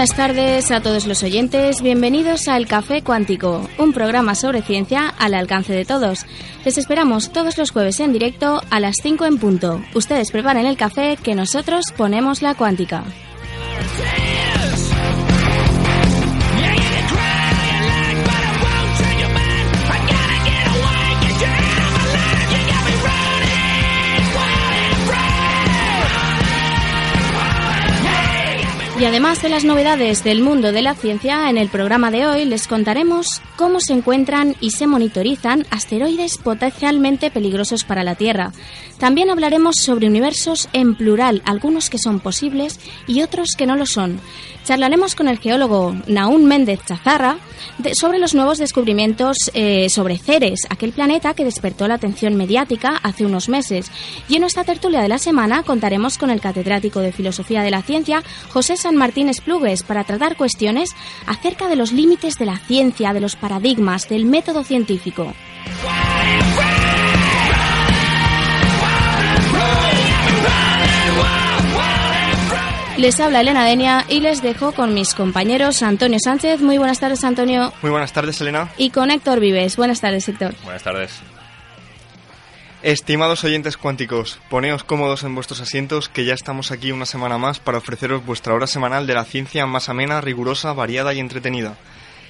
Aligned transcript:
buenas 0.00 0.16
tardes 0.16 0.70
a 0.70 0.80
todos 0.80 1.06
los 1.06 1.22
oyentes, 1.22 1.82
bienvenidos 1.82 2.48
al 2.48 2.66
Café 2.66 3.02
Cuántico, 3.02 3.68
un 3.76 3.92
programa 3.92 4.34
sobre 4.34 4.62
ciencia 4.62 5.08
al 5.18 5.34
alcance 5.34 5.74
de 5.74 5.84
todos. 5.84 6.24
Les 6.64 6.78
esperamos 6.78 7.32
todos 7.32 7.58
los 7.58 7.70
jueves 7.70 8.00
en 8.00 8.14
directo 8.14 8.62
a 8.70 8.80
las 8.80 8.96
5 9.02 9.26
en 9.26 9.36
punto. 9.36 9.82
Ustedes 9.92 10.30
preparen 10.30 10.64
el 10.64 10.78
café 10.78 11.18
que 11.22 11.34
nosotros 11.34 11.92
ponemos 11.94 12.40
la 12.40 12.54
cuántica. 12.54 13.04
Y 29.00 29.06
además 29.06 29.40
de 29.40 29.48
las 29.48 29.64
novedades 29.64 30.24
del 30.24 30.42
mundo 30.42 30.72
de 30.72 30.82
la 30.82 30.94
ciencia, 30.94 31.48
en 31.48 31.56
el 31.56 31.70
programa 31.70 32.10
de 32.10 32.26
hoy 32.26 32.44
les 32.44 32.68
contaremos 32.68 33.40
cómo 33.56 33.80
se 33.80 33.94
encuentran 33.94 34.56
y 34.60 34.72
se 34.72 34.86
monitorizan 34.86 35.64
asteroides 35.70 36.36
potencialmente 36.36 37.30
peligrosos 37.30 37.84
para 37.84 38.04
la 38.04 38.14
Tierra. 38.14 38.52
También 38.98 39.30
hablaremos 39.30 39.76
sobre 39.76 40.06
universos 40.06 40.68
en 40.74 40.96
plural, 40.96 41.40
algunos 41.46 41.88
que 41.88 41.96
son 41.96 42.20
posibles 42.20 42.78
y 43.06 43.22
otros 43.22 43.52
que 43.56 43.64
no 43.64 43.74
lo 43.74 43.86
son. 43.86 44.20
Charlaremos 44.64 45.14
con 45.14 45.28
el 45.28 45.38
geólogo 45.38 45.96
Naún 46.06 46.44
Méndez 46.44 46.80
Chazarra 46.84 47.38
sobre 47.94 48.18
los 48.18 48.34
nuevos 48.34 48.58
descubrimientos 48.58 49.36
eh, 49.54 49.88
sobre 49.88 50.18
Ceres, 50.18 50.60
aquel 50.68 50.92
planeta 50.92 51.32
que 51.32 51.44
despertó 51.44 51.88
la 51.88 51.94
atención 51.94 52.36
mediática 52.36 53.00
hace 53.02 53.24
unos 53.24 53.48
meses. 53.48 53.90
Y 54.28 54.34
en 54.34 54.42
nuestra 54.42 54.64
tertulia 54.64 55.00
de 55.00 55.08
la 55.08 55.18
semana 55.18 55.62
contaremos 55.62 56.18
con 56.18 56.30
el 56.30 56.40
catedrático 56.40 57.00
de 57.00 57.12
Filosofía 57.12 57.62
de 57.62 57.70
la 57.70 57.82
Ciencia, 57.82 58.22
José 58.50 58.76
San 58.76 58.89
Martín 58.96 59.28
Esplugues, 59.28 59.82
para 59.82 60.04
tratar 60.04 60.36
cuestiones 60.36 60.90
acerca 61.26 61.68
de 61.68 61.76
los 61.76 61.92
límites 61.92 62.34
de 62.34 62.46
la 62.46 62.58
ciencia, 62.58 63.12
de 63.12 63.20
los 63.20 63.36
paradigmas, 63.36 64.08
del 64.08 64.24
método 64.24 64.64
científico. 64.64 65.32
Les 73.00 73.18
habla 73.18 73.40
Elena 73.40 73.64
Denia 73.64 74.04
y 74.10 74.20
les 74.20 74.42
dejo 74.42 74.72
con 74.72 74.92
mis 74.92 75.14
compañeros 75.14 75.82
Antonio 75.82 76.18
Sánchez. 76.22 76.60
Muy 76.60 76.76
buenas 76.76 77.00
tardes, 77.00 77.24
Antonio. 77.24 77.72
Muy 77.80 77.90
buenas 77.90 78.12
tardes, 78.12 78.38
Elena. 78.42 78.68
Y 78.76 78.90
con 78.90 79.10
Héctor 79.10 79.40
Vives. 79.40 79.78
Buenas 79.78 80.02
tardes, 80.02 80.28
Héctor. 80.28 80.54
Buenas 80.64 80.82
tardes. 80.82 81.22
Estimados 82.82 83.44
oyentes 83.44 83.76
cuánticos, 83.76 84.40
poneos 84.48 84.84
cómodos 84.84 85.22
en 85.24 85.34
vuestros 85.34 85.60
asientos 85.60 86.08
que 86.08 86.24
ya 86.24 86.32
estamos 86.32 86.70
aquí 86.70 86.92
una 86.92 87.04
semana 87.04 87.36
más 87.36 87.60
para 87.60 87.76
ofreceros 87.76 88.24
vuestra 88.24 88.54
hora 88.54 88.66
semanal 88.66 89.06
de 89.06 89.12
la 89.12 89.26
ciencia 89.26 89.66
más 89.66 89.90
amena, 89.90 90.22
rigurosa, 90.22 90.72
variada 90.72 91.12
y 91.12 91.18
entretenida. 91.18 91.76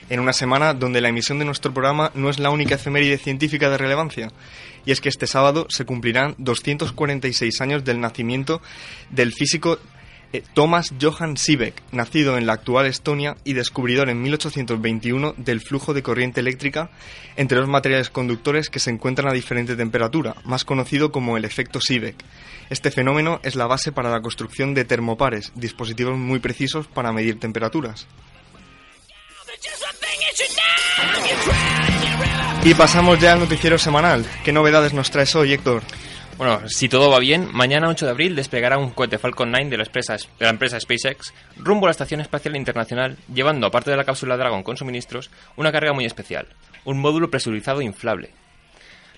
En 0.08 0.18
una 0.18 0.32
semana 0.32 0.74
donde 0.74 1.00
la 1.00 1.10
emisión 1.10 1.38
de 1.38 1.44
nuestro 1.44 1.72
programa 1.72 2.10
no 2.14 2.30
es 2.30 2.40
la 2.40 2.50
única 2.50 2.74
efeméride 2.74 3.16
científica 3.16 3.70
de 3.70 3.78
relevancia, 3.78 4.32
y 4.84 4.90
es 4.90 5.00
que 5.00 5.08
este 5.08 5.28
sábado 5.28 5.66
se 5.68 5.84
cumplirán 5.84 6.34
246 6.38 7.60
años 7.60 7.84
del 7.84 8.00
nacimiento 8.00 8.60
del 9.10 9.32
físico 9.32 9.78
eh, 10.32 10.42
Thomas 10.54 10.92
Johann 11.00 11.36
Siebeck, 11.36 11.82
nacido 11.92 12.38
en 12.38 12.46
la 12.46 12.52
actual 12.54 12.86
Estonia 12.86 13.36
y 13.44 13.54
descubridor 13.54 14.08
en 14.08 14.22
1821 14.22 15.34
del 15.36 15.60
flujo 15.60 15.94
de 15.94 16.02
corriente 16.02 16.40
eléctrica 16.40 16.90
entre 17.36 17.58
los 17.58 17.68
materiales 17.68 18.10
conductores 18.10 18.70
que 18.70 18.78
se 18.78 18.90
encuentran 18.90 19.28
a 19.28 19.32
diferente 19.32 19.76
temperatura, 19.76 20.36
más 20.44 20.64
conocido 20.64 21.10
como 21.10 21.36
el 21.36 21.44
efecto 21.44 21.80
Siebeck. 21.80 22.16
Este 22.70 22.90
fenómeno 22.90 23.40
es 23.42 23.56
la 23.56 23.66
base 23.66 23.90
para 23.90 24.10
la 24.10 24.20
construcción 24.20 24.74
de 24.74 24.84
termopares, 24.84 25.52
dispositivos 25.56 26.16
muy 26.16 26.38
precisos 26.38 26.86
para 26.86 27.12
medir 27.12 27.40
temperaturas. 27.40 28.06
Y 32.62 32.74
pasamos 32.74 33.18
ya 33.18 33.32
al 33.32 33.40
noticiero 33.40 33.78
semanal. 33.78 34.24
¿Qué 34.44 34.52
novedades 34.52 34.92
nos 34.92 35.10
traes 35.10 35.34
hoy, 35.34 35.54
Héctor? 35.54 35.82
Bueno, 36.40 36.66
si 36.70 36.88
todo 36.88 37.10
va 37.10 37.18
bien, 37.18 37.50
mañana 37.52 37.90
8 37.90 38.06
de 38.06 38.12
abril 38.12 38.34
desplegará 38.34 38.78
un 38.78 38.92
cohete 38.92 39.18
Falcon 39.18 39.50
9 39.50 39.68
de 39.68 39.76
la, 39.76 39.82
empresa, 39.82 40.16
de 40.16 40.46
la 40.46 40.48
empresa 40.48 40.80
SpaceX 40.80 41.34
rumbo 41.58 41.84
a 41.84 41.88
la 41.88 41.90
Estación 41.90 42.22
Espacial 42.22 42.56
Internacional, 42.56 43.18
llevando, 43.30 43.66
aparte 43.66 43.90
de 43.90 43.98
la 43.98 44.04
cápsula 44.04 44.38
Dragon 44.38 44.62
con 44.62 44.78
suministros, 44.78 45.30
una 45.58 45.70
carga 45.70 45.92
muy 45.92 46.06
especial, 46.06 46.46
un 46.86 46.98
módulo 46.98 47.30
presurizado 47.30 47.82
inflable. 47.82 48.30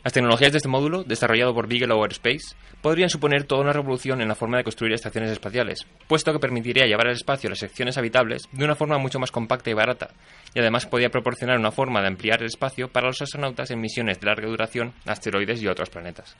Las 0.02 0.12
tecnologías 0.12 0.50
de 0.50 0.56
este 0.56 0.68
módulo, 0.68 1.04
desarrollado 1.04 1.54
por 1.54 1.68
Bigelow 1.68 2.02
Aerospace, 2.02 2.56
podrían 2.80 3.08
suponer 3.08 3.44
toda 3.44 3.60
una 3.60 3.72
revolución 3.72 4.20
en 4.20 4.26
la 4.26 4.34
forma 4.34 4.56
de 4.56 4.64
construir 4.64 4.92
estaciones 4.92 5.30
espaciales, 5.30 5.86
puesto 6.08 6.32
que 6.32 6.40
permitiría 6.40 6.86
llevar 6.86 7.06
al 7.06 7.14
espacio 7.14 7.48
las 7.48 7.60
secciones 7.60 7.96
habitables 7.98 8.48
de 8.50 8.64
una 8.64 8.74
forma 8.74 8.98
mucho 8.98 9.20
más 9.20 9.30
compacta 9.30 9.70
y 9.70 9.74
barata, 9.74 10.10
y 10.56 10.58
además 10.58 10.86
podría 10.86 11.10
proporcionar 11.10 11.56
una 11.56 11.70
forma 11.70 12.00
de 12.00 12.08
ampliar 12.08 12.40
el 12.40 12.46
espacio 12.46 12.88
para 12.88 13.06
los 13.06 13.22
astronautas 13.22 13.70
en 13.70 13.80
misiones 13.80 14.18
de 14.18 14.26
larga 14.26 14.48
duración 14.48 14.92
a 15.06 15.12
asteroides 15.12 15.62
y 15.62 15.68
otros 15.68 15.88
planetas. 15.88 16.36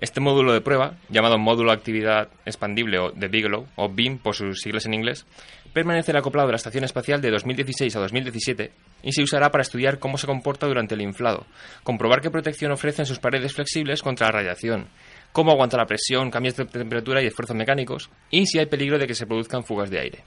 Este 0.00 0.20
módulo 0.20 0.52
de 0.52 0.60
prueba, 0.60 0.94
llamado 1.08 1.38
Módulo 1.38 1.72
Actividad 1.72 2.28
Expandible 2.46 3.00
o 3.00 3.10
de 3.10 3.26
Bigelow, 3.26 3.66
o 3.74 3.88
BIM 3.88 4.18
por 4.18 4.36
sus 4.36 4.60
siglas 4.60 4.86
en 4.86 4.94
inglés, 4.94 5.26
permanecerá 5.72 6.20
acoplado 6.20 6.48
a 6.48 6.52
la 6.52 6.56
Estación 6.56 6.84
Espacial 6.84 7.20
de 7.20 7.32
2016 7.32 7.96
a 7.96 8.00
2017 8.00 8.70
y 9.02 9.12
se 9.12 9.22
usará 9.24 9.50
para 9.50 9.62
estudiar 9.62 9.98
cómo 9.98 10.16
se 10.16 10.28
comporta 10.28 10.68
durante 10.68 10.94
el 10.94 11.02
inflado, 11.02 11.46
comprobar 11.82 12.20
qué 12.20 12.30
protección 12.30 12.70
ofrecen 12.70 13.06
sus 13.06 13.18
paredes 13.18 13.54
flexibles 13.54 14.00
contra 14.00 14.28
la 14.28 14.38
radiación, 14.38 14.86
cómo 15.32 15.50
aguanta 15.50 15.76
la 15.76 15.86
presión, 15.86 16.30
cambios 16.30 16.54
de 16.54 16.66
temperatura 16.66 17.20
y 17.20 17.26
esfuerzos 17.26 17.56
mecánicos, 17.56 18.08
y 18.30 18.46
si 18.46 18.60
hay 18.60 18.66
peligro 18.66 19.00
de 19.00 19.08
que 19.08 19.14
se 19.14 19.26
produzcan 19.26 19.64
fugas 19.64 19.90
de 19.90 19.98
aire. 19.98 20.24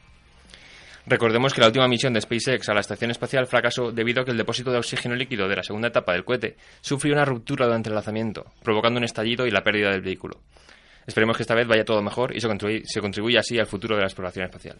Recordemos 1.05 1.53
que 1.53 1.61
la 1.61 1.67
última 1.67 1.87
misión 1.87 2.13
de 2.13 2.21
SpaceX 2.21 2.69
a 2.69 2.73
la 2.73 2.81
estación 2.81 3.11
espacial 3.11 3.47
fracasó 3.47 3.91
debido 3.91 4.21
a 4.21 4.25
que 4.25 4.31
el 4.31 4.37
depósito 4.37 4.71
de 4.71 4.77
oxígeno 4.77 5.15
líquido 5.15 5.47
de 5.47 5.55
la 5.55 5.63
segunda 5.63 5.87
etapa 5.87 6.13
del 6.13 6.23
cohete 6.23 6.57
sufrió 6.81 7.13
una 7.13 7.25
ruptura 7.25 7.65
durante 7.65 7.89
el 7.89 7.95
lanzamiento, 7.95 8.45
provocando 8.63 8.99
un 8.99 9.03
estallido 9.03 9.47
y 9.47 9.51
la 9.51 9.63
pérdida 9.63 9.89
del 9.89 10.01
vehículo. 10.01 10.41
Esperemos 11.07 11.35
que 11.35 11.43
esta 11.43 11.55
vez 11.55 11.67
vaya 11.67 11.83
todo 11.83 12.01
mejor 12.03 12.35
y 12.35 12.39
se, 12.39 12.47
se 12.85 13.01
contribuya 13.01 13.39
así 13.39 13.57
al 13.57 13.65
futuro 13.65 13.95
de 13.95 14.01
la 14.01 14.07
exploración 14.07 14.45
espacial. 14.45 14.77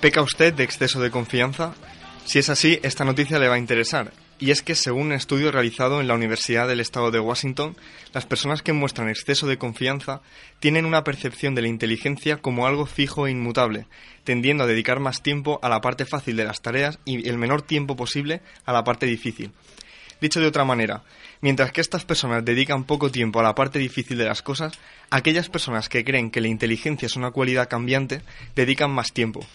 ¿Peca 0.00 0.22
usted 0.22 0.54
de 0.54 0.64
exceso 0.64 1.00
de 1.00 1.10
confianza? 1.10 1.74
Si 2.24 2.38
es 2.38 2.50
así, 2.50 2.78
esta 2.82 3.04
noticia 3.04 3.38
le 3.38 3.48
va 3.48 3.54
a 3.54 3.58
interesar 3.58 4.12
y 4.40 4.50
es 4.50 4.62
que 4.62 4.74
según 4.74 5.08
un 5.08 5.12
estudio 5.12 5.52
realizado 5.52 6.00
en 6.00 6.08
la 6.08 6.14
Universidad 6.14 6.66
del 6.66 6.80
Estado 6.80 7.10
de 7.10 7.20
Washington, 7.20 7.76
las 8.14 8.24
personas 8.24 8.62
que 8.62 8.72
muestran 8.72 9.10
exceso 9.10 9.46
de 9.46 9.58
confianza 9.58 10.22
tienen 10.60 10.86
una 10.86 11.04
percepción 11.04 11.54
de 11.54 11.62
la 11.62 11.68
inteligencia 11.68 12.38
como 12.38 12.66
algo 12.66 12.86
fijo 12.86 13.26
e 13.26 13.30
inmutable, 13.30 13.86
tendiendo 14.24 14.64
a 14.64 14.66
dedicar 14.66 14.98
más 14.98 15.22
tiempo 15.22 15.60
a 15.62 15.68
la 15.68 15.82
parte 15.82 16.06
fácil 16.06 16.36
de 16.36 16.44
las 16.44 16.62
tareas 16.62 16.98
y 17.04 17.28
el 17.28 17.36
menor 17.36 17.60
tiempo 17.62 17.96
posible 17.96 18.40
a 18.64 18.72
la 18.72 18.82
parte 18.82 19.04
difícil. 19.04 19.52
Dicho 20.22 20.40
de 20.40 20.46
otra 20.46 20.64
manera, 20.64 21.02
mientras 21.42 21.72
que 21.72 21.80
estas 21.82 22.04
personas 22.04 22.44
dedican 22.44 22.84
poco 22.84 23.10
tiempo 23.10 23.40
a 23.40 23.42
la 23.42 23.54
parte 23.54 23.78
difícil 23.78 24.16
de 24.18 24.26
las 24.26 24.42
cosas, 24.42 24.72
aquellas 25.10 25.48
personas 25.50 25.88
que 25.88 26.04
creen 26.04 26.30
que 26.30 26.40
la 26.40 26.48
inteligencia 26.48 27.06
es 27.06 27.16
una 27.16 27.30
cualidad 27.30 27.68
cambiante 27.68 28.22
dedican 28.54 28.90
más 28.90 29.12
tiempo. 29.12 29.46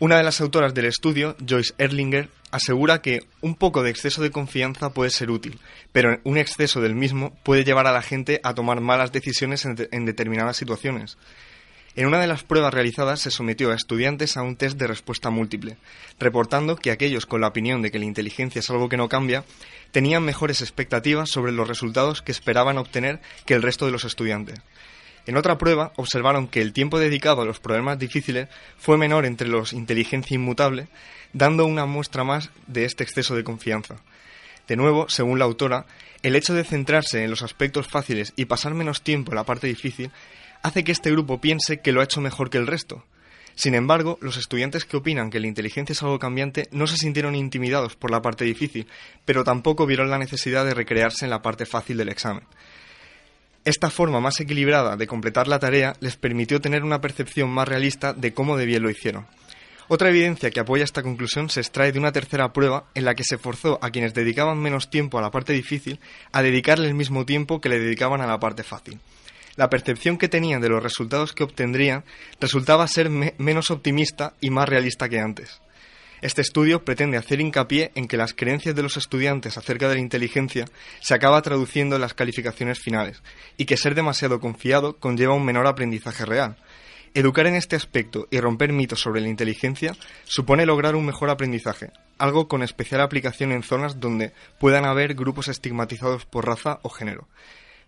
Una 0.00 0.16
de 0.16 0.24
las 0.24 0.40
autoras 0.40 0.74
del 0.74 0.86
estudio, 0.86 1.36
Joyce 1.48 1.72
Erlinger, 1.78 2.28
asegura 2.50 3.00
que 3.00 3.20
un 3.40 3.54
poco 3.54 3.84
de 3.84 3.90
exceso 3.90 4.22
de 4.22 4.32
confianza 4.32 4.92
puede 4.92 5.10
ser 5.10 5.30
útil, 5.30 5.60
pero 5.92 6.18
un 6.24 6.36
exceso 6.36 6.80
del 6.80 6.96
mismo 6.96 7.32
puede 7.44 7.62
llevar 7.62 7.86
a 7.86 7.92
la 7.92 8.02
gente 8.02 8.40
a 8.42 8.54
tomar 8.54 8.80
malas 8.80 9.12
decisiones 9.12 9.64
en, 9.64 10.04
determinadas 10.04 10.56
situaciones. 10.56 11.16
En 11.94 12.06
una 12.06 12.20
de 12.20 12.26
las 12.26 12.42
pruebas 12.42 12.74
realizadas 12.74 13.20
se 13.20 13.30
sometió 13.30 13.70
a 13.70 13.76
estudiantes 13.76 14.36
a 14.36 14.42
un 14.42 14.56
test 14.56 14.76
de 14.78 14.88
respuesta 14.88 15.30
múltiple, 15.30 15.76
reportando 16.18 16.74
que 16.74 16.90
aquellos 16.90 17.24
con 17.24 17.40
la 17.40 17.46
opinión 17.46 17.80
de 17.80 17.92
que 17.92 18.00
la 18.00 18.04
inteligencia 18.04 18.58
es 18.58 18.70
algo 18.70 18.88
que 18.88 18.96
no 18.96 19.08
cambia, 19.08 19.44
tenían 19.92 20.24
mejores 20.24 20.60
expectativas 20.60 21.30
sobre 21.30 21.52
los 21.52 21.68
resultados 21.68 22.20
que 22.20 22.32
esperaban 22.32 22.78
obtener 22.78 23.20
que 23.46 23.54
el 23.54 23.62
resto 23.62 23.86
de 23.86 23.92
los 23.92 24.04
estudiantes. 24.04 24.60
En 25.26 25.36
otra 25.36 25.56
prueba 25.56 25.92
observaron 25.96 26.48
que 26.48 26.60
el 26.60 26.72
tiempo 26.72 26.98
dedicado 26.98 27.42
a 27.42 27.46
los 27.46 27.60
problemas 27.60 27.98
difíciles 27.98 28.48
fue 28.78 28.98
menor 28.98 29.24
entre 29.24 29.48
los 29.48 29.72
inteligencia 29.72 30.34
inmutable 30.34 30.88
dando 31.32 31.66
una 31.66 31.84
muestra 31.84 32.24
más 32.24 32.50
de 32.66 32.84
este 32.84 33.04
exceso 33.04 33.34
de 33.34 33.44
confianza. 33.44 33.96
De 34.68 34.76
nuevo, 34.76 35.08
según 35.08 35.38
la 35.38 35.44
autora, 35.44 35.84
el 36.22 36.36
hecho 36.36 36.54
de 36.54 36.64
centrarse 36.64 37.22
en 37.22 37.30
los 37.30 37.42
aspectos 37.42 37.86
fáciles 37.86 38.32
y 38.36 38.46
pasar 38.46 38.72
menos 38.72 39.02
tiempo 39.02 39.32
en 39.32 39.36
la 39.36 39.44
parte 39.44 39.66
difícil 39.66 40.10
hace 40.62 40.84
que 40.84 40.92
este 40.92 41.10
grupo 41.10 41.40
piense 41.40 41.80
que 41.80 41.92
lo 41.92 42.00
ha 42.00 42.04
hecho 42.04 42.22
mejor 42.22 42.48
que 42.48 42.56
el 42.56 42.66
resto. 42.66 43.04
Sin 43.56 43.74
embargo, 43.74 44.18
los 44.20 44.36
estudiantes 44.36 44.84
que 44.84 44.96
opinan 44.96 45.30
que 45.30 45.38
la 45.38 45.46
inteligencia 45.46 45.92
es 45.92 46.02
algo 46.02 46.18
cambiante 46.18 46.68
no 46.72 46.86
se 46.86 46.96
sintieron 46.96 47.34
intimidados 47.34 47.94
por 47.94 48.10
la 48.10 48.22
parte 48.22 48.44
difícil, 48.44 48.86
pero 49.24 49.44
tampoco 49.44 49.86
vieron 49.86 50.10
la 50.10 50.18
necesidad 50.18 50.64
de 50.64 50.74
recrearse 50.74 51.26
en 51.26 51.30
la 51.30 51.42
parte 51.42 51.66
fácil 51.66 51.96
del 51.96 52.08
examen. 52.08 52.44
Esta 53.64 53.88
forma 53.88 54.20
más 54.20 54.38
equilibrada 54.40 54.96
de 54.96 55.06
completar 55.06 55.48
la 55.48 55.58
tarea 55.58 55.94
les 56.00 56.16
permitió 56.16 56.60
tener 56.60 56.84
una 56.84 57.00
percepción 57.00 57.48
más 57.48 57.66
realista 57.66 58.12
de 58.12 58.34
cómo 58.34 58.58
de 58.58 58.66
bien 58.66 58.82
lo 58.82 58.90
hicieron. 58.90 59.26
Otra 59.88 60.10
evidencia 60.10 60.50
que 60.50 60.60
apoya 60.60 60.84
esta 60.84 61.02
conclusión 61.02 61.48
se 61.48 61.60
extrae 61.60 61.90
de 61.90 61.98
una 61.98 62.12
tercera 62.12 62.52
prueba 62.52 62.84
en 62.94 63.06
la 63.06 63.14
que 63.14 63.24
se 63.24 63.38
forzó 63.38 63.78
a 63.82 63.90
quienes 63.90 64.12
dedicaban 64.12 64.58
menos 64.58 64.90
tiempo 64.90 65.18
a 65.18 65.22
la 65.22 65.30
parte 65.30 65.54
difícil 65.54 65.98
a 66.32 66.42
dedicarle 66.42 66.88
el 66.88 66.94
mismo 66.94 67.24
tiempo 67.24 67.62
que 67.62 67.70
le 67.70 67.78
dedicaban 67.78 68.20
a 68.20 68.26
la 68.26 68.38
parte 68.38 68.64
fácil. 68.64 69.00
La 69.56 69.70
percepción 69.70 70.18
que 70.18 70.28
tenían 70.28 70.60
de 70.60 70.68
los 70.68 70.82
resultados 70.82 71.32
que 71.32 71.44
obtendrían 71.44 72.04
resultaba 72.40 72.86
ser 72.86 73.08
menos 73.08 73.70
optimista 73.70 74.34
y 74.40 74.50
más 74.50 74.68
realista 74.68 75.08
que 75.08 75.20
antes. 75.20 75.60
Este 76.24 76.40
estudio 76.40 76.86
pretende 76.86 77.18
hacer 77.18 77.42
hincapié 77.42 77.92
en 77.94 78.08
que 78.08 78.16
las 78.16 78.32
creencias 78.32 78.74
de 78.74 78.82
los 78.82 78.96
estudiantes 78.96 79.58
acerca 79.58 79.90
de 79.90 79.96
la 79.96 80.00
inteligencia 80.00 80.64
se 81.00 81.12
acaba 81.12 81.42
traduciendo 81.42 81.96
en 81.96 82.00
las 82.00 82.14
calificaciones 82.14 82.78
finales 82.78 83.22
y 83.58 83.66
que 83.66 83.76
ser 83.76 83.94
demasiado 83.94 84.40
confiado 84.40 84.96
conlleva 84.96 85.34
un 85.34 85.44
menor 85.44 85.66
aprendizaje 85.66 86.24
real. 86.24 86.56
Educar 87.12 87.46
en 87.46 87.56
este 87.56 87.76
aspecto 87.76 88.26
y 88.30 88.40
romper 88.40 88.72
mitos 88.72 89.02
sobre 89.02 89.20
la 89.20 89.28
inteligencia 89.28 89.94
supone 90.24 90.64
lograr 90.64 90.96
un 90.96 91.04
mejor 91.04 91.28
aprendizaje, 91.28 91.90
algo 92.16 92.48
con 92.48 92.62
especial 92.62 93.02
aplicación 93.02 93.52
en 93.52 93.62
zonas 93.62 94.00
donde 94.00 94.32
puedan 94.58 94.86
haber 94.86 95.12
grupos 95.12 95.48
estigmatizados 95.48 96.24
por 96.24 96.46
raza 96.46 96.78
o 96.80 96.88
género. 96.88 97.28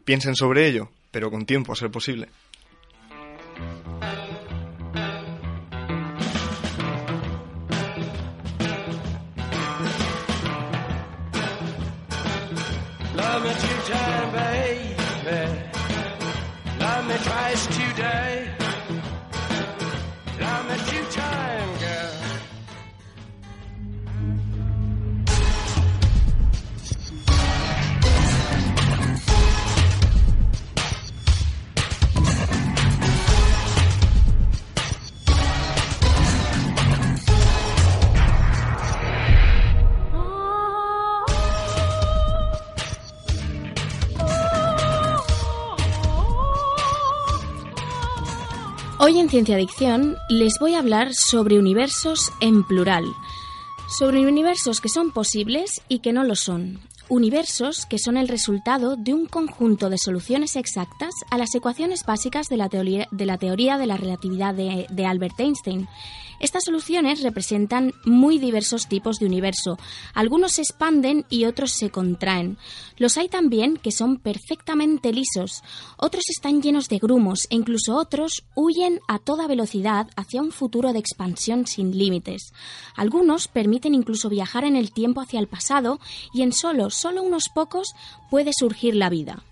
Piensen 0.05 0.37
sobre 0.37 0.67
ello, 0.67 0.91
pero 1.11 1.31
con 1.31 1.47
tiempo 1.47 1.73
a 1.73 1.77
ser 1.77 1.91
posible. 1.91 2.29
Love 13.37 13.45
me 13.45 13.53
two 13.53 13.93
time, 13.93 14.33
baby. 14.33 15.61
Love 16.81 17.07
me 17.07 17.17
twice 17.19 17.67
today. 17.67 18.66
Hoy 49.09 49.21
en 49.21 49.29
Ciencia 49.29 49.55
Adicción 49.55 50.17
les 50.29 50.59
voy 50.59 50.75
a 50.75 50.81
hablar 50.81 51.15
sobre 51.15 51.61
universos 51.61 52.33
en 52.41 52.65
plural, 52.65 53.05
sobre 54.01 54.27
universos 54.27 54.81
que 54.81 54.89
son 54.89 55.13
posibles 55.13 55.81
y 55.89 56.01
que 56.01 56.13
no 56.13 56.25
lo 56.25 56.35
son, 56.35 56.81
universos 57.09 57.87
que 57.87 58.01
son 58.01 58.17
el 58.17 58.27
resultado 58.27 58.97
de 58.97 59.15
un 59.15 59.27
conjunto 59.27 59.91
de 59.91 59.99
soluciones 59.99 60.57
exactas 60.57 61.15
a 61.31 61.39
las 61.39 61.55
ecuaciones 61.55 62.05
básicas 62.05 62.49
de 62.49 62.57
la 62.57 62.69
teoría 62.69 63.07
de 63.13 63.27
la, 63.27 63.39
teoría 63.39 63.79
de 63.79 63.87
la 63.87 63.97
relatividad 63.97 64.55
de, 64.55 64.89
de 64.91 65.07
Albert 65.07 65.39
Einstein 65.39 65.87
estas 66.41 66.65
soluciones 66.65 67.23
representan 67.23 67.93
muy 68.05 68.39
diversos 68.39 68.89
tipos 68.89 69.19
de 69.19 69.27
universo. 69.27 69.79
Algunos 70.15 70.53
se 70.53 70.63
expanden 70.63 71.25
y 71.31 71.45
otros 71.45 71.73
se 71.73 71.91
contraen. 71.91 72.59
Los 72.99 73.17
hay 73.17 73.29
también 73.29 73.77
que 73.77 73.93
son 73.93 74.19
perfectamente 74.19 75.13
lisos, 75.13 75.63
otros 75.97 76.25
están 76.29 76.63
llenos 76.63 76.89
de 76.89 76.99
grumos 76.99 77.47
e 77.51 77.57
incluso 77.57 77.97
otros 77.97 78.45
huyen 78.55 79.01
a 79.09 79.19
toda 79.19 79.47
velocidad 79.47 80.09
hacia 80.17 80.43
un 80.43 80.53
futuro 80.53 80.93
de 80.93 80.99
expansión 80.99 81.67
sin 81.67 81.97
límites. 81.97 82.53
Algunos 82.95 83.49
permiten 83.49 83.95
incluso 83.95 84.29
viajar 84.29 84.65
en 84.65 84.77
el 84.77 84.93
tiempo 84.93 85.21
hacia 85.21 85.41
el 85.41 85.49
pasado 85.49 86.01
y 86.33 86.43
en 86.43 86.53
solo, 86.53 86.91
solo 86.91 87.23
unos 87.23 87.45
pocos 87.55 87.95
puede 88.31 88.53
surgir 88.53 88.95
la 88.95 89.11
vida. 89.11 89.43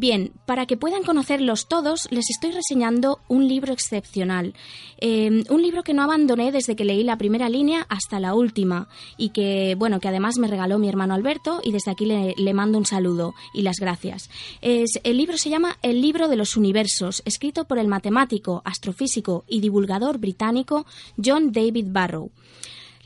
Bien, 0.00 0.30
para 0.46 0.66
que 0.66 0.76
puedan 0.76 1.02
conocerlos 1.02 1.66
todos, 1.66 2.06
les 2.12 2.30
estoy 2.30 2.52
reseñando 2.52 3.18
un 3.26 3.48
libro 3.48 3.72
excepcional. 3.72 4.54
Eh, 5.00 5.42
un 5.50 5.60
libro 5.60 5.82
que 5.82 5.92
no 5.92 6.04
abandoné 6.04 6.52
desde 6.52 6.76
que 6.76 6.84
leí 6.84 7.02
la 7.02 7.18
primera 7.18 7.48
línea 7.48 7.84
hasta 7.88 8.20
la 8.20 8.34
última 8.34 8.86
y 9.16 9.30
que, 9.30 9.74
bueno, 9.76 9.98
que 9.98 10.06
además 10.06 10.38
me 10.38 10.46
regaló 10.46 10.78
mi 10.78 10.88
hermano 10.88 11.14
Alberto 11.14 11.60
y 11.64 11.72
desde 11.72 11.90
aquí 11.90 12.06
le, 12.06 12.34
le 12.36 12.54
mando 12.54 12.78
un 12.78 12.86
saludo 12.86 13.34
y 13.52 13.62
las 13.62 13.80
gracias. 13.80 14.30
Es, 14.60 15.00
el 15.02 15.16
libro 15.16 15.36
se 15.36 15.50
llama 15.50 15.78
El 15.82 16.00
libro 16.00 16.28
de 16.28 16.36
los 16.36 16.56
universos, 16.56 17.20
escrito 17.24 17.64
por 17.64 17.80
el 17.80 17.88
matemático, 17.88 18.62
astrofísico 18.64 19.44
y 19.48 19.58
divulgador 19.58 20.18
británico 20.18 20.86
John 21.20 21.50
David 21.50 21.86
Barrow. 21.88 22.30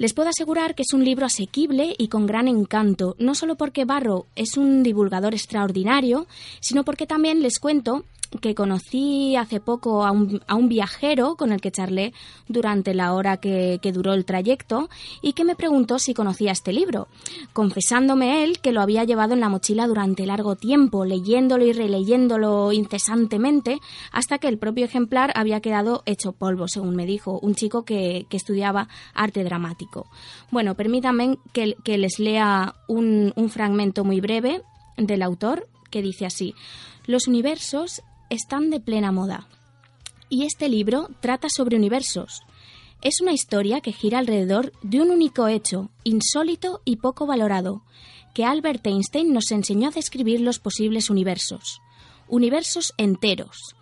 Les 0.02 0.14
puedo 0.14 0.30
asegurar 0.30 0.74
que 0.74 0.82
es 0.82 0.92
un 0.94 1.04
libro 1.04 1.26
asequible 1.26 1.94
y 1.96 2.08
con 2.08 2.26
gran 2.26 2.48
encanto, 2.48 3.14
no 3.20 3.36
solo 3.36 3.54
porque 3.54 3.84
Barrow 3.84 4.26
es 4.34 4.56
un 4.56 4.82
divulgador 4.82 5.32
extraordinario, 5.32 6.26
sino 6.58 6.82
porque 6.82 7.06
también 7.06 7.40
les 7.40 7.60
cuento 7.60 8.04
que 8.40 8.54
conocí 8.54 9.36
hace 9.36 9.60
poco 9.60 10.04
a 10.04 10.10
un, 10.10 10.40
a 10.46 10.54
un, 10.54 10.68
viajero 10.68 11.36
con 11.36 11.52
el 11.52 11.60
que 11.60 11.70
charlé 11.70 12.12
durante 12.48 12.94
la 12.94 13.12
hora 13.12 13.36
que, 13.36 13.78
que, 13.82 13.92
duró 13.92 14.14
el 14.14 14.24
trayecto 14.24 14.88
y 15.20 15.32
que 15.34 15.44
me 15.44 15.56
preguntó 15.56 15.98
si 15.98 16.14
conocía 16.14 16.52
este 16.52 16.72
libro, 16.72 17.08
confesándome 17.52 18.44
él 18.44 18.60
que 18.60 18.72
lo 18.72 18.80
había 18.80 19.04
llevado 19.04 19.34
en 19.34 19.40
la 19.40 19.48
mochila 19.48 19.86
durante 19.86 20.26
largo 20.26 20.56
tiempo, 20.56 21.04
leyéndolo 21.04 21.64
y 21.66 21.72
releyéndolo 21.72 22.72
incesantemente, 22.72 23.78
hasta 24.12 24.38
que 24.38 24.48
el 24.48 24.58
propio 24.58 24.84
ejemplar 24.84 25.32
había 25.34 25.60
quedado 25.60 26.02
hecho 26.06 26.32
polvo, 26.32 26.68
según 26.68 26.96
me 26.96 27.06
dijo, 27.06 27.38
un 27.40 27.54
chico 27.54 27.84
que, 27.84 28.26
que 28.28 28.36
estudiaba 28.36 28.88
arte 29.14 29.44
dramático. 29.44 30.06
Bueno, 30.50 30.74
permítanme 30.74 31.38
que, 31.52 31.76
que 31.84 31.98
les 31.98 32.18
lea 32.18 32.74
un, 32.88 33.32
un 33.36 33.50
fragmento 33.50 34.04
muy 34.04 34.20
breve 34.20 34.62
del 34.96 35.22
autor 35.22 35.68
que 35.90 36.02
dice 36.02 36.26
así. 36.26 36.54
Los 37.06 37.26
universos 37.26 38.02
están 38.32 38.70
de 38.70 38.80
plena 38.80 39.12
moda. 39.12 39.46
Y 40.30 40.44
este 40.44 40.70
libro 40.70 41.10
trata 41.20 41.48
sobre 41.50 41.76
universos. 41.76 42.40
Es 43.02 43.20
una 43.20 43.32
historia 43.32 43.82
que 43.82 43.92
gira 43.92 44.18
alrededor 44.18 44.72
de 44.82 45.02
un 45.02 45.10
único 45.10 45.48
hecho, 45.48 45.90
insólito 46.02 46.80
y 46.86 46.96
poco 46.96 47.26
valorado, 47.26 47.82
que 48.32 48.46
Albert 48.46 48.86
Einstein 48.86 49.34
nos 49.34 49.50
enseñó 49.50 49.88
a 49.88 49.92
describir 49.92 50.40
los 50.40 50.58
posibles 50.58 51.10
universos. 51.10 51.82
Universos 52.26 52.94
enteros. 52.96 53.74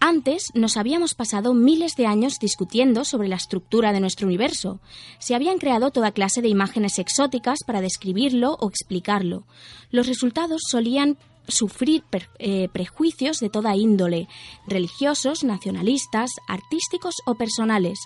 Antes 0.00 0.50
nos 0.52 0.76
habíamos 0.76 1.14
pasado 1.14 1.54
miles 1.54 1.96
de 1.96 2.04
años 2.04 2.38
discutiendo 2.38 3.06
sobre 3.06 3.28
la 3.28 3.36
estructura 3.36 3.94
de 3.94 4.00
nuestro 4.00 4.26
universo. 4.26 4.80
Se 5.18 5.34
habían 5.34 5.56
creado 5.56 5.90
toda 5.92 6.12
clase 6.12 6.42
de 6.42 6.48
imágenes 6.48 6.98
exóticas 6.98 7.60
para 7.66 7.80
describirlo 7.80 8.58
o 8.60 8.68
explicarlo. 8.68 9.46
Los 9.90 10.06
resultados 10.08 10.60
solían 10.68 11.16
sufrir 11.48 12.02
eh, 12.38 12.68
prejuicios 12.72 13.38
de 13.38 13.50
toda 13.50 13.76
índole, 13.76 14.28
religiosos, 14.66 15.44
nacionalistas, 15.44 16.30
artísticos 16.48 17.16
o 17.26 17.34
personales. 17.34 17.98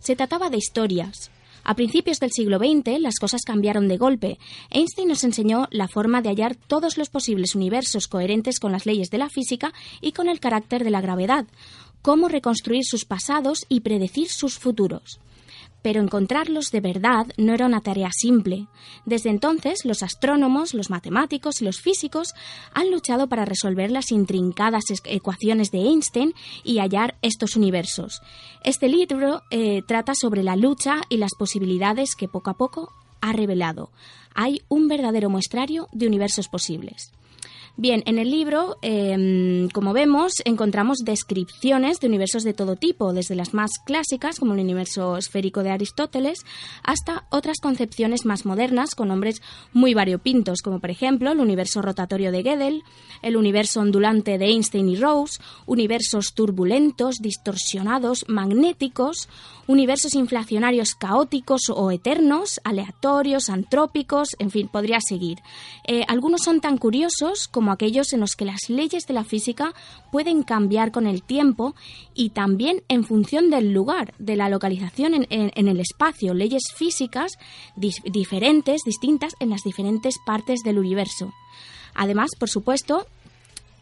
Se 0.00 0.16
trataba 0.16 0.50
de 0.50 0.58
historias. 0.58 1.30
A 1.64 1.76
principios 1.76 2.18
del 2.18 2.32
siglo 2.32 2.58
XX 2.58 3.00
las 3.00 3.18
cosas 3.20 3.42
cambiaron 3.42 3.86
de 3.86 3.96
golpe. 3.96 4.38
Einstein 4.70 5.08
nos 5.08 5.22
enseñó 5.22 5.68
la 5.70 5.86
forma 5.86 6.20
de 6.20 6.30
hallar 6.30 6.56
todos 6.56 6.98
los 6.98 7.08
posibles 7.08 7.54
universos 7.54 8.08
coherentes 8.08 8.58
con 8.58 8.72
las 8.72 8.84
leyes 8.84 9.10
de 9.10 9.18
la 9.18 9.28
física 9.28 9.72
y 10.00 10.12
con 10.12 10.28
el 10.28 10.40
carácter 10.40 10.82
de 10.82 10.90
la 10.90 11.00
gravedad, 11.00 11.46
cómo 12.02 12.28
reconstruir 12.28 12.84
sus 12.84 13.04
pasados 13.04 13.64
y 13.68 13.80
predecir 13.80 14.28
sus 14.28 14.58
futuros 14.58 15.20
pero 15.82 16.00
encontrarlos 16.00 16.70
de 16.70 16.80
verdad 16.80 17.26
no 17.36 17.52
era 17.52 17.66
una 17.66 17.80
tarea 17.80 18.10
simple. 18.12 18.68
Desde 19.04 19.30
entonces, 19.30 19.84
los 19.84 20.02
astrónomos, 20.02 20.74
los 20.74 20.90
matemáticos 20.90 21.60
y 21.60 21.64
los 21.64 21.80
físicos 21.80 22.34
han 22.72 22.90
luchado 22.90 23.28
para 23.28 23.44
resolver 23.44 23.90
las 23.90 24.12
intrincadas 24.12 24.84
ecuaciones 25.04 25.70
de 25.70 25.80
Einstein 25.80 26.34
y 26.64 26.78
hallar 26.78 27.16
estos 27.22 27.56
universos. 27.56 28.22
Este 28.64 28.88
libro 28.88 29.42
eh, 29.50 29.82
trata 29.86 30.12
sobre 30.14 30.42
la 30.42 30.56
lucha 30.56 31.02
y 31.08 31.16
las 31.16 31.34
posibilidades 31.36 32.14
que 32.14 32.28
poco 32.28 32.50
a 32.50 32.56
poco 32.56 32.92
ha 33.20 33.32
revelado. 33.32 33.90
Hay 34.34 34.62
un 34.68 34.88
verdadero 34.88 35.30
muestrario 35.30 35.88
de 35.92 36.06
universos 36.06 36.48
posibles. 36.48 37.12
Bien, 37.78 38.02
en 38.04 38.18
el 38.18 38.30
libro, 38.30 38.76
em, 38.82 39.70
como 39.70 39.94
vemos, 39.94 40.34
encontramos 40.44 40.98
descripciones 40.98 42.00
de 42.00 42.06
universos 42.06 42.44
de 42.44 42.52
todo 42.52 42.76
tipo, 42.76 43.14
desde 43.14 43.34
las 43.34 43.54
más 43.54 43.70
clásicas, 43.86 44.38
como 44.38 44.52
el 44.52 44.60
universo 44.60 45.16
esférico 45.16 45.62
de 45.62 45.70
Aristóteles, 45.70 46.40
hasta 46.84 47.24
otras 47.30 47.60
concepciones 47.62 48.26
más 48.26 48.44
modernas 48.44 48.94
con 48.94 49.08
nombres 49.08 49.40
muy 49.72 49.94
variopintos, 49.94 50.60
como 50.60 50.80
por 50.80 50.90
ejemplo 50.90 51.32
el 51.32 51.40
universo 51.40 51.80
rotatorio 51.80 52.30
de 52.30 52.42
Gödel, 52.42 52.82
el 53.22 53.38
universo 53.38 53.80
ondulante 53.80 54.36
de 54.36 54.50
Einstein 54.50 54.90
y 54.90 54.96
Rose, 54.96 55.40
universos 55.64 56.34
turbulentos, 56.34 57.16
distorsionados, 57.22 58.26
magnéticos, 58.28 59.30
universos 59.66 60.14
inflacionarios 60.14 60.94
caóticos 60.94 61.62
o 61.70 61.90
eternos, 61.90 62.60
aleatorios, 62.64 63.48
antrópicos, 63.48 64.28
en 64.38 64.50
fin, 64.50 64.68
podría 64.68 64.98
seguir. 65.00 65.38
Eh, 65.86 66.04
algunos 66.08 66.42
son 66.42 66.60
tan 66.60 66.78
curiosos 66.78 67.48
como 67.48 67.72
aquellos 67.72 68.12
en 68.12 68.20
los 68.20 68.36
que 68.36 68.44
las 68.44 68.68
leyes 68.68 69.06
de 69.06 69.14
la 69.14 69.24
física 69.24 69.74
pueden 70.10 70.42
cambiar 70.42 70.92
con 70.92 71.06
el 71.06 71.22
tiempo 71.22 71.74
y 72.14 72.30
también 72.30 72.82
en 72.88 73.04
función 73.04 73.50
del 73.50 73.72
lugar, 73.72 74.14
de 74.18 74.36
la 74.36 74.48
localización 74.48 75.26
en, 75.28 75.68
el 75.68 75.80
espacio, 75.80 76.34
leyes 76.34 76.62
físicas 76.74 77.32
diferentes, 77.76 78.82
distintas 78.84 79.34
en 79.40 79.50
las 79.50 79.62
diferentes 79.62 80.16
partes 80.24 80.60
del 80.64 80.78
universo. 80.78 81.32
Además, 81.94 82.30
por 82.38 82.48
supuesto, 82.48 83.06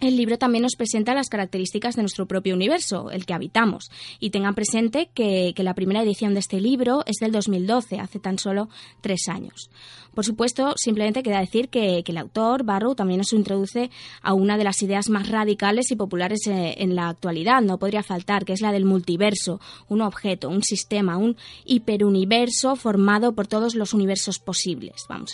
el 0.00 0.16
libro 0.16 0.38
también 0.38 0.62
nos 0.62 0.76
presenta 0.76 1.14
las 1.14 1.28
características 1.28 1.96
de 1.96 2.02
nuestro 2.02 2.26
propio 2.26 2.54
universo, 2.54 3.10
el 3.10 3.26
que 3.26 3.34
habitamos. 3.34 3.90
Y 4.18 4.30
tengan 4.30 4.54
presente 4.54 5.10
que, 5.14 5.52
que, 5.54 5.62
la 5.62 5.74
primera 5.74 6.02
edición 6.02 6.34
de 6.34 6.40
este 6.40 6.60
libro 6.60 7.02
es 7.06 7.16
del 7.20 7.32
2012, 7.32 8.00
hace 8.00 8.18
tan 8.18 8.38
solo 8.38 8.68
tres 9.00 9.28
años. 9.28 9.70
Por 10.14 10.24
supuesto, 10.24 10.74
simplemente 10.76 11.22
queda 11.22 11.40
decir 11.40 11.68
que, 11.68 12.02
el 12.04 12.18
autor, 12.18 12.64
Barrow, 12.64 12.96
también 12.96 13.18
nos 13.18 13.32
introduce 13.32 13.90
a 14.22 14.34
una 14.34 14.58
de 14.58 14.64
las 14.64 14.82
ideas 14.82 15.08
más 15.08 15.28
radicales 15.28 15.90
y 15.92 15.96
populares 15.96 16.40
eh, 16.48 16.74
en, 16.78 16.96
la 16.96 17.08
actualidad, 17.08 17.62
no 17.62 17.78
podría 17.78 18.02
faltar, 18.02 18.44
que 18.44 18.52
es 18.52 18.60
la 18.60 18.72
del 18.72 18.84
multiverso, 18.84 19.60
un 19.88 20.00
objeto, 20.00 20.48
un 20.48 20.64
sistema, 20.64 21.16
un 21.16 21.36
hiperuniverso 21.64 22.74
formado 22.74 23.32
por 23.32 23.46
todos 23.46 23.76
los 23.76 23.94
universos 23.94 24.40
posibles. 24.40 25.04
Vamos, 25.08 25.32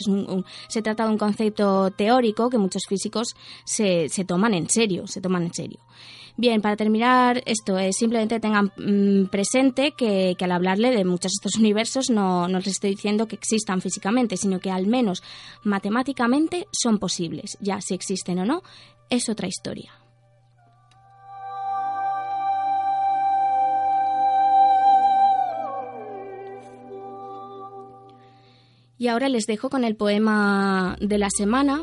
se 0.69 0.83
trata 0.83 1.05
de 1.05 1.11
un 1.11 1.19
concepto 1.19 1.91
teórico 1.93 2.51
que 2.51 2.59
muchos 2.59 2.83
físicos 2.87 3.35
se, 3.65 4.11
se 4.11 4.25
toman 4.25 4.53
en 4.57 4.69
serio, 4.69 5.07
se 5.07 5.21
toman 5.21 5.45
en 5.45 5.55
serio. 5.55 5.81
Bien, 6.39 6.61
para 6.61 6.77
terminar 6.77 7.43
esto, 7.47 7.79
es 7.79 7.97
simplemente 7.97 8.41
tengan 8.41 8.71
mm, 8.77 9.29
presente 9.31 9.93
que, 9.97 10.37
al 10.39 10.53
hablarle 10.53 10.91
de 10.91 11.05
muchos 11.05 11.33
de 11.33 11.37
estos 11.37 11.57
universos 11.61 12.11
no, 12.11 12.47
no 12.49 12.59
les 12.59 12.69
estoy 12.69 12.91
diciendo 12.91 13.27
que 13.27 13.37
existan 13.37 13.81
físicamente, 13.81 14.37
sino 14.37 14.61
que 14.61 14.71
al 14.71 14.87
menos 14.87 15.23
matemáticamente 15.65 16.67
son 16.73 16.99
posibles. 16.99 17.57
Ya 17.61 17.81
si 17.81 17.95
existen 17.95 18.39
o 18.41 18.45
no, 18.45 18.63
es 19.09 19.29
otra 19.29 19.49
historia. 19.49 19.93
Y 28.99 29.09
ahora 29.09 29.29
les 29.29 29.47
dejo 29.47 29.69
con 29.69 29.85
el 29.85 29.95
poema 29.95 30.97
de 31.01 31.19
la 31.19 31.29
semana, 31.31 31.83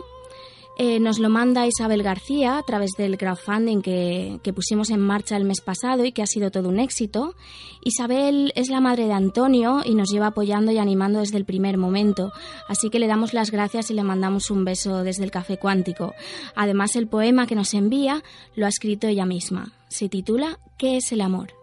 eh, 0.78 1.00
nos 1.00 1.20
lo 1.20 1.30
manda 1.30 1.68
Isabel 1.68 2.02
García 2.02 2.58
a 2.58 2.64
través 2.64 2.92
del 2.98 3.18
crowdfunding 3.18 3.82
que, 3.82 4.40
que, 4.42 4.54
pusimos 4.54 4.90
en 4.90 5.00
marcha 5.00 5.38
el 5.38 5.46
mes 5.46 5.62
pasado 5.62 6.04
y 6.04 6.12
que 6.12 6.24
ha 6.24 6.28
sido 6.28 6.50
todo 6.50 6.70
un 6.70 6.80
éxito. 6.80 7.36
Isabel 7.84 8.52
es 8.56 8.70
la 8.70 8.82
madre 8.82 9.06
de 9.06 9.14
Antonio 9.14 9.82
y 9.86 9.94
nos 9.94 10.10
lleva 10.12 10.28
apoyando 10.28 10.72
y 10.72 10.80
animando 10.80 11.20
desde 11.20 11.38
el 11.38 11.46
primer 11.46 11.78
momento, 11.78 12.32
así 12.68 12.90
que 12.90 13.00
le 13.00 13.08
damos 13.08 13.34
las 13.34 13.52
gracias 13.52 13.92
y 13.92 13.94
le 13.94 14.04
mandamos 14.04 14.50
un 14.50 14.66
beso 14.66 15.04
desde 15.04 15.24
el 15.24 15.32
Café 15.32 15.58
Cuántico. 15.58 16.14
Además, 16.56 16.96
el 16.96 17.08
poema 17.08 17.48
que 17.48 17.56
nos 17.56 17.74
envía 17.74 18.24
lo 18.56 18.66
ha 18.66 18.70
escrito 18.70 19.08
ella 19.08 19.26
misma. 19.26 19.74
Se 19.90 20.10
titula 20.10 20.60
¿Qué 20.78 20.98
es 20.98 21.12
el 21.12 21.22
amor? 21.22 21.63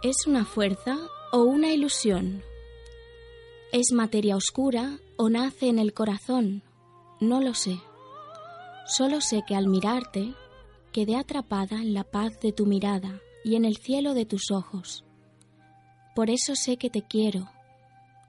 ¿Es 0.00 0.28
una 0.28 0.44
fuerza 0.44 0.96
o 1.32 1.38
una 1.38 1.72
ilusión? 1.72 2.44
¿Es 3.72 3.90
materia 3.90 4.36
oscura 4.36 5.00
o 5.16 5.28
nace 5.28 5.68
en 5.68 5.80
el 5.80 5.92
corazón? 5.92 6.62
No 7.18 7.40
lo 7.40 7.52
sé. 7.52 7.80
Solo 8.86 9.20
sé 9.20 9.42
que 9.44 9.56
al 9.56 9.66
mirarte 9.66 10.34
quedé 10.92 11.16
atrapada 11.16 11.78
en 11.78 11.94
la 11.94 12.04
paz 12.04 12.38
de 12.38 12.52
tu 12.52 12.64
mirada 12.64 13.20
y 13.44 13.56
en 13.56 13.64
el 13.64 13.76
cielo 13.76 14.14
de 14.14 14.24
tus 14.24 14.52
ojos. 14.52 15.04
Por 16.14 16.30
eso 16.30 16.54
sé 16.54 16.76
que 16.76 16.90
te 16.90 17.02
quiero. 17.02 17.50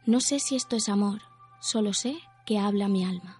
No 0.07 0.21
sé 0.21 0.39
si 0.39 0.55
esto 0.55 0.75
es 0.75 0.89
amor, 0.89 1.21
solo 1.61 1.93
sé 1.93 2.17
que 2.47 2.57
habla 2.57 2.87
mi 2.87 3.05
alma. 3.05 3.39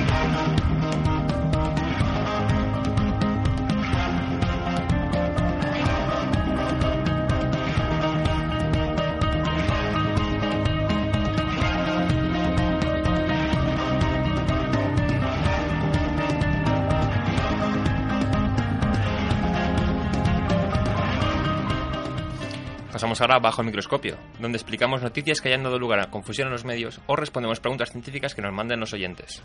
ahora 23.21 23.39
bajo 23.39 23.61
el 23.61 23.67
microscopio, 23.67 24.17
donde 24.39 24.57
explicamos 24.57 25.01
noticias 25.01 25.41
que 25.41 25.49
hayan 25.49 25.63
dado 25.63 25.79
lugar 25.79 25.99
a 25.99 26.09
confusión 26.09 26.47
en 26.47 26.53
los 26.53 26.65
medios 26.65 26.99
o 27.07 27.15
respondemos 27.15 27.59
preguntas 27.59 27.91
científicas 27.91 28.35
que 28.35 28.41
nos 28.41 28.53
manden 28.53 28.79
los 28.79 28.93
oyentes. 28.93 29.41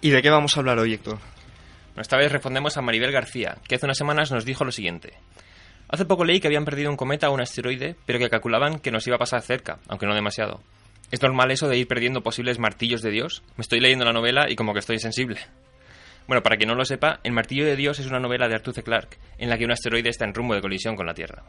¿Y 0.00 0.10
de 0.10 0.22
qué 0.22 0.30
vamos 0.30 0.56
a 0.56 0.60
hablar 0.60 0.78
hoy, 0.78 0.94
Héctor? 0.94 1.18
Esta 1.96 2.16
vez 2.16 2.32
respondemos 2.32 2.76
a 2.76 2.82
Maribel 2.82 3.12
García, 3.12 3.58
que 3.68 3.74
hace 3.74 3.86
unas 3.86 3.98
semanas 3.98 4.32
nos 4.32 4.44
dijo 4.44 4.64
lo 4.64 4.72
siguiente. 4.72 5.12
Hace 5.88 6.06
poco 6.06 6.24
leí 6.24 6.40
que 6.40 6.48
habían 6.48 6.64
perdido 6.64 6.90
un 6.90 6.96
cometa 6.96 7.28
o 7.28 7.34
un 7.34 7.42
asteroide, 7.42 7.96
pero 8.06 8.18
que 8.18 8.30
calculaban 8.30 8.78
que 8.78 8.90
nos 8.90 9.06
iba 9.06 9.16
a 9.16 9.18
pasar 9.18 9.42
cerca, 9.42 9.78
aunque 9.88 10.06
no 10.06 10.14
demasiado. 10.14 10.60
¿Es 11.10 11.20
normal 11.20 11.50
eso 11.50 11.68
de 11.68 11.76
ir 11.76 11.86
perdiendo 11.86 12.22
posibles 12.22 12.58
martillos 12.58 13.02
de 13.02 13.10
Dios? 13.10 13.42
Me 13.56 13.62
estoy 13.62 13.80
leyendo 13.80 14.06
la 14.06 14.14
novela 14.14 14.50
y 14.50 14.56
como 14.56 14.72
que 14.72 14.78
estoy 14.78 14.98
sensible. 14.98 15.38
Bueno, 16.26 16.42
para 16.42 16.56
quien 16.56 16.68
no 16.68 16.74
lo 16.74 16.84
sepa, 16.84 17.20
El 17.24 17.32
martillo 17.32 17.66
de 17.66 17.76
Dios 17.76 17.98
es 17.98 18.06
una 18.06 18.20
novela 18.20 18.48
de 18.48 18.54
Arthur 18.54 18.74
C. 18.74 18.82
Clarke, 18.82 19.18
en 19.36 19.50
la 19.50 19.58
que 19.58 19.66
un 19.66 19.72
asteroide 19.72 20.08
está 20.08 20.24
en 20.24 20.34
rumbo 20.34 20.54
de 20.54 20.62
colisión 20.62 20.96
con 20.96 21.06
la 21.06 21.14
Tierra. 21.14 21.42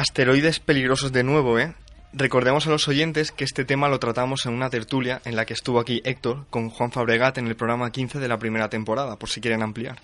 Asteroides 0.00 0.60
peligrosos 0.60 1.12
de 1.12 1.22
nuevo, 1.22 1.58
¿eh? 1.58 1.74
Recordemos 2.14 2.66
a 2.66 2.70
los 2.70 2.88
oyentes 2.88 3.32
que 3.32 3.44
este 3.44 3.66
tema 3.66 3.90
lo 3.90 3.98
tratamos 3.98 4.46
en 4.46 4.54
una 4.54 4.70
tertulia 4.70 5.20
en 5.26 5.36
la 5.36 5.44
que 5.44 5.52
estuvo 5.52 5.78
aquí 5.78 6.00
Héctor 6.06 6.46
con 6.48 6.70
Juan 6.70 6.90
Fabregat 6.90 7.36
en 7.36 7.46
el 7.46 7.54
programa 7.54 7.92
15 7.92 8.18
de 8.18 8.26
la 8.26 8.38
primera 8.38 8.70
temporada, 8.70 9.16
por 9.16 9.28
si 9.28 9.42
quieren 9.42 9.60
ampliar. 9.62 9.98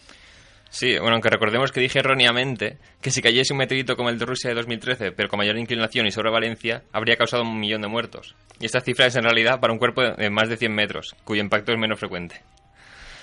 Sí, 0.69 0.99
bueno, 0.99 1.15
aunque 1.15 1.31
recordemos 1.31 1.73
que 1.73 1.81
dije 1.81 2.01
erróneamente 2.01 2.77
que 3.01 3.11
si 3.11 3.23
cayese 3.23 3.55
un 3.55 3.59
meteorito 3.61 3.97
como 3.97 4.11
el 4.11 4.19
de 4.19 4.27
Rusia 4.27 4.51
de 4.51 4.57
2013, 4.57 5.13
pero 5.13 5.31
con 5.31 5.39
mayor 5.39 5.57
inclinación 5.57 6.07
y 6.07 6.11
sobre 6.11 6.31
Valencia, 6.31 6.83
habría 6.93 7.17
causado 7.17 7.45
un 7.45 7.59
millón 7.59 7.81
de 7.81 7.89
muertos. 7.89 8.35
Y 8.61 8.67
esta 8.67 8.83
cifra 8.83 9.07
es 9.07 9.17
en 9.17 9.23
realidad 9.23 9.61
para 9.61 9.73
un 9.73 9.79
cuerpo 9.79 10.03
de 10.03 10.29
más 10.29 10.51
de 10.51 10.59
100 10.59 10.75
metros, 10.75 11.17
cuyo 11.25 11.41
impacto 11.41 11.73
es 11.73 11.79
menos 11.79 11.99
frecuente. 11.99 12.43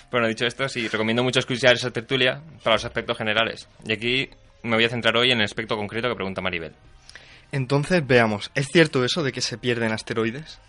Bueno, 0.09 0.27
dicho 0.27 0.47
esto, 0.47 0.67
sí, 0.67 0.87
recomiendo 0.87 1.23
mucho 1.23 1.37
escuchar 1.37 1.75
esa 1.75 1.91
tertulia 1.91 2.41
para 2.63 2.77
los 2.77 2.85
aspectos 2.85 3.15
generales. 3.15 3.69
Y 3.85 3.93
aquí 3.93 4.29
me 4.63 4.75
voy 4.75 4.85
a 4.85 4.89
centrar 4.89 5.15
hoy 5.17 5.31
en 5.31 5.39
el 5.39 5.45
aspecto 5.45 5.77
concreto 5.77 6.09
que 6.09 6.15
pregunta 6.15 6.41
Maribel. 6.41 6.73
Entonces, 7.51 8.05
veamos, 8.05 8.49
¿es 8.55 8.67
cierto 8.71 9.05
eso 9.05 9.21
de 9.21 9.31
que 9.31 9.41
se 9.41 9.57
pierden 9.57 9.91
asteroides? 9.91 10.59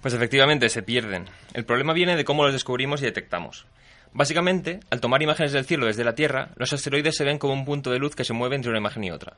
Pues 0.00 0.14
efectivamente, 0.14 0.68
se 0.68 0.82
pierden. 0.82 1.26
El 1.52 1.64
problema 1.64 1.92
viene 1.92 2.16
de 2.16 2.24
cómo 2.24 2.44
los 2.44 2.52
descubrimos 2.52 3.02
y 3.02 3.04
detectamos. 3.04 3.66
Básicamente, 4.12 4.80
al 4.90 5.00
tomar 5.00 5.22
imágenes 5.22 5.52
del 5.52 5.66
cielo 5.66 5.86
desde 5.86 6.04
la 6.04 6.14
Tierra, 6.14 6.50
los 6.56 6.72
asteroides 6.72 7.16
se 7.16 7.24
ven 7.24 7.38
como 7.38 7.52
un 7.52 7.64
punto 7.66 7.90
de 7.90 7.98
luz 7.98 8.14
que 8.14 8.24
se 8.24 8.32
mueve 8.32 8.56
entre 8.56 8.70
una 8.70 8.78
imagen 8.78 9.04
y 9.04 9.10
otra. 9.10 9.36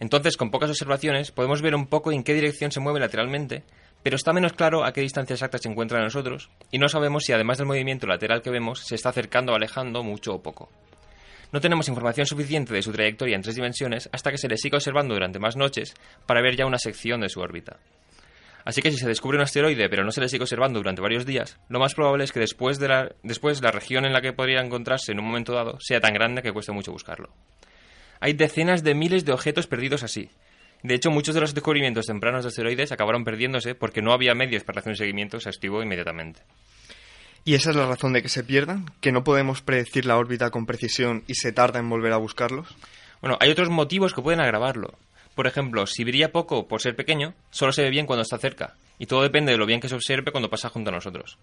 Entonces, 0.00 0.36
con 0.36 0.50
pocas 0.50 0.70
observaciones, 0.70 1.32
podemos 1.32 1.62
ver 1.62 1.74
un 1.74 1.86
poco 1.86 2.12
en 2.12 2.22
qué 2.22 2.34
dirección 2.34 2.70
se 2.70 2.80
mueve 2.80 3.00
lateralmente, 3.00 3.64
pero 4.02 4.16
está 4.16 4.32
menos 4.32 4.52
claro 4.52 4.84
a 4.84 4.92
qué 4.92 5.00
distancia 5.00 5.34
exacta 5.34 5.58
se 5.58 5.68
encuentra 5.68 5.98
de 5.98 6.04
nosotros, 6.04 6.50
y 6.70 6.78
no 6.78 6.88
sabemos 6.88 7.24
si 7.24 7.32
además 7.32 7.58
del 7.58 7.66
movimiento 7.66 8.06
lateral 8.06 8.42
que 8.42 8.50
vemos, 8.50 8.80
se 8.86 8.94
está 8.94 9.08
acercando 9.08 9.52
o 9.52 9.56
alejando 9.56 10.02
mucho 10.02 10.34
o 10.34 10.42
poco. 10.42 10.70
No 11.52 11.60
tenemos 11.60 11.88
información 11.88 12.26
suficiente 12.26 12.74
de 12.74 12.82
su 12.82 12.92
trayectoria 12.92 13.36
en 13.36 13.42
tres 13.42 13.54
dimensiones 13.54 14.08
hasta 14.12 14.30
que 14.30 14.38
se 14.38 14.48
le 14.48 14.56
siga 14.56 14.78
observando 14.78 15.14
durante 15.14 15.38
más 15.38 15.56
noches 15.56 15.94
para 16.26 16.42
ver 16.42 16.56
ya 16.56 16.66
una 16.66 16.78
sección 16.78 17.20
de 17.20 17.28
su 17.28 17.40
órbita. 17.40 17.78
Así 18.64 18.82
que 18.82 18.90
si 18.90 18.98
se 18.98 19.06
descubre 19.06 19.38
un 19.38 19.44
asteroide 19.44 19.88
pero 19.88 20.02
no 20.04 20.10
se 20.10 20.20
le 20.20 20.28
sigue 20.28 20.42
observando 20.42 20.80
durante 20.80 21.00
varios 21.00 21.24
días, 21.24 21.56
lo 21.68 21.78
más 21.78 21.94
probable 21.94 22.24
es 22.24 22.32
que 22.32 22.40
después, 22.40 22.80
de 22.80 22.88
la, 22.88 23.12
después 23.22 23.62
la 23.62 23.70
región 23.70 24.04
en 24.04 24.12
la 24.12 24.20
que 24.20 24.32
podría 24.32 24.60
encontrarse 24.60 25.12
en 25.12 25.20
un 25.20 25.26
momento 25.26 25.52
dado 25.52 25.78
sea 25.80 26.00
tan 26.00 26.14
grande 26.14 26.42
que 26.42 26.52
cueste 26.52 26.72
mucho 26.72 26.90
buscarlo. 26.90 27.30
Hay 28.18 28.32
decenas 28.32 28.82
de 28.82 28.94
miles 28.94 29.24
de 29.24 29.32
objetos 29.32 29.68
perdidos 29.68 30.02
así. 30.02 30.30
De 30.82 30.94
hecho, 30.94 31.10
muchos 31.10 31.34
de 31.34 31.40
los 31.40 31.54
descubrimientos 31.54 32.06
tempranos 32.06 32.44
de 32.44 32.48
asteroides 32.48 32.90
acabaron 32.90 33.24
perdiéndose 33.24 33.74
porque 33.74 34.02
no 34.02 34.12
había 34.12 34.34
medios 34.34 34.64
para 34.64 34.80
hacer 34.80 34.90
un 34.90 34.96
seguimiento 34.96 35.36
exhaustivo 35.36 35.82
inmediatamente. 35.82 36.42
¿Y 37.46 37.54
esa 37.54 37.70
es 37.70 37.76
la 37.76 37.86
razón 37.86 38.12
de 38.12 38.22
que 38.22 38.28
se 38.28 38.42
pierdan? 38.42 38.86
¿Que 39.00 39.12
no 39.12 39.22
podemos 39.22 39.62
predecir 39.62 40.04
la 40.04 40.18
órbita 40.18 40.50
con 40.50 40.66
precisión 40.66 41.22
y 41.28 41.36
se 41.36 41.52
tarda 41.52 41.78
en 41.78 41.88
volver 41.88 42.12
a 42.12 42.16
buscarlos? 42.16 42.76
Bueno, 43.20 43.36
hay 43.38 43.50
otros 43.50 43.70
motivos 43.70 44.12
que 44.12 44.20
pueden 44.20 44.40
agravarlo. 44.40 44.98
Por 45.36 45.46
ejemplo, 45.46 45.86
si 45.86 46.02
brilla 46.02 46.32
poco 46.32 46.66
por 46.66 46.82
ser 46.82 46.96
pequeño, 46.96 47.34
solo 47.50 47.70
se 47.70 47.82
ve 47.82 47.90
bien 47.90 48.04
cuando 48.04 48.22
está 48.22 48.36
cerca, 48.36 48.74
y 48.98 49.06
todo 49.06 49.22
depende 49.22 49.52
de 49.52 49.58
lo 49.58 49.66
bien 49.66 49.80
que 49.80 49.88
se 49.88 49.94
observe 49.94 50.32
cuando 50.32 50.50
pasa 50.50 50.70
junto 50.70 50.90
a 50.90 50.94
nosotros. 50.94 51.38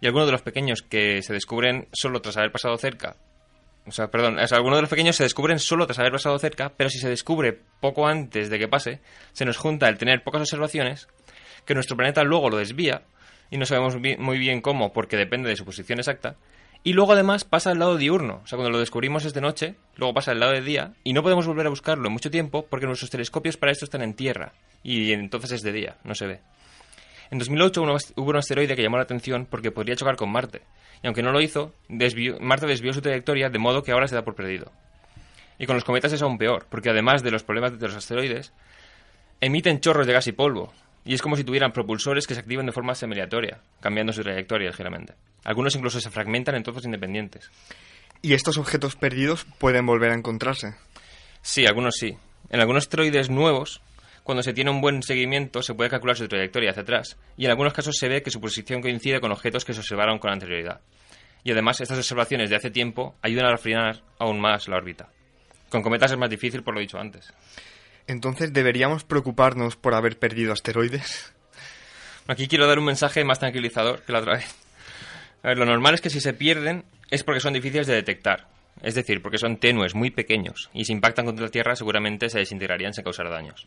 Y 0.00 0.06
algunos 0.06 0.26
de 0.26 0.32
los 0.32 0.40
pequeños 0.40 0.80
que 0.80 1.20
se 1.20 1.34
descubren 1.34 1.86
solo 1.92 2.22
tras 2.22 2.38
haber 2.38 2.50
pasado 2.50 2.78
cerca, 2.78 3.16
o 3.84 3.92
sea, 3.92 4.08
perdón, 4.10 4.38
algunos 4.38 4.78
de 4.78 4.82
los 4.82 4.90
pequeños 4.90 5.16
se 5.16 5.24
descubren 5.24 5.58
solo 5.58 5.84
tras 5.84 5.98
haber 5.98 6.12
pasado 6.12 6.38
cerca, 6.38 6.72
pero 6.74 6.88
si 6.88 6.98
se 6.98 7.10
descubre 7.10 7.60
poco 7.78 8.06
antes 8.06 8.48
de 8.48 8.58
que 8.58 8.68
pase, 8.68 9.00
se 9.34 9.44
nos 9.44 9.58
junta 9.58 9.90
el 9.90 9.98
tener 9.98 10.24
pocas 10.24 10.40
observaciones, 10.40 11.08
que 11.66 11.74
nuestro 11.74 11.94
planeta 11.94 12.22
luego 12.24 12.48
lo 12.48 12.56
desvía 12.56 13.02
y 13.52 13.58
no 13.58 13.66
sabemos 13.66 13.98
muy 14.18 14.38
bien 14.38 14.62
cómo 14.62 14.94
porque 14.94 15.18
depende 15.18 15.50
de 15.50 15.56
su 15.56 15.66
posición 15.66 15.98
exacta. 15.98 16.36
Y 16.84 16.94
luego 16.94 17.12
además 17.12 17.44
pasa 17.44 17.70
al 17.70 17.78
lado 17.78 17.98
diurno, 17.98 18.40
o 18.42 18.46
sea, 18.46 18.56
cuando 18.56 18.70
lo 18.70 18.80
descubrimos 18.80 19.26
es 19.26 19.34
de 19.34 19.42
noche, 19.42 19.74
luego 19.94 20.14
pasa 20.14 20.30
al 20.30 20.40
lado 20.40 20.52
de 20.52 20.62
día 20.62 20.94
y 21.04 21.12
no 21.12 21.22
podemos 21.22 21.46
volver 21.46 21.66
a 21.66 21.70
buscarlo 21.70 22.06
en 22.06 22.14
mucho 22.14 22.30
tiempo 22.30 22.66
porque 22.68 22.86
nuestros 22.86 23.10
telescopios 23.10 23.58
para 23.58 23.70
esto 23.70 23.84
están 23.84 24.00
en 24.00 24.14
tierra 24.14 24.54
y 24.82 25.12
entonces 25.12 25.52
es 25.52 25.62
de 25.62 25.70
día, 25.70 25.98
no 26.02 26.14
se 26.14 26.26
ve. 26.26 26.40
En 27.30 27.38
2008 27.38 27.82
hubo 28.16 28.30
un 28.30 28.36
asteroide 28.36 28.74
que 28.74 28.82
llamó 28.82 28.96
la 28.96 29.02
atención 29.02 29.46
porque 29.48 29.70
podría 29.70 29.96
chocar 29.96 30.16
con 30.16 30.32
Marte, 30.32 30.62
y 31.02 31.06
aunque 31.06 31.22
no 31.22 31.30
lo 31.30 31.42
hizo, 31.42 31.74
Marte 32.40 32.66
desvió 32.66 32.94
su 32.94 33.02
trayectoria 33.02 33.50
de 33.50 33.58
modo 33.58 33.82
que 33.82 33.92
ahora 33.92 34.08
se 34.08 34.14
da 34.14 34.24
por 34.24 34.34
perdido. 34.34 34.72
Y 35.58 35.66
con 35.66 35.76
los 35.76 35.84
cometas 35.84 36.14
es 36.14 36.22
aún 36.22 36.38
peor, 36.38 36.66
porque 36.70 36.88
además 36.88 37.22
de 37.22 37.30
los 37.30 37.44
problemas 37.44 37.78
de 37.78 37.86
los 37.86 37.96
asteroides, 37.96 38.54
emiten 39.42 39.80
chorros 39.80 40.06
de 40.06 40.14
gas 40.14 40.26
y 40.26 40.32
polvo, 40.32 40.72
y 41.04 41.14
es 41.14 41.22
como 41.22 41.36
si 41.36 41.44
tuvieran 41.44 41.72
propulsores 41.72 42.26
que 42.26 42.34
se 42.34 42.40
activan 42.40 42.66
de 42.66 42.72
forma 42.72 42.94
semi-aleatoria, 42.94 43.60
cambiando 43.80 44.12
su 44.12 44.22
trayectoria 44.22 44.68
ligeramente. 44.68 45.14
Algunos 45.44 45.74
incluso 45.74 46.00
se 46.00 46.10
fragmentan 46.10 46.54
en 46.54 46.62
trozos 46.62 46.84
independientes. 46.84 47.50
¿Y 48.20 48.34
estos 48.34 48.58
objetos 48.58 48.94
perdidos 48.94 49.44
pueden 49.58 49.84
volver 49.84 50.12
a 50.12 50.14
encontrarse? 50.14 50.74
Sí, 51.42 51.66
algunos 51.66 51.96
sí. 51.96 52.16
En 52.50 52.60
algunos 52.60 52.84
asteroides 52.84 53.30
nuevos, 53.30 53.80
cuando 54.22 54.42
se 54.42 54.52
tiene 54.52 54.70
un 54.70 54.80
buen 54.80 55.02
seguimiento, 55.02 55.62
se 55.62 55.74
puede 55.74 55.90
calcular 55.90 56.16
su 56.16 56.28
trayectoria 56.28 56.70
hacia 56.70 56.82
atrás, 56.82 57.18
y 57.36 57.46
en 57.46 57.50
algunos 57.50 57.72
casos 57.72 57.96
se 57.98 58.08
ve 58.08 58.22
que 58.22 58.30
su 58.30 58.40
posición 58.40 58.80
coincide 58.80 59.20
con 59.20 59.32
objetos 59.32 59.64
que 59.64 59.72
se 59.72 59.80
observaron 59.80 60.18
con 60.18 60.30
anterioridad. 60.30 60.80
Y 61.42 61.50
además, 61.50 61.80
estas 61.80 61.98
observaciones 61.98 62.50
de 62.50 62.56
hace 62.56 62.70
tiempo 62.70 63.16
ayudan 63.20 63.46
a 63.46 63.52
refrenar 63.52 64.02
aún 64.20 64.40
más 64.40 64.68
la 64.68 64.76
órbita. 64.76 65.08
Con 65.68 65.82
cometas 65.82 66.12
es 66.12 66.18
más 66.18 66.30
difícil, 66.30 66.62
por 66.62 66.74
lo 66.74 66.80
dicho 66.80 66.98
antes. 66.98 67.32
Entonces, 68.06 68.52
¿deberíamos 68.52 69.04
preocuparnos 69.04 69.76
por 69.76 69.94
haber 69.94 70.18
perdido 70.18 70.52
asteroides? 70.52 71.32
Aquí 72.26 72.48
quiero 72.48 72.66
dar 72.66 72.78
un 72.78 72.84
mensaje 72.84 73.24
más 73.24 73.38
tranquilizador 73.38 74.02
que 74.02 74.12
la 74.12 74.20
otra 74.20 74.34
vez. 74.34 74.54
A 75.42 75.48
ver, 75.48 75.58
lo 75.58 75.66
normal 75.66 75.94
es 75.94 76.00
que 76.00 76.10
si 76.10 76.20
se 76.20 76.34
pierden 76.34 76.84
es 77.10 77.24
porque 77.24 77.40
son 77.40 77.52
difíciles 77.52 77.86
de 77.86 77.94
detectar. 77.94 78.48
Es 78.80 78.94
decir, 78.94 79.22
porque 79.22 79.38
son 79.38 79.58
tenues, 79.58 79.94
muy 79.94 80.10
pequeños, 80.10 80.70
y 80.72 80.84
si 80.84 80.92
impactan 80.92 81.26
contra 81.26 81.44
la 81.44 81.50
Tierra 81.50 81.76
seguramente 81.76 82.28
se 82.28 82.38
desintegrarían 82.38 82.94
sin 82.94 83.04
causar 83.04 83.28
daños. 83.28 83.66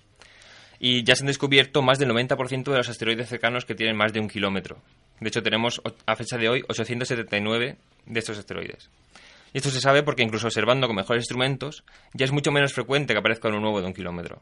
Y 0.80 1.04
ya 1.04 1.16
se 1.16 1.24
han 1.24 1.28
descubierto 1.28 1.82
más 1.82 2.00
del 2.00 2.10
90% 2.10 2.64
de 2.64 2.78
los 2.78 2.90
asteroides 2.90 3.30
cercanos 3.30 3.66
que 3.66 3.76
tienen 3.76 3.96
más 3.96 4.12
de 4.14 4.20
un 4.20 4.28
kilómetro. 4.28 4.78
De 5.20 5.30
hecho, 5.30 5.42
tenemos 5.42 5.82
a 6.06 6.16
fecha 6.16 6.38
de 6.38 6.50
hoy 6.50 6.64
879 6.68 7.78
de 8.06 8.20
estos 8.20 8.38
asteroides. 8.38 8.90
Y 9.56 9.60
esto 9.60 9.70
se 9.70 9.80
sabe 9.80 10.04
porque 10.04 10.22
incluso 10.22 10.48
observando 10.48 10.86
con 10.86 10.98
mejores 10.98 11.22
instrumentos, 11.22 11.86
ya 12.12 12.26
es 12.26 12.34
mucho 12.34 12.52
menos 12.52 12.74
frecuente 12.74 13.14
que 13.14 13.20
aparezca 13.20 13.48
uno 13.48 13.62
nuevo 13.62 13.80
de 13.80 13.88
un 13.88 13.94
kilómetro. 13.94 14.42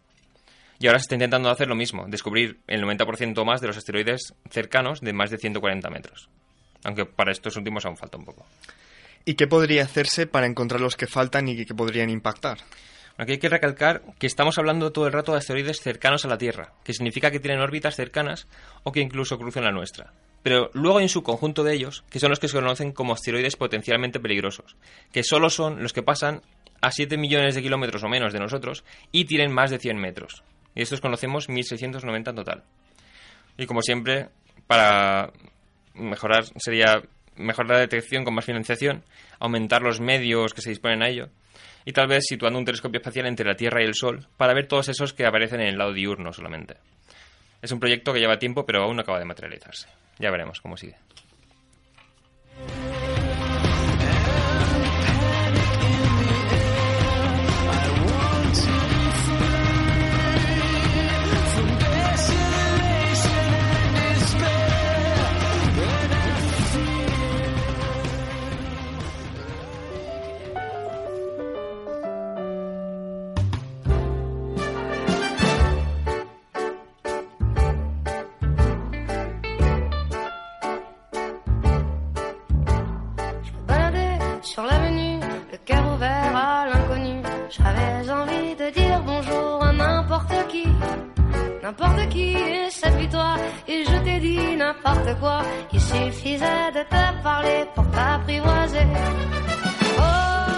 Y 0.79 0.87
ahora 0.87 0.97
se 0.97 1.03
está 1.03 1.13
intentando 1.13 1.51
hacer 1.51 1.67
lo 1.67 1.75
mismo, 1.75 2.07
descubrir 2.07 2.57
el 2.65 2.81
90% 2.81 3.45
más 3.45 3.61
de 3.61 3.67
los 3.67 3.77
asteroides 3.77 4.33
cercanos 4.49 5.01
de 5.01 5.13
más 5.13 5.29
de 5.29 5.37
140 5.37 5.87
metros. 5.91 6.29
Aunque 6.83 7.05
para 7.05 7.31
estos 7.31 7.55
últimos 7.57 7.85
aún 7.85 7.95
falta 7.95 8.17
un 8.17 8.25
poco. 8.25 8.47
¿Y 9.23 9.35
qué 9.35 9.45
podría 9.45 9.83
hacerse 9.83 10.25
para 10.25 10.47
encontrar 10.47 10.81
los 10.81 10.95
que 10.95 11.05
faltan 11.05 11.47
y 11.47 11.63
que 11.63 11.75
podrían 11.75 12.09
impactar? 12.09 12.57
Aquí 13.15 13.33
hay 13.33 13.37
que 13.37 13.49
recalcar 13.49 14.01
que 14.17 14.25
estamos 14.25 14.57
hablando 14.57 14.93
todo 14.93 15.05
el 15.05 15.13
rato 15.13 15.33
de 15.33 15.37
asteroides 15.37 15.79
cercanos 15.79 16.25
a 16.25 16.27
la 16.27 16.39
Tierra, 16.39 16.73
que 16.83 16.93
significa 16.93 17.29
que 17.29 17.39
tienen 17.39 17.61
órbitas 17.61 17.95
cercanas 17.95 18.47
o 18.81 18.91
que 18.91 19.01
incluso 19.01 19.37
cruzan 19.37 19.65
la 19.65 19.71
nuestra. 19.71 20.11
Pero 20.43 20.69
luego 20.73 20.97
hay 20.97 21.05
un 21.05 21.09
subconjunto 21.09 21.63
de 21.63 21.73
ellos, 21.73 22.03
que 22.09 22.19
son 22.19 22.29
los 22.29 22.39
que 22.39 22.49
se 22.49 22.57
conocen 22.57 22.91
como 22.91 23.13
asteroides 23.13 23.55
potencialmente 23.55 24.19
peligrosos, 24.19 24.75
que 25.11 25.23
solo 25.23 25.49
son 25.49 25.81
los 25.81 25.93
que 25.93 26.03
pasan 26.03 26.41
a 26.81 26.91
7 26.91 27.17
millones 27.17 27.55
de 27.55 27.61
kilómetros 27.61 28.03
o 28.03 28.09
menos 28.09 28.33
de 28.33 28.39
nosotros 28.39 28.83
y 29.11 29.23
tienen 29.23 29.53
más 29.53 29.71
de 29.71 29.79
100 29.79 29.97
metros. 29.97 30.43
Y 30.75 30.81
estos 30.81 30.99
conocemos 30.99 31.47
1690 31.47 32.29
en 32.29 32.35
total. 32.35 32.63
Y 33.57 33.65
como 33.65 33.81
siempre, 33.81 34.29
para 34.67 35.31
mejorar 35.93 36.43
sería 36.57 37.01
mejorar 37.35 37.71
la 37.71 37.79
detección 37.79 38.23
con 38.23 38.35
más 38.35 38.45
financiación, 38.45 39.03
aumentar 39.39 39.81
los 39.81 39.99
medios 39.99 40.53
que 40.53 40.61
se 40.61 40.69
disponen 40.69 41.01
a 41.01 41.09
ello 41.09 41.29
y 41.85 41.91
tal 41.91 42.07
vez 42.07 42.25
situando 42.25 42.59
un 42.59 42.65
telescopio 42.65 42.99
espacial 42.99 43.25
entre 43.27 43.45
la 43.45 43.55
Tierra 43.55 43.81
y 43.81 43.85
el 43.85 43.95
Sol 43.95 44.27
para 44.37 44.53
ver 44.53 44.67
todos 44.67 44.89
esos 44.89 45.13
que 45.13 45.25
aparecen 45.25 45.61
en 45.61 45.67
el 45.67 45.77
lado 45.77 45.93
diurno 45.93 46.31
solamente. 46.33 46.75
Es 47.61 47.71
un 47.71 47.79
proyecto 47.79 48.13
que 48.13 48.19
lleva 48.19 48.37
tiempo 48.37 48.65
pero 48.65 48.83
aún 48.83 48.97
no 48.97 49.01
acaba 49.01 49.19
de 49.19 49.25
materializarse. 49.25 49.87
Ya 50.19 50.31
veremos 50.31 50.61
cómo 50.61 50.77
sigue. 50.77 50.97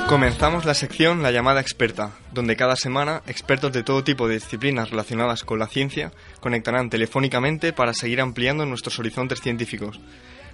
Comenzamos 0.07 0.65
la 0.65 0.75
sección 0.75 1.23
La 1.23 1.31
llamada 1.31 1.59
experta, 1.59 2.11
donde 2.31 2.55
cada 2.55 2.75
semana 2.75 3.23
expertos 3.27 3.73
de 3.73 3.81
todo 3.81 4.03
tipo 4.03 4.27
de 4.27 4.35
disciplinas 4.35 4.91
relacionadas 4.91 5.43
con 5.43 5.57
la 5.57 5.65
ciencia 5.67 6.11
conectarán 6.39 6.91
telefónicamente 6.91 7.73
para 7.73 7.93
seguir 7.93 8.21
ampliando 8.21 8.67
nuestros 8.67 8.99
horizontes 8.99 9.41
científicos. 9.41 9.99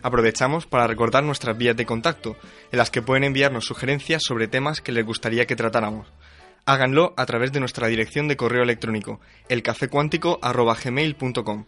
Aprovechamos 0.03 0.67
para 0.67 0.87
recordar 0.87 1.23
nuestras 1.23 1.57
vías 1.57 1.75
de 1.75 1.85
contacto, 1.85 2.37
en 2.71 2.77
las 2.77 2.91
que 2.91 3.01
pueden 3.01 3.25
enviarnos 3.25 3.65
sugerencias 3.65 4.23
sobre 4.25 4.47
temas 4.47 4.79
que 4.79 4.93
les 4.93 5.05
gustaría 5.05 5.45
que 5.45 5.57
tratáramos. 5.57 6.07
Háganlo 6.65 7.13
a 7.17 7.25
través 7.25 7.51
de 7.51 7.59
nuestra 7.59 7.87
dirección 7.87 8.29
de 8.29 8.37
correo 8.37 8.63
electrónico, 8.63 9.19
elcafecuántico.gmail.com 9.49 11.65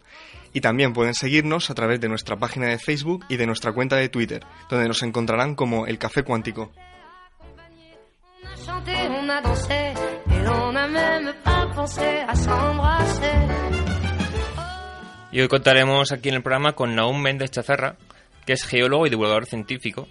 y 0.54 0.62
también 0.62 0.94
pueden 0.94 1.12
seguirnos 1.12 1.68
a 1.68 1.74
través 1.74 2.00
de 2.00 2.08
nuestra 2.08 2.36
página 2.36 2.68
de 2.68 2.78
Facebook 2.78 3.26
y 3.28 3.36
de 3.36 3.46
nuestra 3.46 3.72
cuenta 3.72 3.96
de 3.96 4.08
Twitter, 4.08 4.42
donde 4.70 4.88
nos 4.88 5.02
encontrarán 5.02 5.54
como 5.54 5.86
El 5.86 5.98
Café 5.98 6.22
Cuántico. 6.22 6.72
Y 15.32 15.40
hoy 15.40 15.48
contaremos 15.48 16.12
aquí 16.12 16.28
en 16.28 16.36
el 16.36 16.42
programa 16.42 16.72
con 16.72 16.94
Naum 16.94 17.20
Méndez 17.20 17.50
Chazarra, 17.50 17.96
que 18.46 18.52
es 18.52 18.64
geólogo 18.64 19.06
y 19.06 19.10
divulgador 19.10 19.46
científico 19.46 20.08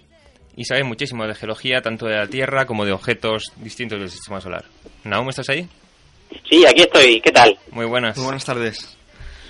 y 0.56 0.64
sabe 0.64 0.84
muchísimo 0.84 1.26
de 1.26 1.34
geología, 1.34 1.80
tanto 1.80 2.06
de 2.06 2.16
la 2.16 2.26
Tierra 2.26 2.66
como 2.66 2.84
de 2.84 2.92
objetos 2.92 3.52
distintos 3.56 3.98
del 3.98 4.10
sistema 4.10 4.40
solar. 4.40 4.64
Naum, 5.04 5.28
¿estás 5.28 5.48
ahí? 5.48 5.68
Sí, 6.48 6.64
aquí 6.66 6.82
estoy. 6.82 7.20
¿Qué 7.20 7.30
tal? 7.32 7.58
Muy 7.70 7.86
buenas. 7.86 8.16
Muy 8.16 8.24
buenas 8.24 8.44
tardes. 8.44 8.96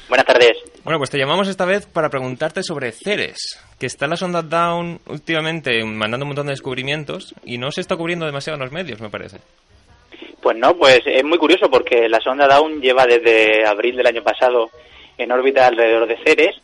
Buenas 0.09 0.27
tardes. 0.27 0.74
Bueno, 0.85 0.99
pues 0.99 1.09
te 1.09 1.17
llamamos 1.17 1.49
esta 1.49 1.65
vez 1.65 1.87
para 1.87 2.11
preguntarte 2.11 2.63
sobre 2.63 2.93
Ceres, 2.93 3.59
que 3.81 3.87
está 3.87 4.07
la 4.07 4.19
sonda 4.19 4.43
Down 4.43 5.01
últimamente 5.07 5.83
mandando 5.83 6.25
un 6.25 6.29
montón 6.29 6.47
de 6.47 6.53
descubrimientos 6.53 7.35
y 7.43 7.57
no 7.57 7.71
se 7.71 7.81
está 7.81 7.97
cubriendo 7.97 8.27
demasiado 8.27 8.57
en 8.57 8.65
los 8.65 8.73
medios, 8.73 9.01
me 9.01 9.09
parece. 9.09 9.39
Pues 10.43 10.59
no, 10.59 10.77
pues 10.77 11.01
es 11.07 11.25
muy 11.25 11.39
curioso 11.39 11.71
porque 11.71 12.07
la 12.07 12.21
sonda 12.21 12.47
Down 12.47 12.83
lleva 12.83 13.07
desde 13.07 13.65
abril 13.67 13.97
del 13.97 14.09
año 14.09 14.23
pasado 14.23 14.69
en 15.17 15.33
órbita 15.33 15.67
alrededor 15.67 16.07
de 16.07 16.19
Ceres 16.23 16.57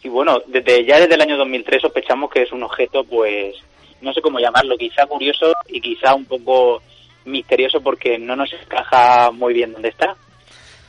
y 0.00 0.08
bueno, 0.08 0.38
desde 0.46 0.84
ya 0.84 1.00
desde 1.00 1.16
el 1.16 1.22
año 1.22 1.36
2003 1.36 1.82
sospechamos 1.82 2.30
que 2.30 2.42
es 2.42 2.52
un 2.52 2.62
objeto 2.62 3.02
pues 3.02 3.56
no 4.00 4.12
sé 4.12 4.20
cómo 4.20 4.38
llamarlo, 4.38 4.78
quizá 4.78 5.06
curioso 5.06 5.52
y 5.66 5.80
quizá 5.80 6.14
un 6.14 6.26
poco 6.26 6.82
misterioso 7.24 7.80
porque 7.80 8.16
no 8.16 8.36
nos 8.36 8.52
encaja 8.52 9.32
muy 9.32 9.54
bien 9.54 9.72
dónde 9.72 9.88
está. 9.88 10.16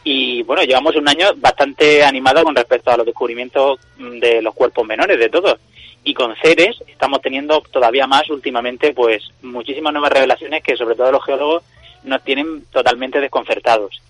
Y 0.09 0.41
bueno, 0.43 0.63
llevamos 0.63 0.95
un 0.95 1.09
año 1.09 1.25
bastante 1.35 2.01
animado 2.01 2.41
con 2.41 2.55
respecto 2.55 2.89
a 2.91 2.95
los 2.95 3.05
descubrimientos 3.05 3.77
de 3.97 4.41
los 4.41 4.53
cuerpos 4.55 4.87
menores 4.87 5.19
de 5.19 5.27
todos. 5.27 5.59
Y 6.05 6.13
con 6.13 6.33
Ceres 6.41 6.77
estamos 6.87 7.21
teniendo 7.21 7.59
todavía 7.59 8.07
más 8.07 8.29
últimamente, 8.29 8.93
pues 8.93 9.21
muchísimas 9.41 9.91
nuevas 9.91 10.13
revelaciones 10.13 10.63
que 10.63 10.77
sobre 10.77 10.95
todo 10.95 11.11
los 11.11 11.25
geólogos 11.25 11.63
nos 12.05 12.23
tienen 12.23 12.63
totalmente 12.71 13.19
desconcertados. 13.19 14.01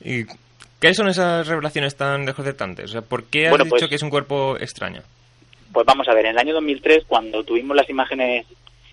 ¿Y 0.00 0.24
qué 0.80 0.92
son 0.92 1.06
esas 1.08 1.46
revelaciones 1.46 1.94
tan 1.96 2.26
desconcertantes? 2.26 2.86
O 2.86 2.88
sea, 2.88 3.02
¿por 3.02 3.22
qué 3.26 3.44
has 3.46 3.50
Bueno, 3.50 3.66
dicho 3.66 3.76
pues- 3.76 3.88
que 3.88 3.94
es 3.94 4.02
un 4.02 4.10
cuerpo 4.10 4.56
extraño? 4.58 5.02
Pues 5.72 5.86
vamos 5.86 6.08
a 6.08 6.14
ver, 6.14 6.24
en 6.26 6.32
el 6.32 6.38
año 6.38 6.54
2003, 6.54 7.04
cuando 7.06 7.44
tuvimos 7.44 7.76
las 7.76 7.88
imágenes 7.88 8.44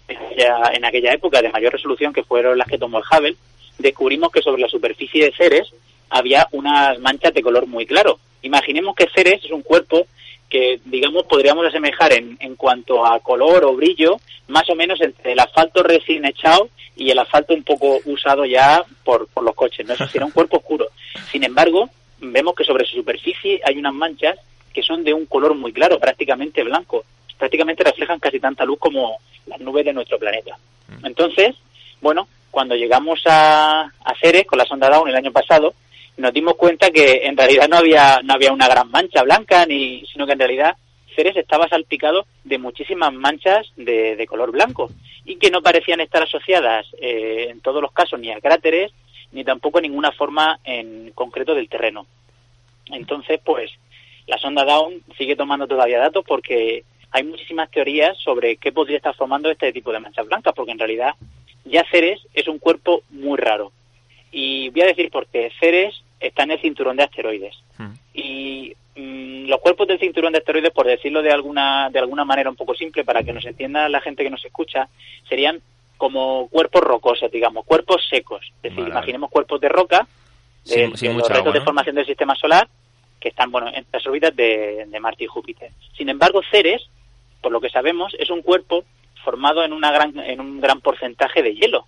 en 0.08 0.86
aquella 0.86 1.12
época 1.14 1.42
de 1.42 1.50
mayor 1.50 1.74
resolución, 1.74 2.14
que 2.14 2.24
fueron 2.24 2.56
las 2.56 2.68
que 2.68 2.78
tomó 2.78 3.00
el 3.00 3.04
Hubble, 3.12 3.36
descubrimos 3.78 4.32
que 4.32 4.42
sobre 4.42 4.62
la 4.62 4.70
superficie 4.70 5.26
de 5.26 5.34
Ceres 5.34 5.72
había 6.10 6.48
unas 6.52 7.00
manchas 7.00 7.34
de 7.34 7.42
color 7.42 7.68
muy 7.68 7.86
claro. 7.86 8.20
Imaginemos 8.42 8.96
que 8.96 9.10
Ceres 9.14 9.44
es 9.44 9.52
un 9.52 9.62
cuerpo 9.62 10.08
que, 10.50 10.80
digamos, 10.86 11.26
podríamos 11.26 11.66
asemejar 11.66 12.14
en, 12.14 12.38
en 12.40 12.56
cuanto 12.56 13.06
a 13.06 13.20
color 13.20 13.66
o 13.66 13.76
brillo, 13.76 14.20
más 14.48 14.70
o 14.70 14.76
menos 14.76 15.02
entre 15.02 15.34
el 15.34 15.40
asfalto 15.40 15.84
recién 15.84 16.26
echado 16.26 16.70
y 16.96 17.12
el 17.12 17.20
asfalto 17.20 17.54
un 17.54 17.64
poco 17.64 18.00
usado 18.06 18.46
ya 18.46 18.84
por, 19.04 19.28
por 19.28 19.44
los 19.44 19.56
coches. 19.56 19.86
¿no? 19.86 19.94
Eso 19.94 20.08
sería 20.08 20.26
un 20.26 20.32
cuerpo 20.32 20.58
oscuro. 20.58 20.88
Sin 21.32 21.44
embargo, 21.44 21.90
vemos 22.20 22.56
que 22.56 22.64
sobre 22.64 22.86
su 22.86 22.98
superficie 22.98 23.62
hay 23.64 23.78
unas 23.78 23.94
manchas 23.94 24.38
que 24.74 24.84
son 24.84 25.04
de 25.04 25.14
un 25.14 25.26
color 25.26 25.56
muy 25.56 25.74
claro, 25.74 26.00
prácticamente 26.00 26.64
blanco. 26.64 27.04
Prácticamente 27.38 27.84
reflejan 27.84 28.20
casi 28.20 28.40
tanta 28.40 28.66
luz 28.66 28.80
como 28.80 29.18
las 29.46 29.60
nubes 29.60 29.86
de 29.86 29.94
nuestro 29.94 30.18
planeta. 30.18 30.58
Entonces, 31.04 31.56
bueno, 32.02 32.28
cuando 32.58 32.76
llegamos 32.76 33.22
a, 33.28 33.82
a 33.82 34.16
Ceres 34.20 34.48
con 34.48 34.58
la 34.58 34.66
sonda 34.66 34.90
Dawn 34.90 35.08
el 35.08 35.16
año 35.16 35.32
pasado, 35.32 35.76
nos 36.18 36.34
dimos 36.34 36.56
cuenta 36.56 36.90
que 36.90 37.28
en 37.28 37.38
realidad 37.38 37.68
no 37.70 37.78
había 37.78 38.20
no 38.24 38.34
había 38.34 38.52
una 38.52 38.68
gran 38.68 38.90
mancha 38.90 39.22
blanca, 39.22 39.68
ni 39.68 40.04
sino 40.12 40.26
que 40.26 40.34
en 40.34 40.40
realidad 40.40 40.76
Ceres 41.16 41.38
estaba 41.38 41.68
salpicado 41.68 42.26
de 42.44 42.58
muchísimas 42.58 43.14
manchas 43.14 43.72
de, 43.76 44.16
de 44.16 44.26
color 44.26 44.50
blanco 44.50 44.90
y 45.24 45.36
que 45.36 45.52
no 45.52 45.62
parecían 45.62 46.02
estar 46.02 46.24
asociadas 46.24 46.88
eh, 47.00 47.50
en 47.52 47.62
todos 47.62 47.80
los 47.80 47.92
casos 47.92 48.20
ni 48.20 48.32
a 48.32 48.42
cráteres 48.42 48.92
ni 49.34 49.44
tampoco 49.44 49.78
a 49.78 49.82
ninguna 49.82 50.12
forma 50.12 50.60
en 50.64 51.12
concreto 51.12 51.54
del 51.54 51.70
terreno. 51.70 52.08
Entonces, 52.88 53.40
pues 53.46 53.70
la 54.26 54.40
sonda 54.40 54.66
Dawn 54.66 55.04
sigue 55.16 55.36
tomando 55.36 55.68
todavía 55.68 56.00
datos 56.00 56.26
porque 56.28 56.86
hay 57.12 57.24
muchísimas 57.24 57.70
teorías 57.72 58.18
sobre 58.18 58.58
qué 58.58 58.72
podría 58.72 58.98
estar 58.98 59.16
formando 59.16 59.50
este 59.50 59.72
tipo 59.74 59.92
de 59.92 60.00
manchas 60.00 60.28
blancas, 60.28 60.54
porque 60.56 60.72
en 60.72 60.80
realidad 60.80 61.16
ya 61.66 61.84
Ceres 61.92 62.20
es 62.34 62.48
un 62.48 62.60
cuerpo 62.60 63.02
muy 63.10 63.38
raro. 63.38 63.72
Y 64.32 64.70
voy 64.70 64.82
a 64.82 64.88
decir 64.88 65.10
por 65.10 65.28
qué. 65.28 65.52
Ceres 65.60 66.04
está 66.20 66.44
en 66.44 66.52
el 66.52 66.60
cinturón 66.62 66.98
de 66.98 67.04
asteroides. 67.04 67.56
Hmm. 67.78 67.94
Y 68.14 68.74
mm, 68.96 69.48
los 69.48 69.60
cuerpos 69.62 69.88
del 69.88 70.00
cinturón 70.00 70.34
de 70.34 70.40
asteroides, 70.40 70.72
por 70.72 70.86
decirlo 70.86 71.22
de 71.22 71.32
alguna, 71.32 71.90
de 71.90 72.00
alguna 72.00 72.26
manera 72.26 72.50
un 72.50 72.56
poco 72.56 72.74
simple, 72.76 73.04
para 73.06 73.24
que 73.24 73.34
nos 73.34 73.46
entienda 73.46 73.88
la 73.90 74.02
gente 74.02 74.24
que 74.24 74.30
nos 74.30 74.44
escucha, 74.44 74.88
serían 75.30 75.62
como 75.98 76.48
cuerpos 76.50 76.82
rocosos, 76.82 77.32
digamos, 77.32 77.66
cuerpos 77.66 78.06
secos. 78.10 78.42
Es 78.58 78.62
decir, 78.64 78.80
Vale, 78.80 78.92
imaginemos 78.92 79.30
cuerpos 79.32 79.60
de 79.62 79.70
roca, 79.70 80.08
de, 80.66 80.72
Sin- 80.74 80.98
sin 80.98 81.08
de 81.10 81.14
los 81.20 81.22
restos 81.28 81.38
agua, 81.40 81.54
de 81.54 81.60
¿no? 81.60 81.66
formación 81.66 81.96
del 81.96 82.06
sistema 82.06 82.36
solar, 82.36 82.68
que 83.20 83.30
están 83.30 83.50
bueno 83.52 83.70
en 83.74 83.86
las 83.92 84.06
órbitas 84.06 84.36
de, 84.36 84.86
de 84.88 85.00
Marte 85.00 85.24
y 85.24 85.28
Júpiter. 85.28 85.72
Sin 85.98 86.08
embargo, 86.10 86.42
Ceres, 86.52 86.88
por 87.42 87.52
lo 87.52 87.62
que 87.62 87.70
sabemos, 87.70 88.16
es 88.20 88.30
un 88.30 88.42
cuerpo 88.42 88.84
formado 89.24 89.64
en, 89.64 89.74
una 89.74 89.92
gran, 89.92 90.18
en 90.20 90.40
un 90.40 90.62
gran 90.62 90.82
porcentaje 90.82 91.42
de 91.42 91.56
hielo. 91.56 91.86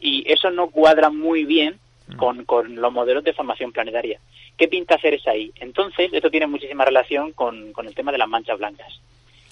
Y 0.00 0.30
eso 0.30 0.50
no 0.50 0.70
cuadra 0.70 1.10
muy 1.10 1.44
bien 1.44 1.78
con, 2.16 2.44
con 2.44 2.76
los 2.76 2.92
modelos 2.92 3.24
de 3.24 3.32
formación 3.32 3.72
planetaria. 3.72 4.20
¿Qué 4.56 4.68
pinta 4.68 4.98
Ceres 4.98 5.26
ahí? 5.26 5.52
Entonces, 5.56 6.10
esto 6.12 6.30
tiene 6.30 6.46
muchísima 6.46 6.84
relación 6.84 7.32
con, 7.32 7.72
con 7.72 7.86
el 7.86 7.94
tema 7.94 8.12
de 8.12 8.18
las 8.18 8.28
manchas 8.28 8.58
blancas. 8.58 9.00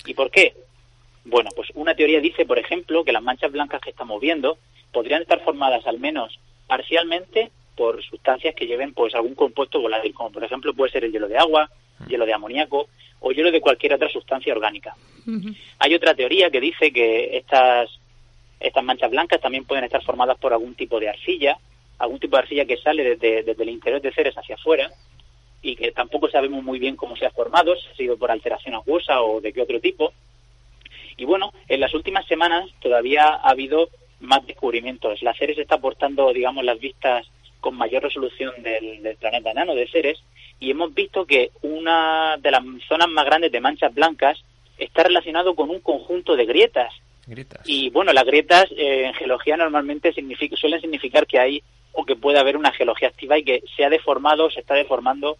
¿Y 0.06 0.14
por 0.14 0.30
qué? 0.30 0.54
Bueno, 1.24 1.50
pues 1.54 1.68
una 1.74 1.94
teoría 1.94 2.20
dice, 2.20 2.44
por 2.44 2.58
ejemplo, 2.58 3.04
que 3.04 3.12
las 3.12 3.22
manchas 3.22 3.50
blancas 3.50 3.80
que 3.80 3.90
estamos 3.90 4.20
viendo 4.20 4.58
podrían 4.92 5.22
estar 5.22 5.40
formadas 5.40 5.86
al 5.86 5.98
menos 5.98 6.38
parcialmente 6.66 7.50
por 7.76 8.02
sustancias 8.02 8.54
que 8.54 8.66
lleven 8.66 8.94
pues 8.94 9.14
algún 9.14 9.34
compuesto 9.34 9.80
volátil, 9.80 10.14
como 10.14 10.30
por 10.30 10.44
ejemplo 10.44 10.72
puede 10.74 10.92
ser 10.92 11.04
el 11.04 11.12
hielo 11.12 11.28
de 11.28 11.38
agua, 11.38 11.70
hielo 12.06 12.26
de 12.26 12.32
amoníaco 12.32 12.88
o 13.24 13.32
hielo 13.32 13.50
de 13.50 13.60
cualquier 13.62 13.94
otra 13.94 14.10
sustancia 14.10 14.52
orgánica. 14.52 14.94
Hay 15.78 15.94
otra 15.94 16.14
teoría 16.14 16.50
que 16.50 16.60
dice 16.60 16.92
que 16.92 17.38
estas, 17.38 17.88
estas 18.60 18.84
manchas 18.84 19.10
blancas 19.10 19.40
también 19.40 19.64
pueden 19.64 19.84
estar 19.84 20.04
formadas 20.04 20.36
por 20.36 20.52
algún 20.52 20.74
tipo 20.74 21.00
de 21.00 21.08
arcilla, 21.08 21.56
algún 21.98 22.20
tipo 22.20 22.36
de 22.36 22.42
arcilla 22.42 22.66
que 22.66 22.76
sale 22.76 23.02
desde, 23.02 23.42
desde 23.42 23.62
el 23.62 23.70
interior 23.70 24.02
de 24.02 24.12
Ceres 24.12 24.36
hacia 24.36 24.56
afuera 24.56 24.90
y 25.62 25.74
que 25.74 25.90
tampoco 25.92 26.28
sabemos 26.28 26.62
muy 26.62 26.78
bien 26.78 26.96
cómo 26.96 27.16
se 27.16 27.24
ha 27.24 27.30
formado, 27.30 27.74
si 27.76 27.88
ha 27.88 27.96
sido 27.96 28.18
por 28.18 28.30
alteración 28.30 28.74
acuosa 28.74 29.22
o 29.22 29.40
de 29.40 29.54
qué 29.54 29.62
otro 29.62 29.80
tipo. 29.80 30.12
Y 31.16 31.24
bueno, 31.24 31.54
en 31.68 31.80
las 31.80 31.94
últimas 31.94 32.26
semanas 32.26 32.68
todavía 32.82 33.24
ha 33.24 33.48
habido 33.48 33.88
más 34.20 34.46
descubrimientos. 34.46 35.22
La 35.22 35.32
Ceres 35.32 35.56
está 35.56 35.76
aportando, 35.76 36.30
digamos, 36.34 36.62
las 36.62 36.78
vistas 36.78 37.26
con 37.60 37.74
mayor 37.74 38.02
resolución 38.02 38.52
del, 38.62 39.02
del 39.02 39.16
planeta 39.16 39.52
enano 39.52 39.74
de 39.74 39.88
Ceres 39.88 40.22
y 40.60 40.70
hemos 40.70 40.94
visto 40.94 41.24
que 41.26 41.50
una 41.62 42.36
de 42.38 42.50
las 42.50 42.62
zonas 42.88 43.08
más 43.08 43.24
grandes 43.26 43.52
de 43.52 43.60
manchas 43.60 43.92
blancas 43.94 44.38
está 44.78 45.02
relacionado 45.04 45.54
con 45.54 45.70
un 45.70 45.80
conjunto 45.80 46.36
de 46.36 46.46
grietas. 46.46 46.92
Y 47.64 47.90
bueno, 47.90 48.12
las 48.12 48.24
grietas 48.24 48.66
eh, 48.76 49.06
en 49.06 49.14
geología 49.14 49.56
normalmente 49.56 50.12
significa- 50.12 50.56
suelen 50.56 50.80
significar 50.80 51.26
que 51.26 51.38
hay 51.38 51.62
o 51.92 52.04
que 52.04 52.16
puede 52.16 52.38
haber 52.38 52.56
una 52.56 52.72
geología 52.72 53.08
activa 53.08 53.38
y 53.38 53.44
que 53.44 53.62
se 53.76 53.84
ha 53.84 53.88
deformado 53.88 54.46
o 54.46 54.50
se 54.50 54.60
está 54.60 54.74
deformando 54.74 55.36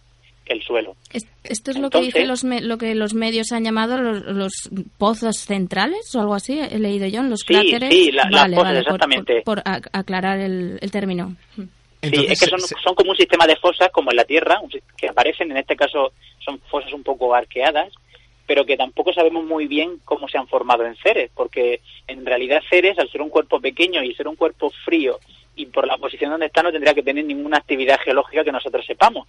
el 0.47 0.61
suelo. 0.63 0.95
Es- 1.11 1.27
¿Esto 1.43 1.71
es 1.71 1.77
lo 1.77 1.89
que 1.89 2.01
dice 2.01 2.25
los 2.25 2.43
me- 2.43 2.61
lo 2.61 2.77
que 2.77 2.95
los 2.95 3.13
medios 3.13 3.51
han 3.51 3.63
llamado 3.63 3.97
los, 3.99 4.23
los 4.25 4.53
pozos 4.97 5.37
centrales 5.37 6.15
o 6.15 6.21
algo 6.21 6.33
así? 6.33 6.59
He 6.59 6.79
leído 6.79 7.07
yo 7.07 7.19
en 7.21 7.29
los 7.29 7.41
Sí, 7.41 7.47
cráteres. 7.53 7.89
sí, 7.93 8.11
la- 8.11 8.29
las 8.31 8.49
pozas, 8.49 8.63
vale, 8.63 8.79
exactamente. 8.79 9.41
Por, 9.43 9.63
por 9.63 9.63
ac- 9.63 9.89
aclarar 9.91 10.39
el, 10.39 10.77
el 10.81 10.91
término. 10.91 11.35
Sí, 12.01 12.25
es 12.29 12.39
que 12.39 12.45
son, 12.47 12.59
se- 12.59 12.75
son 12.83 12.95
como 12.95 13.11
un 13.11 13.17
sistema 13.17 13.45
de 13.47 13.55
fosas, 13.55 13.89
como 13.91 14.11
en 14.11 14.17
la 14.17 14.25
Tierra, 14.25 14.59
que 14.97 15.07
aparecen, 15.09 15.51
en 15.51 15.57
este 15.57 15.75
caso 15.75 16.13
son 16.43 16.59
fosas 16.69 16.93
un 16.93 17.03
poco 17.03 17.33
arqueadas, 17.33 17.91
pero 18.47 18.65
que 18.65 18.77
tampoco 18.77 19.11
sabemos 19.13 19.43
muy 19.43 19.65
bien 19.67 19.99
cómo 20.05 20.27
se 20.27 20.37
han 20.37 20.47
formado 20.47 20.85
en 20.85 20.95
Ceres, 20.97 21.31
porque 21.33 21.81
en 22.07 22.25
realidad 22.25 22.61
Ceres, 22.69 22.97
al 22.99 23.09
ser 23.09 23.21
un 23.21 23.29
cuerpo 23.29 23.59
pequeño 23.59 24.03
y 24.03 24.13
ser 24.13 24.27
un 24.27 24.35
cuerpo 24.35 24.71
frío, 24.85 25.19
y 25.55 25.65
por 25.67 25.87
la 25.87 25.97
posición 25.97 26.31
donde 26.31 26.47
está, 26.47 26.61
no 26.61 26.71
tendría 26.71 26.93
que 26.93 27.01
tener 27.01 27.25
ninguna 27.25 27.57
actividad 27.57 27.99
geológica 28.03 28.43
que 28.43 28.51
nosotros 28.51 28.85
sepamos. 28.85 29.25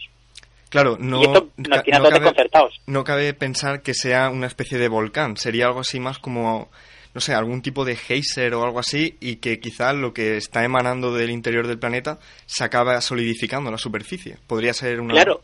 Claro, 0.68 0.96
no, 0.98 1.20
y 1.20 1.24
esto 1.24 1.48
nos 1.56 1.82
tiene 1.84 1.96
a 1.96 2.00
no 2.00 2.08
todos 2.10 2.34
cabe, 2.34 2.70
no 2.86 3.04
cabe 3.04 3.32
pensar 3.34 3.82
que 3.82 3.94
sea 3.94 4.28
una 4.30 4.48
especie 4.48 4.76
de 4.78 4.88
volcán. 4.88 5.36
Sería 5.36 5.66
algo 5.66 5.80
así 5.80 6.00
más 6.00 6.18
como, 6.18 6.68
no 7.16 7.20
sé, 7.22 7.32
algún 7.32 7.62
tipo 7.62 7.86
de 7.86 7.96
geyser 7.96 8.52
o 8.52 8.62
algo 8.62 8.78
así 8.78 9.16
y 9.22 9.36
que 9.36 9.58
quizá 9.58 9.94
lo 9.94 10.12
que 10.12 10.36
está 10.36 10.62
emanando 10.64 11.14
del 11.14 11.30
interior 11.30 11.66
del 11.66 11.78
planeta 11.78 12.18
se 12.44 12.62
acaba 12.62 13.00
solidificando 13.00 13.70
en 13.70 13.72
la 13.72 13.78
superficie. 13.78 14.36
Podría 14.46 14.74
ser 14.74 15.00
una... 15.00 15.14
Claro. 15.14 15.40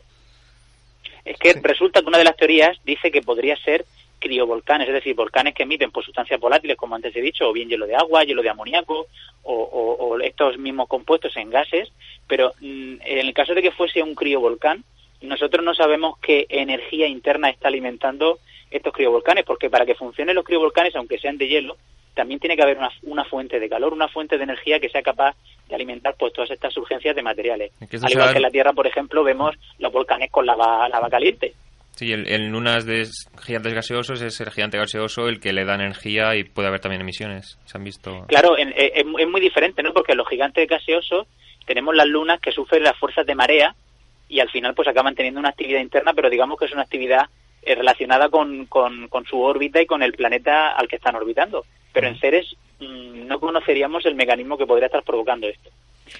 Es 1.25 1.35
que 1.39 1.53
Sí. 1.53 1.59
resulta 1.63 2.01
que 2.01 2.05
una 2.07 2.19
de 2.19 2.25
las 2.25 2.37
teorías 2.37 2.77
dice 2.85 3.09
que 3.09 3.23
podría 3.23 3.55
ser 3.57 3.85
criovolcanes, 4.19 4.87
es 4.87 4.93
decir, 4.93 5.15
volcanes 5.15 5.55
que 5.55 5.63
emiten 5.63 5.89
pues, 5.89 6.05
sustancias 6.05 6.39
volátiles, 6.39 6.77
como 6.77 6.93
antes 6.93 7.15
he 7.15 7.21
dicho, 7.21 7.49
o 7.49 7.53
bien 7.53 7.69
hielo 7.69 7.87
de 7.87 7.95
agua, 7.95 8.23
hielo 8.23 8.43
de 8.43 8.49
amoníaco, 8.51 9.07
o, 9.41 9.53
o- 9.53 9.95
o 10.05 10.19
estos 10.19 10.59
mismos 10.59 10.87
compuestos 10.87 11.35
en 11.37 11.49
gases, 11.49 11.91
pero 12.27 12.53
mm, 12.61 12.95
en 13.01 13.17
el 13.17 13.33
caso 13.33 13.55
de 13.55 13.63
que 13.63 13.71
fuese 13.71 14.03
un 14.03 14.13
criovolcán, 14.13 14.83
nosotros 15.21 15.65
no 15.65 15.73
sabemos 15.73 16.19
qué 16.19 16.45
energía 16.49 17.07
interna 17.07 17.49
está 17.49 17.67
alimentando 17.69 18.37
estos 18.75 18.93
criovolcanes, 18.93 19.45
porque 19.45 19.69
para 19.69 19.85
que 19.85 19.95
funcionen 19.95 20.35
los 20.35 20.45
criovolcanes, 20.45 20.95
aunque 20.95 21.17
sean 21.19 21.37
de 21.37 21.47
hielo, 21.47 21.77
también 22.13 22.39
tiene 22.39 22.55
que 22.55 22.61
haber 22.63 22.77
una, 22.77 22.89
una 23.03 23.23
fuente 23.25 23.59
de 23.59 23.69
calor, 23.69 23.93
una 23.93 24.07
fuente 24.07 24.37
de 24.37 24.43
energía 24.43 24.79
que 24.79 24.89
sea 24.89 25.01
capaz 25.01 25.35
de 25.67 25.75
alimentar 25.75 26.15
pues 26.17 26.31
todas 26.33 26.51
estas 26.51 26.73
surgencias 26.73 27.15
de 27.15 27.23
materiales. 27.23 27.71
Al 27.81 28.11
igual 28.11 28.31
que 28.31 28.37
en 28.37 28.41
la 28.43 28.49
Tierra, 28.51 28.73
por 28.73 28.85
ejemplo, 28.85 29.23
vemos 29.23 29.55
los 29.79 29.91
volcanes 29.91 30.29
con 30.29 30.45
lava, 30.45 30.87
lava 30.89 31.09
caliente. 31.09 31.53
Sí, 31.95 32.11
el- 32.11 32.27
en 32.27 32.51
lunas 32.51 32.85
de 32.85 33.07
gigantes 33.43 33.73
gaseosos 33.73 34.21
es 34.21 34.39
el 34.41 34.49
gigante 34.51 34.77
gaseoso 34.79 35.27
el 35.27 35.39
que 35.39 35.53
le 35.53 35.63
da 35.63 35.75
energía 35.75 36.35
y 36.35 36.43
puede 36.43 36.67
haber 36.67 36.79
también 36.81 37.01
emisiones. 37.01 37.59
Se 37.65 37.77
han 37.77 37.83
visto. 37.83 38.25
Claro, 38.27 38.57
en- 38.57 38.69
eh, 38.69 38.91
es, 38.95 39.05
es 39.19 39.27
muy 39.27 39.41
diferente, 39.41 39.81
¿no? 39.83 39.93
Porque 39.93 40.15
los 40.15 40.27
gigantes 40.27 40.67
gaseosos 40.67 41.27
tenemos 41.65 41.95
las 41.95 42.07
lunas 42.07 42.39
que 42.41 42.51
sufren 42.51 42.83
las 42.83 42.97
fuerzas 42.97 43.25
de 43.25 43.35
marea 43.35 43.75
y 44.27 44.39
al 44.39 44.49
final 44.49 44.73
pues 44.75 44.87
acaban 44.87 45.13
teniendo 45.15 45.39
una 45.39 45.49
actividad 45.49 45.79
interna, 45.81 46.13
pero 46.13 46.29
digamos 46.29 46.57
que 46.59 46.65
es 46.65 46.71
una 46.73 46.81
actividad 46.83 47.27
eh, 47.65 47.75
relacionada 47.75 48.29
con, 48.29 48.65
con, 48.65 49.07
con 49.07 49.25
su 49.25 49.41
órbita 49.41 49.81
y 49.81 49.85
con 49.85 50.03
el 50.03 50.13
planeta 50.13 50.71
al 50.71 50.87
que 50.87 50.97
están 50.97 51.15
orbitando. 51.15 51.65
Pero 51.91 52.07
en 52.07 52.19
Ceres 52.19 52.55
mm, 52.79 53.27
no 53.27 53.39
conoceríamos 53.39 54.05
el 54.05 54.15
mecanismo 54.15 54.57
que 54.57 54.65
podría 54.65 54.87
estar 54.87 55.03
provocando 55.03 55.47
esto. 55.47 55.69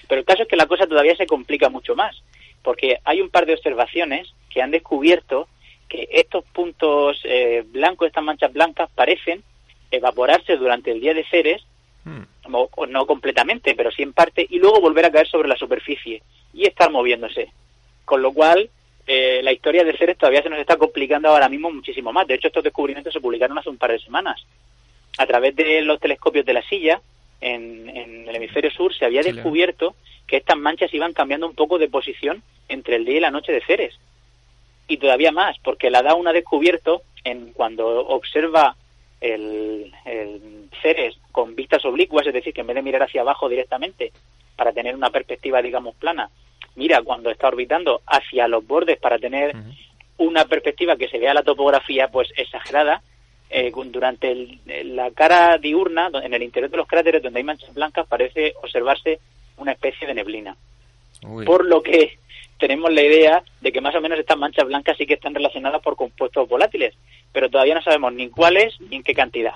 Pero 0.08 0.20
el 0.20 0.24
caso 0.24 0.42
es 0.42 0.48
que 0.48 0.56
la 0.56 0.66
cosa 0.66 0.86
todavía 0.86 1.16
se 1.16 1.26
complica 1.26 1.68
mucho 1.68 1.94
más, 1.94 2.22
porque 2.62 2.98
hay 3.04 3.20
un 3.20 3.30
par 3.30 3.46
de 3.46 3.54
observaciones 3.54 4.32
que 4.50 4.62
han 4.62 4.70
descubierto 4.70 5.48
que 5.88 6.08
estos 6.10 6.44
puntos 6.46 7.20
eh, 7.24 7.64
blancos, 7.66 8.08
estas 8.08 8.24
manchas 8.24 8.52
blancas, 8.52 8.90
parecen 8.94 9.42
evaporarse 9.90 10.56
durante 10.56 10.90
el 10.90 11.00
día 11.00 11.14
de 11.14 11.24
Ceres 11.24 11.64
Hmm. 12.04 12.24
o, 12.52 12.68
o 12.76 12.86
no 12.86 13.06
completamente, 13.06 13.74
pero 13.74 13.90
sí 13.90 14.02
en 14.02 14.12
parte, 14.12 14.46
y 14.48 14.58
luego 14.58 14.80
volver 14.80 15.06
a 15.06 15.10
caer 15.10 15.26
sobre 15.26 15.48
la 15.48 15.56
superficie. 15.56 16.22
y 16.52 16.66
estar 16.66 16.90
moviéndose. 16.90 17.50
Con 18.04 18.22
lo 18.22 18.32
cual, 18.32 18.70
eh, 19.06 19.40
la 19.42 19.52
historia 19.52 19.84
de 19.84 19.96
Ceres 19.96 20.16
todavía 20.16 20.42
se 20.42 20.48
nos 20.48 20.58
está 20.58 20.76
complicando 20.76 21.28
ahora 21.28 21.48
mismo 21.48 21.70
muchísimo 21.70 22.12
más. 22.12 22.26
De 22.26 22.34
hecho, 22.34 22.48
estos 22.48 22.64
descubrimientos 22.64 23.12
se 23.12 23.20
publicaron 23.20 23.58
hace 23.58 23.68
un 23.68 23.76
par 23.76 23.92
de 23.92 23.98
semanas. 23.98 24.44
A 25.18 25.26
través 25.26 25.54
de 25.54 25.82
los 25.82 26.00
telescopios 26.00 26.44
de 26.46 26.54
la 26.54 26.62
silla, 26.62 27.00
en, 27.40 27.88
el 28.26 28.34
hemisferio 28.34 28.70
sur, 28.70 28.94
se 28.94 29.04
había 29.04 29.22
descubierto 29.22 29.94
que 30.26 30.38
estas 30.38 30.56
manchas 30.56 30.92
iban 30.94 31.12
cambiando 31.12 31.46
un 31.46 31.54
poco 31.54 31.78
de 31.78 31.88
posición 31.88 32.42
entre 32.68 32.96
el 32.96 33.04
día 33.04 33.18
y 33.18 33.20
la 33.20 33.30
noche 33.30 33.52
de 33.52 33.60
Ceres. 33.60 33.94
Y 34.88 34.96
todavía 34.96 35.32
más, 35.32 35.58
porque 35.58 35.90
la 35.90 36.02
DAUN 36.02 36.26
ha 36.28 36.32
descubierto, 36.32 37.02
en, 37.22 37.52
cuando 37.52 38.06
observa 38.06 38.76
el, 39.20 39.92
el 40.06 40.68
Ceres 40.82 41.16
con 41.30 41.54
vistas 41.54 41.84
oblicuas, 41.84 42.26
es 42.26 42.34
decir, 42.34 42.54
que 42.54 42.62
en 42.62 42.66
vez 42.66 42.76
de 42.76 42.82
mirar 42.82 43.02
hacia 43.02 43.20
abajo 43.20 43.48
directamente, 43.48 44.12
para 44.56 44.72
tener 44.72 44.94
una 44.94 45.10
perspectiva, 45.10 45.60
digamos, 45.60 45.94
plana, 45.96 46.30
mira 46.76 47.02
cuando 47.02 47.30
está 47.30 47.48
orbitando 47.48 48.02
hacia 48.06 48.48
los 48.48 48.66
bordes 48.66 48.98
para 48.98 49.18
tener 49.18 49.54
una 50.18 50.44
perspectiva 50.44 50.96
que 50.96 51.08
se 51.08 51.18
vea 51.18 51.34
la 51.34 51.42
topografía 51.42 52.08
pues 52.08 52.28
exagerada 52.36 53.02
eh, 53.50 53.72
durante 53.86 54.58
la 54.84 55.10
cara 55.10 55.58
diurna 55.58 56.10
en 56.22 56.34
el 56.34 56.42
interior 56.42 56.70
de 56.70 56.76
los 56.76 56.86
cráteres 56.86 57.22
donde 57.22 57.38
hay 57.38 57.44
manchas 57.44 57.74
blancas 57.74 58.06
parece 58.06 58.54
observarse 58.62 59.20
una 59.56 59.72
especie 59.72 60.06
de 60.06 60.14
neblina. 60.14 60.56
Por 61.46 61.64
lo 61.64 61.82
que 61.82 62.18
tenemos 62.58 62.92
la 62.92 63.02
idea 63.02 63.42
de 63.60 63.72
que 63.72 63.80
más 63.80 63.94
o 63.94 64.00
menos 64.00 64.18
estas 64.18 64.38
manchas 64.38 64.66
blancas 64.66 64.96
sí 64.96 65.06
que 65.06 65.14
están 65.14 65.34
relacionadas 65.34 65.82
por 65.82 65.96
compuestos 65.96 66.48
volátiles 66.48 66.94
pero 67.32 67.50
todavía 67.50 67.74
no 67.74 67.82
sabemos 67.82 68.12
ni 68.12 68.28
cuáles 68.28 68.80
ni 68.80 68.96
en 68.96 69.02
qué 69.02 69.14
cantidad 69.14 69.54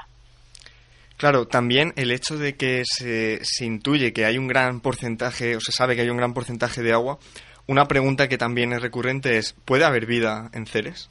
Claro, 1.19 1.49
también 1.49 1.93
el 1.97 2.13
hecho 2.13 2.39
de 2.39 2.57
que 2.57 2.85
se, 2.85 3.65
intuye 3.65 4.13
que 4.13 4.25
hay 4.25 4.39
un 4.39 4.47
gran 4.47 4.81
porcentaje, 4.81 5.57
o 5.57 5.61
se 5.61 5.73
sabe 5.73 5.97
que 5.97 6.03
hay 6.03 6.11
un 6.11 6.17
gran 6.17 6.33
porcentaje 6.33 6.81
de 6.81 6.93
agua, 6.93 7.19
una 7.67 7.89
pregunta 7.89 8.29
que 8.29 8.39
también 8.39 8.73
es 8.73 8.81
recurrente 8.81 9.37
es, 9.37 9.53
¿puede 9.65 9.85
haber 9.85 10.07
vida 10.07 10.49
en 10.55 10.67
Ceres? 10.67 11.11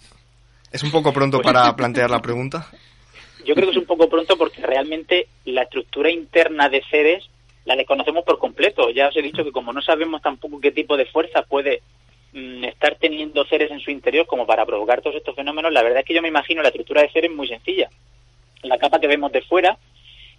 ¿Es 0.71 0.81
un 0.83 0.91
poco 0.91 1.11
pronto 1.11 1.41
para 1.41 1.63
pues 1.63 1.73
plantear 1.73 2.09
la 2.09 2.21
pregunta? 2.21 2.69
Yo 3.45 3.53
creo 3.53 3.67
que 3.67 3.71
es 3.71 3.77
un 3.77 3.85
poco 3.85 4.07
pronto 4.07 4.37
porque 4.37 4.61
realmente 4.61 5.27
la 5.43 5.63
estructura 5.63 6.09
interna 6.09 6.69
de 6.69 6.83
Ceres 6.89 7.29
la 7.65 7.75
desconocemos 7.75 8.23
por 8.23 8.39
completo. 8.39 8.89
Ya 8.91 9.09
os 9.09 9.17
he 9.17 9.21
dicho 9.21 9.43
que 9.43 9.51
como 9.51 9.73
no 9.73 9.81
sabemos 9.81 10.21
tampoco 10.21 10.61
qué 10.61 10.71
tipo 10.71 10.95
de 10.95 11.05
fuerza 11.05 11.41
puede 11.41 11.81
mm, 12.31 12.63
estar 12.63 12.95
teniendo 12.95 13.45
Ceres 13.45 13.71
en 13.71 13.81
su 13.81 13.91
interior 13.91 14.25
como 14.25 14.47
para 14.47 14.65
provocar 14.65 15.01
todos 15.01 15.17
estos 15.17 15.35
fenómenos, 15.35 15.73
la 15.73 15.83
verdad 15.83 15.99
es 15.99 16.05
que 16.05 16.13
yo 16.13 16.21
me 16.21 16.29
imagino 16.29 16.61
la 16.61 16.69
estructura 16.69 17.01
de 17.01 17.09
Ceres 17.09 17.31
muy 17.31 17.49
sencilla. 17.49 17.89
La 18.63 18.77
capa 18.77 19.01
que 19.01 19.07
vemos 19.07 19.33
de 19.33 19.41
fuera 19.41 19.77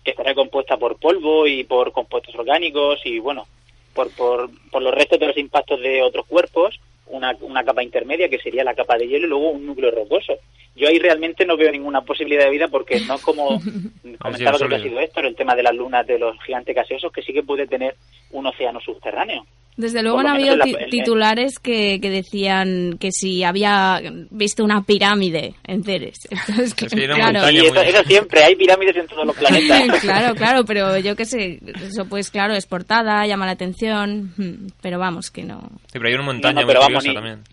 que 0.05 0.11
estará 0.11 0.35
compuesta 0.35 0.77
por 0.77 0.99
polvo 0.99 1.47
y 1.47 1.65
por 1.65 1.93
compuestos 1.93 2.35
orgánicos 2.35 3.01
y, 3.05 3.19
bueno, 3.19 3.47
por, 3.95 4.11
por, 4.15 4.51
por 4.71 4.83
los 4.83 4.95
restos 4.95 5.19
de 5.19 5.27
los 5.27 5.37
impactos 5.37 5.81
de 5.81 6.03
otros 6.03 6.27
cuerpos, 6.27 6.81
una, 7.07 7.37
una 7.41 7.65
capa 7.65 7.83
intermedia 7.83 8.29
que 8.29 8.39
sería 8.39 8.65
la 8.65 8.75
capa 8.75 8.97
de 8.97 9.09
hielo 9.09 9.27
y 9.27 9.31
luego 9.31 9.51
un 9.51 9.67
núcleo 9.67 9.91
rocoso. 9.91 10.35
Yo 10.77 10.89
ahí 10.89 10.99
realmente 10.99 11.45
no 11.45 11.57
veo 11.57 11.73
ninguna 11.73 12.03
posibilidad 12.03 12.45
de 12.45 12.51
vida 12.51 12.69
porque 12.69 13.01
no 13.01 13.15
es 13.17 13.23
como 13.23 13.61
comentaba 14.19 14.59
lo 14.59 14.69
que 14.69 14.75
ha 14.77 14.83
sido 14.83 15.01
esto, 15.01 15.21
el 15.21 15.35
tema 15.35 15.55
de 15.55 15.63
las 15.63 15.75
lunas 15.75 16.07
de 16.07 16.19
los 16.19 16.41
gigantes 16.45 16.75
gaseosos, 16.75 17.13
que 17.13 17.23
sí 17.23 17.33
que 17.33 17.43
puede 17.43 17.67
tener 17.67 17.97
un 18.31 18.47
océano 18.47 18.81
subterráneo. 18.81 19.45
Desde 19.79 20.03
luego 20.03 20.19
han 20.19 20.27
habido 20.27 20.57
titulares 20.91 21.61
que, 21.61 22.01
que, 22.03 22.11
decían 22.11 22.99
que 22.99 23.13
si 23.13 23.45
había 23.45 24.03
visto 24.29 24.65
una 24.65 24.83
pirámide 24.83 25.55
en 25.65 25.85
Ceres. 25.85 26.29
claro. 26.77 27.47
eso, 27.47 28.03
siempre, 28.05 28.43
hay 28.43 28.57
pirámides 28.57 28.97
en 28.97 29.07
todos 29.07 29.25
los 29.25 29.37
planetas. 29.39 30.01
claro, 30.01 30.35
claro, 30.35 30.65
pero 30.65 30.99
yo 30.99 31.15
qué 31.15 31.25
sé, 31.25 31.61
eso 31.81 32.07
pues 32.09 32.29
claro, 32.33 32.55
es 32.55 32.67
portada, 32.67 33.25
llama 33.29 33.47
la 33.47 33.53
atención, 33.53 34.33
hmm, 34.37 34.67
pero 34.83 34.99
vamos, 34.99 35.31
que 35.31 35.45
no. 35.45 35.61
Sí, 35.87 35.93
pero 35.93 36.09
hay 36.09 36.15
una 36.15 36.25
montaña 36.25 36.67
muy 36.67 36.75
curiosa 36.75 37.13
también. 37.15 37.45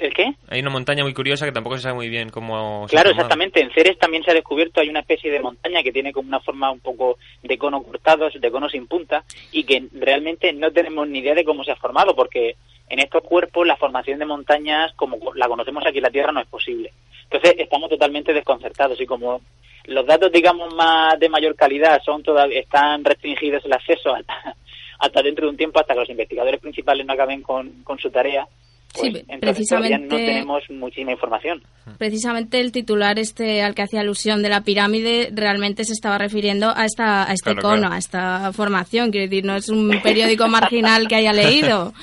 ¿El 0.00 0.14
qué? 0.14 0.32
Hay 0.48 0.60
una 0.60 0.70
montaña 0.70 1.04
muy 1.04 1.12
curiosa 1.12 1.44
que 1.44 1.52
tampoco 1.52 1.76
se 1.76 1.82
sabe 1.82 1.94
muy 1.94 2.08
bien 2.08 2.30
cómo... 2.30 2.86
Claro, 2.88 3.10
exactamente. 3.10 3.60
En 3.60 3.70
Ceres 3.70 3.98
también 3.98 4.24
se 4.24 4.30
ha 4.30 4.34
descubierto, 4.34 4.80
hay 4.80 4.88
una 4.88 5.00
especie 5.00 5.30
de 5.30 5.40
montaña 5.40 5.82
que 5.82 5.92
tiene 5.92 6.10
como 6.10 6.28
una 6.28 6.40
forma 6.40 6.70
un 6.70 6.80
poco 6.80 7.18
de 7.42 7.58
cono 7.58 7.82
cortado, 7.82 8.30
de 8.34 8.50
cono 8.50 8.70
sin 8.70 8.86
punta, 8.86 9.24
y 9.52 9.64
que 9.64 9.88
realmente 9.92 10.54
no 10.54 10.72
tenemos 10.72 11.06
ni 11.06 11.18
idea 11.18 11.34
de 11.34 11.44
cómo 11.44 11.64
se 11.64 11.72
ha 11.72 11.76
formado, 11.76 12.16
porque 12.16 12.56
en 12.88 12.98
estos 12.98 13.22
cuerpos 13.22 13.66
la 13.66 13.76
formación 13.76 14.18
de 14.18 14.24
montañas, 14.24 14.90
como 14.94 15.18
la 15.34 15.48
conocemos 15.48 15.84
aquí 15.86 15.98
en 15.98 16.04
la 16.04 16.10
Tierra, 16.10 16.32
no 16.32 16.40
es 16.40 16.48
posible. 16.48 16.92
Entonces 17.24 17.56
estamos 17.58 17.90
totalmente 17.90 18.32
desconcertados 18.32 18.98
y 19.02 19.06
como 19.06 19.42
los 19.84 20.06
datos, 20.06 20.32
digamos, 20.32 20.74
más 20.74 21.20
de 21.20 21.28
mayor 21.28 21.54
calidad 21.56 22.00
son 22.02 22.22
todavía, 22.22 22.60
están 22.60 23.04
restringidos 23.04 23.66
el 23.66 23.72
acceso 23.74 24.14
hasta, 24.14 24.56
hasta 24.98 25.22
dentro 25.22 25.44
de 25.44 25.50
un 25.50 25.56
tiempo, 25.58 25.78
hasta 25.78 25.92
que 25.92 26.00
los 26.00 26.10
investigadores 26.10 26.58
principales 26.58 27.04
no 27.04 27.12
acaben 27.12 27.42
con, 27.42 27.82
con 27.84 27.98
su 27.98 28.10
tarea, 28.10 28.48
sí, 28.94 29.10
pues, 29.10 29.24
precisamente 29.40 29.98
no 29.98 30.16
tenemos 30.16 30.62
muchísima 30.70 31.12
información. 31.12 31.62
Precisamente 31.98 32.60
el 32.60 32.72
titular 32.72 33.18
este 33.18 33.62
al 33.62 33.74
que 33.74 33.82
hacía 33.82 34.00
alusión 34.00 34.42
de 34.42 34.48
la 34.48 34.62
pirámide 34.62 35.30
realmente 35.32 35.84
se 35.84 35.92
estaba 35.92 36.18
refiriendo 36.18 36.72
a 36.74 36.84
esta 36.84 37.28
a 37.28 37.32
este 37.32 37.56
cono, 37.56 37.92
a 37.92 37.98
esta 37.98 38.52
formación, 38.52 39.10
quiero 39.10 39.26
decir, 39.28 39.44
no 39.44 39.56
es 39.56 39.68
un 39.68 40.00
periódico 40.02 40.48
marginal 40.48 41.08
que 41.08 41.16
haya 41.16 41.32
leído. 41.32 41.92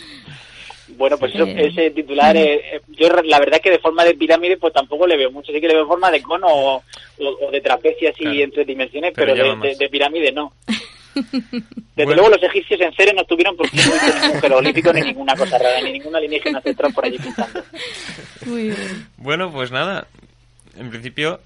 Bueno, 0.98 1.18
pues 1.20 1.32
ese 1.36 1.92
titular, 1.92 2.36
eh, 2.36 2.82
yo 2.88 3.10
la 3.24 3.40
verdad 3.40 3.58
es 3.58 3.62
que 3.62 3.70
de 3.70 3.80
forma 3.80 4.04
de 4.04 4.16
pirámide 4.16 4.58
pues 4.58 4.74
tampoco 4.74 5.06
le 5.06 5.16
veo 5.16 5.32
mucho, 5.32 5.52
sí 5.52 5.62
que 5.62 5.68
le 5.68 5.76
veo 5.76 5.86
forma 5.86 6.10
de 6.10 6.24
cono 6.24 6.48
o, 6.50 6.84
de 7.52 7.62
trapecia 7.62 8.10
así 8.10 8.42
en 8.42 8.52
tres 8.52 8.66
dimensiones, 8.66 9.14
pero, 9.16 9.36
de, 9.36 9.90
pirámide 9.90 10.32
no. 10.32 10.54
Desde 11.96 12.14
luego 12.16 12.30
los 12.30 12.44
egipcios 12.44 12.82
en 12.82 12.94
Ceres 12.94 13.14
no 13.16 13.24
tuvieron 13.26 13.56
por 13.56 13.70
qué 13.70 13.78
ningún 13.78 14.42
jeroglífico 14.42 14.94
ni 14.94 15.02
ninguna 15.02 15.36
cosa 15.36 15.58
rara, 15.58 15.82
ni 15.82 15.94
ninguna 15.94 16.18
alienígena 16.18 16.62
central 16.62 16.94
por 16.94 17.06
allí 17.06 17.18
pintando. 17.18 17.64
Muy 18.46 18.64
bien. 18.64 19.08
Bueno, 19.18 19.52
pues 19.52 19.72
nada, 19.72 20.08
en 20.78 20.90
principio 20.90 21.40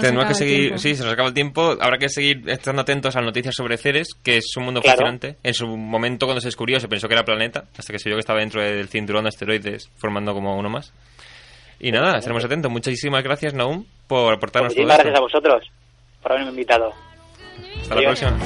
tenemos 0.00 0.26
que 0.26 0.34
seguir, 0.34 0.78
sí, 0.78 0.94
se 0.94 1.02
nos 1.02 1.12
acaba 1.12 1.28
el 1.28 1.34
tiempo. 1.34 1.76
Habrá 1.80 1.98
que 1.98 2.08
seguir 2.08 2.42
estando 2.46 2.82
atentos 2.82 3.16
a 3.16 3.20
las 3.20 3.26
noticias 3.26 3.54
sobre 3.54 3.78
Ceres, 3.78 4.08
que 4.22 4.36
es 4.36 4.56
un 4.56 4.64
mundo 4.64 4.82
fascinante. 4.82 5.36
En 5.42 5.54
su 5.54 5.66
momento, 5.66 6.26
cuando 6.26 6.40
se 6.40 6.48
descubrió, 6.48 6.78
se 6.78 6.88
pensó 6.88 7.08
que 7.08 7.14
era 7.14 7.24
planeta, 7.24 7.64
hasta 7.76 7.92
que 7.92 7.98
se 7.98 8.08
vio 8.08 8.16
que 8.16 8.20
estaba 8.20 8.40
dentro 8.40 8.62
del 8.62 8.88
cinturón 8.88 9.24
de 9.24 9.28
asteroides, 9.28 9.90
formando 9.96 10.34
como 10.34 10.56
uno 10.56 10.68
más. 10.68 10.92
Y 11.80 11.90
nada, 11.90 12.18
estaremos 12.18 12.44
atentos. 12.44 12.70
Muchísimas 12.70 13.24
gracias, 13.24 13.54
Naum, 13.54 13.84
por 14.06 14.34
aportarnos 14.34 14.74
todo 14.74 14.82
esto. 14.82 14.94
gracias 14.94 15.16
a 15.16 15.20
vosotros 15.20 15.70
por 16.22 16.32
haberme 16.32 16.50
invitado. 16.50 16.92
Hasta 17.82 17.94
la 17.94 18.02
próxima. 18.02 18.38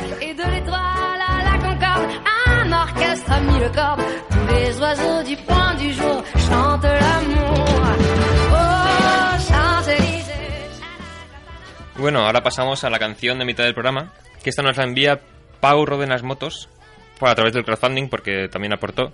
Bueno, 11.98 12.20
ahora 12.26 12.42
pasamos 12.42 12.84
a 12.84 12.90
la 12.90 12.98
canción 12.98 13.38
de 13.38 13.44
mitad 13.46 13.64
del 13.64 13.72
programa, 13.74 14.12
que 14.42 14.50
esta 14.50 14.62
nos 14.62 14.76
la 14.76 14.84
envía 14.84 15.20
Pau 15.60 15.86
Rodenas 15.86 16.22
Motos, 16.22 16.68
por 17.18 17.30
a 17.30 17.34
través 17.34 17.54
del 17.54 17.64
crowdfunding, 17.64 18.08
porque 18.08 18.48
también 18.48 18.74
aportó. 18.74 19.12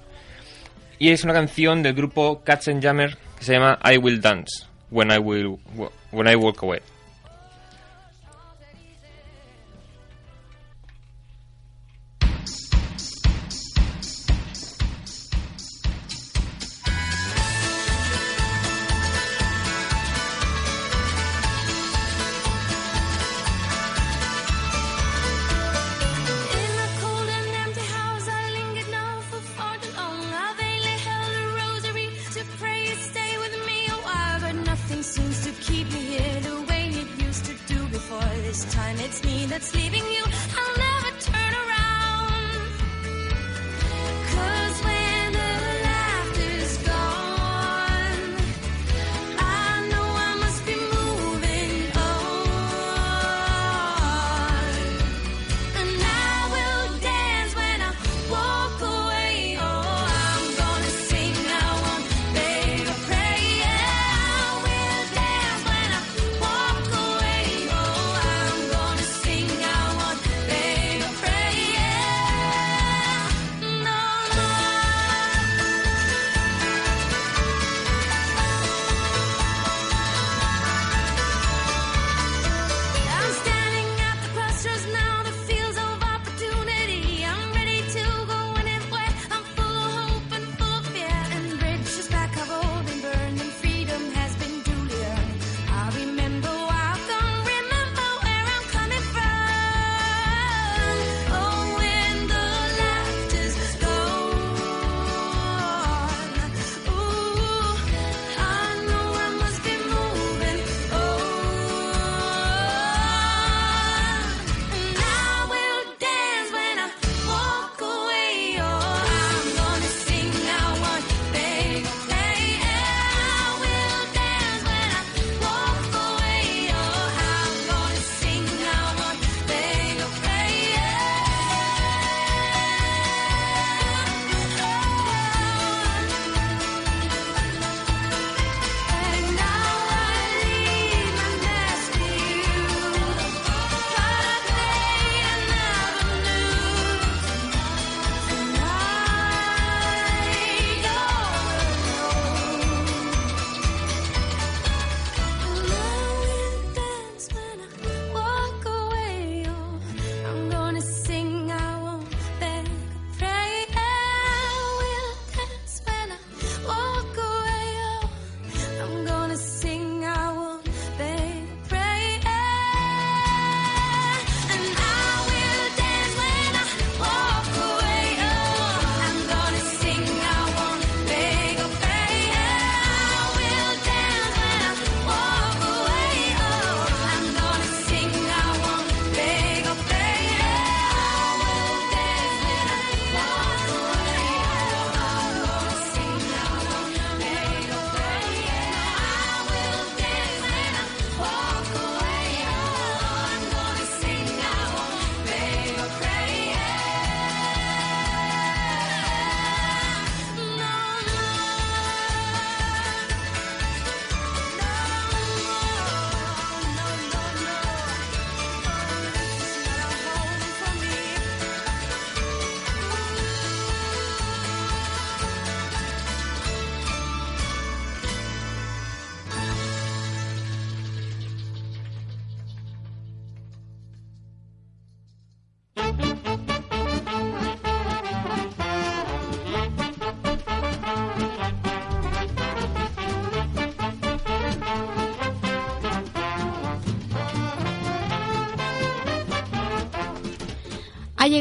Y 0.99 1.11
es 1.11 1.25
una 1.25 1.33
canción 1.33 1.83
del 1.83 1.95
grupo 1.95 2.43
Cats 2.45 2.69
and 2.69 2.83
Jammer 2.83 3.17
que 3.39 3.45
se 3.45 3.55
llama 3.55 3.79
I 3.85 3.99
Will 3.99 4.21
Dance, 4.21 4.67
When 4.91 5.11
I, 5.11 5.19
will, 5.19 5.59
when 6.11 6.29
I 6.29 6.35
Walk 6.35 6.63
Away. 6.63 6.81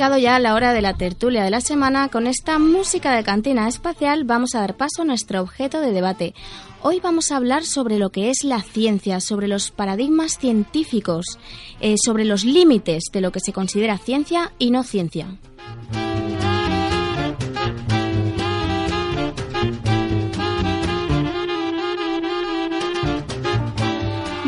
Llegado 0.02 0.18
ya 0.18 0.40
la 0.40 0.56
hora 0.56 0.74
de 0.74 0.82
la 0.82 0.96
tertulia 0.96 1.44
de 1.44 1.52
la 1.52 1.62
semana. 1.62 2.10
Con 2.10 2.26
esta 2.26 2.58
música 2.58 3.16
de 3.16 3.24
cantina 3.24 3.68
espacial 3.68 4.24
vamos 4.24 4.56
a 4.56 4.62
dar 4.62 4.76
paso 4.76 5.04
a 5.04 5.06
nuestro 5.06 5.40
objeto 5.42 5.80
de 5.80 5.92
debate. 5.92 6.34
Hoy 6.82 7.00
vamos 7.00 7.32
a 7.32 7.36
hablar 7.36 7.66
sobre 7.66 8.00
lo 8.00 8.10
que 8.10 8.32
es 8.32 8.44
la 8.44 8.64
ciencia, 8.64 9.20
sobre 9.20 9.48
los 9.48 9.70
paradigmas 9.70 10.40
científicos, 10.40 11.38
eh, 11.82 11.98
sobre 12.04 12.26
los 12.26 12.46
límites 12.46 13.04
de 13.14 13.22
lo 13.22 13.32
que 13.32 13.42
se 13.42 13.54
considera 13.54 14.00
ciencia 14.00 14.52
y 14.58 14.72
no 14.72 14.82
ciencia. 14.82 15.38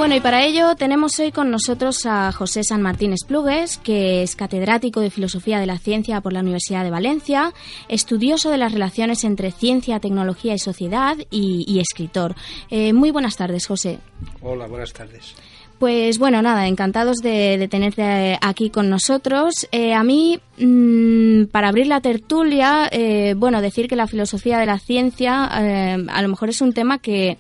Bueno, 0.04 0.18
y 0.18 0.20
para 0.20 0.44
ello 0.44 0.76
tenemos 0.76 1.18
hoy 1.20 1.32
con 1.32 1.50
nosotros 1.50 2.06
a 2.06 2.34
José 2.34 2.66
San 2.66 2.82
Martín 2.82 3.14
Esplugues, 3.14 3.78
que 3.78 4.22
es 4.22 4.36
catedrático 4.36 5.00
de 5.00 5.10
Filosofía 5.10 5.62
de 5.62 5.66
la 5.66 5.78
Ciencia 5.78 6.20
por 6.20 6.34
la 6.34 6.42
Universidad 6.42 6.84
de 6.84 6.90
Valencia, 6.90 7.54
estudioso 7.88 8.52
de 8.52 8.58
las 8.58 8.74
relaciones 8.74 9.24
entre 9.24 9.52
ciencia, 9.52 10.02
tecnología 10.02 10.54
y 10.54 10.60
sociedad 10.60 11.16
y, 11.32 11.80
escritor. 11.80 12.36
Eh, 12.70 12.92
muy 12.92 13.12
buenas 13.12 13.38
tardes, 13.38 13.66
José. 13.66 14.00
Hola, 14.42 14.68
buenas 14.68 14.92
tardes. 14.92 15.36
Pues 15.80 16.20
bueno, 16.20 16.42
nada, 16.42 16.68
encantados 16.68 17.20
de, 17.20 17.66
tenerte 17.72 18.38
aquí 18.42 18.70
con 18.70 18.90
nosotros. 18.90 19.70
Eh, 19.72 19.94
a 19.94 20.04
mí, 20.04 20.38
mm, 20.58 21.46
para 21.46 21.70
abrir 21.70 21.88
la 21.88 22.02
tertulia, 22.02 22.90
eh, 22.92 23.36
bueno, 23.38 23.62
decir 23.62 23.88
que 23.88 23.96
la 23.96 24.08
filosofía 24.08 24.58
de 24.58 24.66
la 24.66 24.80
ciencia 24.80 25.46
a 25.46 26.22
lo 26.22 26.28
mejor 26.28 26.50
es 26.50 26.60
un 26.60 26.74
tema 26.74 26.98
que 26.98 27.38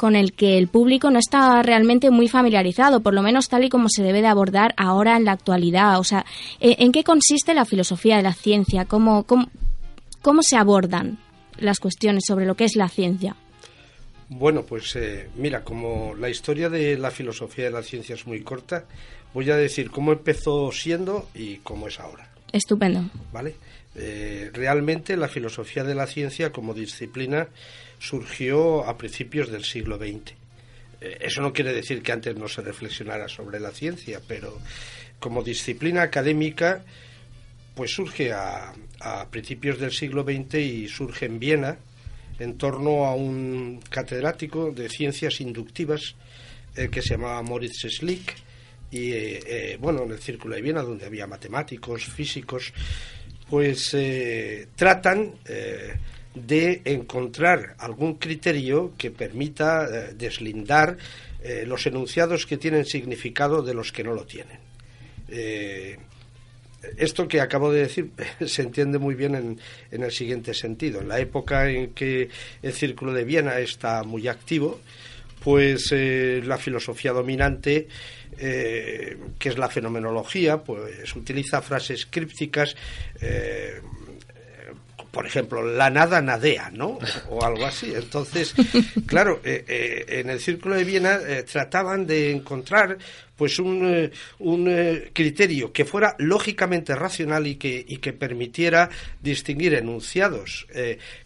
con 0.00 0.16
el 0.16 0.32
que 0.32 0.56
el 0.56 0.68
público 0.68 1.10
no 1.10 1.18
está 1.18 1.62
realmente 1.62 2.10
muy 2.10 2.26
familiarizado, 2.26 3.02
por 3.02 3.12
lo 3.12 3.20
menos 3.20 3.50
tal 3.50 3.64
y 3.64 3.68
como 3.68 3.90
se 3.90 4.02
debe 4.02 4.22
de 4.22 4.28
abordar 4.28 4.72
ahora 4.78 5.18
en 5.18 5.26
la 5.26 5.32
actualidad. 5.32 5.98
O 5.98 6.04
sea, 6.04 6.24
¿en 6.58 6.90
qué 6.90 7.04
consiste 7.04 7.52
la 7.52 7.66
filosofía 7.66 8.16
de 8.16 8.22
la 8.22 8.32
ciencia? 8.32 8.86
¿Cómo, 8.86 9.26
cómo, 9.26 10.42
se 10.42 10.56
abordan 10.56 11.18
las 11.58 11.80
cuestiones 11.80 12.24
sobre 12.26 12.46
lo 12.46 12.54
que 12.54 12.64
es 12.64 12.76
la 12.76 12.88
ciencia? 12.88 13.36
Bueno, 14.30 14.62
pues 14.62 14.96
eh, 14.96 15.28
mira, 15.36 15.64
como 15.64 16.14
la 16.14 16.30
historia 16.30 16.70
de 16.70 16.96
la 16.96 17.10
filosofía 17.10 17.66
de 17.66 17.72
la 17.72 17.82
ciencia 17.82 18.14
es 18.14 18.26
muy 18.26 18.40
corta, 18.40 18.86
voy 19.34 19.50
a 19.50 19.56
decir 19.56 19.90
cómo 19.90 20.12
empezó 20.12 20.72
siendo 20.72 21.28
y 21.34 21.56
cómo 21.56 21.88
es 21.88 22.00
ahora. 22.00 22.30
Estupendo. 22.52 23.04
¿Vale? 23.34 23.54
Eh, 23.94 24.50
realmente 24.54 25.14
la 25.18 25.28
filosofía 25.28 25.84
de 25.84 25.94
la 25.94 26.06
ciencia 26.06 26.52
como 26.52 26.72
disciplina 26.72 27.48
surgió 28.00 28.84
a 28.88 28.96
principios 28.96 29.50
del 29.50 29.64
siglo 29.64 29.98
XX. 29.98 30.32
Eh, 31.00 31.18
eso 31.20 31.42
no 31.42 31.52
quiere 31.52 31.72
decir 31.72 32.02
que 32.02 32.12
antes 32.12 32.34
no 32.34 32.48
se 32.48 32.62
reflexionara 32.62 33.28
sobre 33.28 33.60
la 33.60 33.70
ciencia, 33.70 34.20
pero 34.26 34.58
como 35.20 35.42
disciplina 35.42 36.02
académica, 36.02 36.82
pues 37.74 37.92
surge 37.92 38.32
a, 38.32 38.72
principios 39.30 39.78
del 39.78 39.92
siglo 39.92 40.24
XX 40.24 40.54
y 40.56 40.88
surge 40.88 41.24
en 41.24 41.38
Viena 41.38 41.78
en 42.38 42.58
torno 42.58 43.06
a 43.06 43.14
un 43.14 43.80
catedrático 43.88 44.72
de 44.72 44.90
ciencias 44.90 45.40
inductivas 45.40 46.16
eh, 46.76 46.88
que 46.90 47.00
se 47.00 47.14
llamaba 47.14 47.40
Moritz 47.40 47.86
Schlick 47.88 48.34
y 48.90 49.12
eh, 49.12 49.78
bueno 49.80 50.02
en 50.02 50.10
el 50.10 50.18
círculo 50.18 50.54
de 50.54 50.60
Viena 50.60 50.82
donde 50.82 51.06
había 51.06 51.26
matemáticos 51.26 52.04
físicos 52.04 52.74
pues 53.48 53.96
tratan 54.76 55.32
de 56.34 56.82
encontrar 56.84 57.74
algún 57.78 58.14
criterio 58.14 58.92
que 58.96 59.10
permita 59.10 59.86
eh, 59.86 60.14
deslindar 60.14 60.96
eh, 61.42 61.64
los 61.66 61.86
enunciados 61.86 62.46
que 62.46 62.56
tienen 62.56 62.84
significado 62.84 63.62
de 63.62 63.74
los 63.74 63.92
que 63.92 64.04
no 64.04 64.14
lo 64.14 64.24
tienen. 64.24 64.58
Eh, 65.28 65.98
esto 66.96 67.28
que 67.28 67.40
acabo 67.40 67.72
de 67.72 67.80
decir 67.80 68.10
se 68.46 68.62
entiende 68.62 68.98
muy 68.98 69.14
bien 69.14 69.34
en, 69.34 69.60
en, 69.90 70.02
el 70.02 70.12
siguiente 70.12 70.54
sentido. 70.54 71.00
En 71.00 71.08
la 71.08 71.18
época 71.18 71.68
en 71.68 71.92
que 71.94 72.28
el 72.62 72.72
Círculo 72.72 73.12
de 73.12 73.24
Viena 73.24 73.58
está 73.58 74.02
muy 74.04 74.28
activo, 74.28 74.80
pues 75.42 75.90
la 75.90 76.58
filosofía 76.58 77.12
dominante, 77.12 77.88
que 78.36 79.16
es 79.48 79.56
la 79.56 79.70
fenomenología, 79.70 80.58
pues 80.58 81.16
utiliza 81.16 81.62
frases 81.62 82.04
crípticas 82.04 82.76
por 85.10 85.26
ejemplo, 85.26 85.62
la 85.62 85.90
nada 85.90 86.20
nadea, 86.20 86.70
¿no? 86.70 86.98
O, 87.28 87.44
algo 87.44 87.66
así. 87.66 87.92
Entonces, 87.94 88.54
claro, 89.06 89.40
eh, 89.44 89.64
eh, 89.66 90.04
en 90.20 90.30
el 90.30 90.40
Círculo 90.40 90.76
de 90.76 90.84
Viena 90.84 91.18
eh, 91.26 91.42
trataban 91.42 92.06
de 92.06 92.30
encontrar 92.30 92.98
pues 93.36 93.58
un, 93.58 94.10
un 94.40 95.10
criterio 95.14 95.72
que 95.72 95.86
fuera 95.86 96.14
lógicamente 96.18 96.94
racional 96.94 97.46
y 97.46 97.56
que, 97.56 97.82
y 97.88 97.96
que 97.96 98.12
permitiera 98.12 98.90
distinguir 99.22 99.72
enunciados 99.72 100.66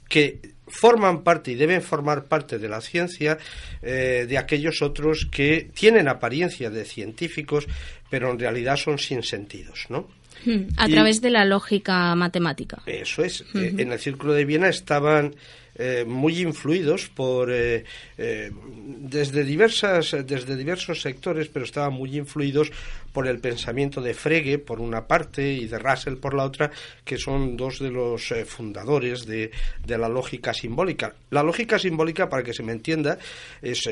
que 0.09 0.39
forman 0.69 1.25
parte 1.25 1.51
y 1.51 1.57
deben 1.57 1.83
formar 1.83 2.27
parte 2.27 2.61
de 2.61 2.69
la 2.69 2.81
ciencia 2.81 3.37
de 3.83 4.39
aquellos 4.39 4.81
otros 4.81 5.27
que 5.29 5.71
tienen 5.75 6.07
apariencia 6.07 6.71
de 6.71 6.85
científicos, 6.85 7.67
pero 8.09 8.31
en 8.31 8.39
realidad 8.39 8.77
son 8.77 8.97
sin 9.01 9.25
sentidos, 9.25 9.87
¿no? 9.89 10.07
A 10.77 10.89
través 10.89 11.21
de 11.21 11.31
la 11.31 11.45
lógica 11.45 12.15
matemática. 12.15 12.83
Eso 12.87 13.23
es. 13.25 13.43
Eh, 13.55 13.75
en 13.79 13.93
el 13.93 13.99
Círculo 13.99 14.33
de 14.33 14.45
Viena 14.45 14.69
estaban 14.69 15.35
eh, 15.77 16.05
muy 16.07 16.41
influidos 16.41 17.09
por 17.09 17.51
eh, 17.51 17.85
eh, 18.17 18.53
desde 18.55 19.43
diversas 19.43 20.17
desde 20.25 20.55
diversos 20.55 21.03
sectores 21.03 21.49
pero 21.49 21.65
estaban 21.65 21.95
muy 21.95 22.17
influidos 22.17 22.71
por 23.13 23.27
el 23.27 23.41
pensamiento 23.41 24.01
de 24.01 24.15
Frege 24.15 24.59
por 24.59 24.81
una 24.81 25.09
parte 25.09 25.53
y 25.53 25.67
de 25.67 25.79
Russell 25.81 26.15
por 26.15 26.35
la 26.35 26.45
otra 26.45 26.71
que 27.05 27.19
son 27.19 27.57
dos 27.57 27.81
de 27.81 27.91
los 27.91 28.33
fundadores 28.47 29.27
de, 29.27 29.51
de, 29.85 29.99
la 29.99 30.09
lógica 30.09 30.53
simbólica. 30.55 31.15
La 31.31 31.43
lógica 31.43 31.79
simbólica 31.79 32.29
para 32.29 32.43
que 32.43 32.53
se 32.53 32.63
me 32.63 32.73
entienda 32.73 33.19
es 33.63 33.89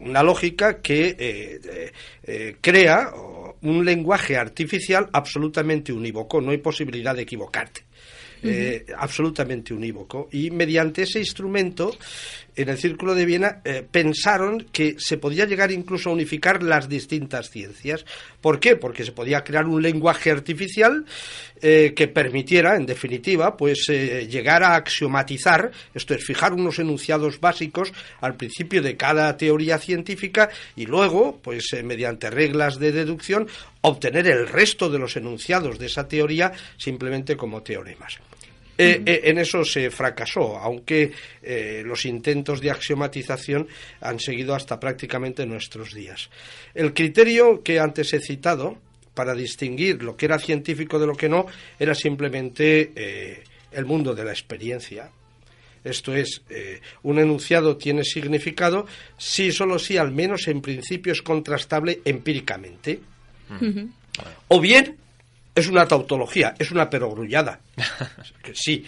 una 0.00 0.22
lógica 0.22 0.80
que 0.80 2.00
crea 2.60 3.10
un 3.62 3.84
lenguaje 3.84 4.36
artificial 4.36 5.08
absolutamente 5.12 5.92
unívoco. 5.92 6.40
No 6.40 6.52
hay 6.52 6.58
posibilidad 6.58 7.14
de 7.14 7.22
equivocarte 7.22 7.89
eh, 8.42 8.86
absolutamente 8.96 9.74
unívoco. 9.74 10.28
Y 10.32 10.50
mediante 10.50 11.02
ese 11.02 11.18
instrumento, 11.18 11.96
en 12.56 12.68
el 12.68 12.78
Círculo 12.78 13.14
de 13.14 13.26
Viena, 13.26 13.60
eh, 13.64 13.84
pensaron 13.88 14.66
que 14.72 14.96
se 14.98 15.18
podía 15.18 15.44
llegar 15.44 15.70
incluso 15.70 16.10
a 16.10 16.12
unificar 16.12 16.62
las 16.62 16.88
distintas 16.88 17.50
ciencias. 17.50 18.04
¿Por 18.40 18.58
qué? 18.58 18.76
Porque 18.76 19.04
se 19.04 19.12
podía 19.12 19.44
crear 19.44 19.66
un 19.66 19.82
lenguaje 19.82 20.30
artificial 20.30 21.04
eh, 21.60 21.92
que 21.94 22.08
permitiera, 22.08 22.76
en 22.76 22.86
definitiva, 22.86 23.56
pues 23.56 23.86
llegar 23.88 24.62
a 24.62 24.74
axiomatizar, 24.74 25.70
esto 25.94 26.14
es, 26.14 26.24
fijar 26.24 26.54
unos 26.54 26.78
enunciados 26.78 27.40
básicos 27.40 27.92
al 28.20 28.36
principio 28.36 28.80
de 28.80 28.96
cada 28.96 29.36
teoría 29.36 29.78
científica 29.78 30.48
y 30.76 30.86
luego, 30.86 31.38
pues 31.42 31.68
mediante 31.84 32.30
reglas 32.30 32.78
de 32.78 32.92
deducción, 32.92 33.48
obtener 33.82 34.26
el 34.26 34.48
resto 34.48 34.88
de 34.88 34.98
los 34.98 35.16
enunciados 35.16 35.78
de 35.78 35.86
esa 35.86 36.08
teoría 36.08 36.52
simplemente 36.76 37.36
como 37.36 37.62
teoremas. 37.62 38.18
Eh, 38.82 39.02
eh, 39.04 39.20
en 39.24 39.36
eso 39.36 39.62
se 39.62 39.90
fracasó, 39.90 40.56
aunque 40.56 41.12
eh, 41.42 41.82
los 41.84 42.06
intentos 42.06 42.62
de 42.62 42.70
axiomatización 42.70 43.68
han 44.00 44.18
seguido 44.18 44.54
hasta 44.54 44.80
prácticamente 44.80 45.44
nuestros 45.44 45.92
días. 45.92 46.30
El 46.74 46.94
criterio 46.94 47.62
que 47.62 47.78
antes 47.78 48.14
he 48.14 48.20
citado 48.20 48.78
para 49.12 49.34
distinguir 49.34 50.02
lo 50.02 50.16
que 50.16 50.24
era 50.24 50.38
científico 50.38 50.98
de 50.98 51.06
lo 51.06 51.14
que 51.14 51.28
no 51.28 51.44
era 51.78 51.94
simplemente 51.94 53.42
el 53.70 53.84
mundo 53.84 54.14
de 54.14 54.24
la 54.24 54.30
experiencia. 54.30 55.10
Esto 55.84 56.14
es, 56.14 56.40
un 57.02 57.18
enunciado 57.18 57.76
tiene 57.76 58.02
significado 58.02 58.86
si 59.18 59.52
solo 59.52 59.78
si 59.78 59.98
al 59.98 60.12
menos 60.12 60.48
en 60.48 60.62
principio 60.62 61.12
es 61.12 61.20
contrastable 61.20 62.00
empíricamente. 62.04 63.00
O 64.48 64.60
bien 64.60 64.96
es 65.54 65.68
una 65.68 65.86
tautología, 65.86 66.54
es 66.58 66.70
una 66.70 66.88
perogrullada. 66.88 67.60
sí, 68.54 68.84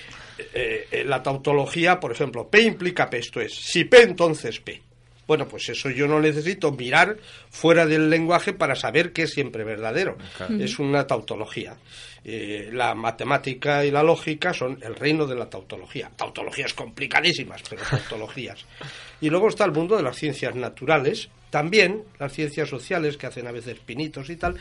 eh, 0.55 0.89
eh, 0.91 1.05
la 1.05 1.23
tautología, 1.23 1.99
por 1.99 2.13
ejemplo, 2.13 2.49
P 2.49 2.63
implica 2.63 3.09
P, 3.09 3.19
esto 3.19 3.41
es, 3.41 3.55
si 3.55 3.85
P 3.85 4.03
entonces 4.03 4.61
P. 4.61 4.81
Bueno, 5.27 5.47
pues 5.47 5.69
eso 5.69 5.89
yo 5.89 6.09
no 6.09 6.21
necesito 6.21 6.73
mirar 6.73 7.17
fuera 7.49 7.87
del 7.87 8.11
lenguaje 8.11 8.53
para 8.53 8.75
saber 8.75 9.13
que 9.13 9.23
es 9.23 9.31
siempre 9.31 9.65
verdadero. 9.65 10.19
Es 10.59 10.79
una 10.79 11.07
tautología. 11.07 11.77
Eh, 12.25 12.71
la 12.73 12.95
matemática 12.95 13.85
y 13.85 13.91
la 13.91 14.03
lógica 14.03 14.53
son 14.53 14.79
el 14.83 14.95
reino 14.95 15.27
de 15.27 15.37
la 15.37 15.49
tautología. 15.49 16.11
Tautologías 16.15 16.75
complicadísimas, 16.75 17.63
pero 17.69 17.83
tautologías. 17.89 18.65
Y 19.21 19.31
luego 19.31 19.49
está 19.49 19.65
el 19.65 19.73
mundo 19.73 19.97
de 19.97 20.03
las 20.03 20.17
ciencias 20.17 20.55
naturales, 20.55 21.31
también 21.51 22.03
las 22.19 22.33
ciencias 22.33 22.69
sociales 22.69 23.17
que 23.17 23.27
hacen 23.27 23.47
a 23.47 23.53
veces 23.53 23.79
pinitos 23.79 24.29
y 24.31 24.37
tal, 24.37 24.57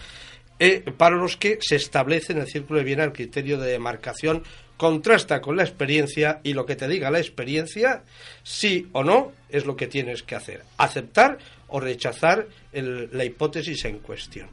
eh, 0.63 0.83
para 0.95 1.15
los 1.15 1.37
que 1.37 1.57
se 1.59 1.75
establece 1.75 2.33
en 2.33 2.39
el 2.39 2.47
Círculo 2.47 2.77
de 2.77 2.85
Viena 2.85 3.03
el 3.03 3.13
criterio 3.13 3.57
de 3.57 3.71
demarcación 3.71 4.43
contrasta 4.77 5.41
con 5.41 5.57
la 5.57 5.63
experiencia 5.63 6.39
y 6.43 6.53
lo 6.53 6.67
que 6.67 6.75
te 6.75 6.87
diga 6.87 7.09
la 7.09 7.19
experiencia, 7.19 8.03
sí 8.43 8.87
o 8.91 9.03
no, 9.03 9.31
es 9.49 9.65
lo 9.65 9.75
que 9.75 9.87
tienes 9.87 10.21
que 10.21 10.35
hacer. 10.35 10.63
Aceptar 10.77 11.39
o 11.67 11.79
rechazar 11.79 12.47
la 12.73 13.25
hipótesis 13.25 13.85
en 13.85 13.99
cuestión. 13.99 14.49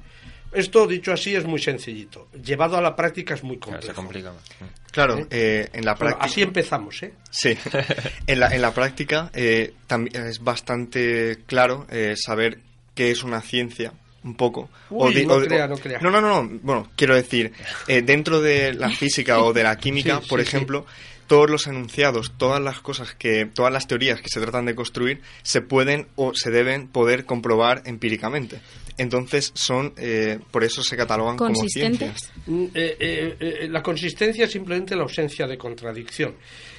Esto, 0.52 0.86
dicho 0.86 1.12
así, 1.12 1.34
es 1.34 1.44
muy 1.44 1.60
sencillito. 1.60 2.28
Llevado 2.42 2.78
a 2.78 2.80
la 2.80 2.96
práctica 2.96 3.34
es 3.34 3.42
muy 3.42 3.58
complejo. 3.58 3.88
se 3.88 3.92
complica 3.92 4.32
más. 4.32 4.44
Claro, 4.92 5.18
¿Eh? 5.18 5.26
eh, 5.30 5.68
en 5.74 5.84
la 5.84 5.92
Bueno, 5.92 6.16
práctica... 6.16 6.24
así 6.24 6.40
empezamos, 6.42 7.02
¿eh? 7.02 7.12
Sí, 7.30 7.54
en 8.26 8.40
la, 8.40 8.48
en 8.54 8.62
la 8.62 8.72
práctica 8.72 9.30
eh, 9.34 9.74
también 9.86 10.26
es 10.26 10.42
bastante 10.42 11.38
claro 11.46 11.86
eh, 11.90 12.14
saber 12.16 12.60
qué 12.94 13.10
es 13.10 13.22
una 13.22 13.42
ciencia, 13.42 13.92
un 14.24 14.34
poco. 14.34 14.68
Uy, 14.90 15.26
no 15.26 15.40
crea, 15.40 15.66
no 15.68 15.76
crea. 15.76 15.98
No, 16.00 16.10
no, 16.10 16.20
no, 16.20 16.42
no. 16.42 16.58
bueno, 16.62 16.90
quiero 16.96 17.14
decir, 17.14 17.52
eh, 17.86 18.02
dentro 18.02 18.40
de 18.40 18.74
la 18.74 18.88
física 18.96 19.42
o 19.42 19.52
de 19.52 19.62
la 19.62 19.76
química, 19.76 20.20
Sí, 20.22 20.28
por 20.28 20.40
sí, 20.40 20.46
sí. 20.46 20.56
ejemplo, 20.56 20.86
todos 21.26 21.50
los 21.50 21.66
enunciados, 21.66 22.32
todas 22.38 22.60
las 22.60 22.80
cosas 22.80 23.14
que, 23.14 23.46
todas 23.46 23.72
las 23.72 23.86
teorías 23.86 24.20
que 24.20 24.28
se 24.28 24.40
tratan 24.40 24.64
de 24.64 24.74
construir, 24.74 25.20
se 25.42 25.60
pueden 25.60 26.06
o 26.16 26.32
se 26.34 26.50
deben 26.50 26.88
poder 26.88 27.26
comprobar 27.26 27.82
empíricamente. 27.84 28.60
Entonces 28.96 29.52
son, 29.54 29.92
eh, 29.96 30.40
por 30.50 30.64
eso 30.64 30.82
se 30.82 30.96
catalogan 30.96 31.36
como 31.36 31.52
¿Consistentes? 31.52 31.98
ciencias. 31.98 32.32
Mm, 32.46 32.64
eh, 32.74 32.96
eh, 32.98 33.36
eh, 33.38 33.68
la 33.70 33.82
consistencia 33.82 34.46
es 34.46 34.50
simplemente 34.50 34.96
la 34.96 35.02
ausencia 35.02 35.46
de 35.46 35.56
contradicción. 35.56 36.34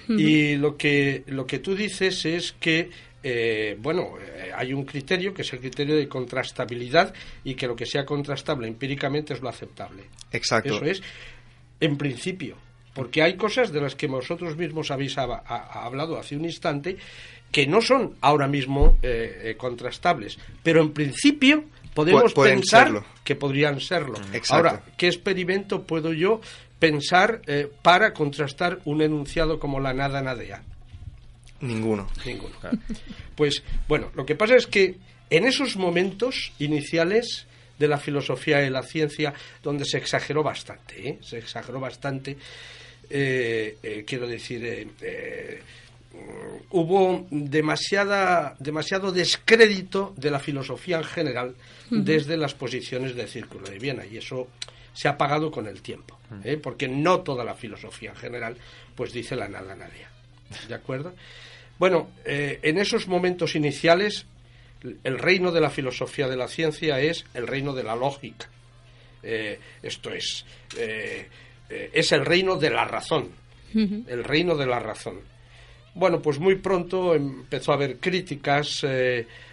Y 0.09 0.55
lo 0.55 0.75
que, 0.75 1.23
lo 1.27 1.45
que 1.45 1.59
tú 1.59 1.75
dices 1.75 2.25
es 2.25 2.53
que, 2.59 2.89
eh, 3.23 3.75
bueno, 3.79 4.13
eh, 4.21 4.51
hay 4.55 4.73
un 4.73 4.85
criterio 4.85 5.33
que 5.33 5.41
es 5.41 5.53
el 5.53 5.59
criterio 5.59 5.95
de 5.95 6.07
contrastabilidad 6.07 7.13
y 7.43 7.55
que 7.55 7.67
lo 7.67 7.75
que 7.75 7.85
sea 7.85 8.05
contrastable 8.05 8.67
empíricamente 8.67 9.33
es 9.33 9.41
lo 9.41 9.49
aceptable. 9.49 10.03
Exacto. 10.31 10.75
Eso 10.75 10.85
es, 10.85 11.01
en 11.79 11.97
principio. 11.97 12.55
Porque 12.93 13.21
hay 13.21 13.35
cosas 13.37 13.71
de 13.71 13.79
las 13.81 13.95
que 13.95 14.07
vosotros 14.07 14.57
mismos 14.57 14.89
habéis 14.91 15.15
hab- 15.17 15.41
ha- 15.45 15.85
hablado 15.85 16.17
hace 16.17 16.35
un 16.35 16.43
instante 16.45 16.97
que 17.51 17.65
no 17.67 17.81
son 17.81 18.15
ahora 18.21 18.47
mismo 18.47 18.97
eh, 19.01 19.41
eh, 19.51 19.55
contrastables. 19.57 20.37
Pero 20.63 20.81
en 20.81 20.91
principio 20.91 21.63
podemos 21.93 22.35
Pu- 22.35 22.43
pensar 22.43 22.85
serlo. 22.85 23.05
que 23.23 23.35
podrían 23.35 23.79
serlo. 23.79 24.17
Exacto. 24.33 24.55
Ahora, 24.55 24.83
¿qué 24.97 25.07
experimento 25.07 25.83
puedo 25.83 26.13
yo 26.13 26.41
pensar 26.79 27.41
para 27.81 28.13
contrastar 28.13 28.79
un 28.85 29.01
enunciado 29.01 29.59
como 29.59 29.79
la 29.79 29.93
nada 29.93 30.21
nadea? 30.21 30.63
Ninguno. 31.61 32.07
Ninguno. 32.25 32.55
Pues 33.35 33.63
bueno, 33.87 34.11
lo 34.15 34.25
que 34.25 34.35
pasa 34.35 34.55
es 34.55 34.67
que 34.67 34.97
en 35.29 35.45
esos 35.45 35.75
momentos 35.77 36.51
iniciales 36.59 37.47
de 37.77 37.87
la 37.87 37.97
filosofía 37.97 38.65
y 38.65 38.69
la 38.69 38.83
ciencia, 38.83 39.33
donde 39.63 39.85
se 39.85 39.97
exageró 39.97 40.43
bastante, 40.43 41.09
¿eh? 41.09 41.17
se 41.21 41.37
exageró 41.37 41.79
bastante, 41.79 42.37
eh, 43.09 43.77
eh, 43.81 44.03
quiero 44.05 44.27
decir, 44.27 44.63
eh, 44.65 44.87
eh, 45.01 45.61
mm, 46.13 46.65
hubo 46.71 47.27
demasiada, 47.31 48.55
demasiado 48.59 49.11
descrédito 49.11 50.13
de 50.17 50.31
la 50.31 50.39
filosofía 50.39 50.97
en 50.97 51.05
general 51.05 51.55
desde 51.89 52.37
las 52.37 52.53
posiciones 52.53 53.15
del 53.15 53.27
Círculo 53.27 53.67
de 53.67 53.79
Viena, 53.79 54.05
y 54.05 54.17
eso 54.17 54.49
se 54.93 55.07
ha 55.07 55.17
pagado 55.17 55.49
con 55.49 55.65
el 55.65 55.81
tiempo, 55.81 56.19
¿eh? 56.43 56.57
porque 56.61 56.87
no 56.87 57.21
toda 57.21 57.43
la 57.43 57.55
filosofía 57.55 58.11
en 58.11 58.17
general 58.17 58.57
pues 58.95 59.13
dice 59.13 59.35
la 59.35 59.47
nada 59.47 59.73
nadie. 59.75 60.08
¿De 60.67 60.75
acuerdo? 60.75 61.13
Bueno, 61.77 62.09
eh, 62.25 62.59
en 62.63 62.77
esos 62.77 63.07
momentos 63.07 63.55
iniciales, 63.55 64.25
el 65.03 65.17
reino 65.17 65.51
de 65.51 65.61
la 65.61 65.69
filosofía 65.69 66.27
de 66.27 66.37
la 66.37 66.47
ciencia 66.47 66.99
es 66.99 67.25
el 67.33 67.47
reino 67.47 67.73
de 67.73 67.83
la 67.83 67.95
lógica. 67.95 68.49
Eh, 69.23 69.59
esto 69.81 70.11
es, 70.11 70.45
eh, 70.77 71.27
es 71.69 72.11
el 72.11 72.25
reino 72.25 72.57
de 72.57 72.69
la 72.69 72.85
razón. 72.85 73.29
El 73.71 74.23
reino 74.23 74.55
de 74.55 74.65
la 74.65 74.79
razón. 74.79 75.19
Bueno, 75.93 76.21
pues 76.21 76.39
muy 76.39 76.55
pronto 76.55 77.13
empezó 77.13 77.71
a 77.71 77.75
haber 77.75 77.97
críticas 77.97 78.83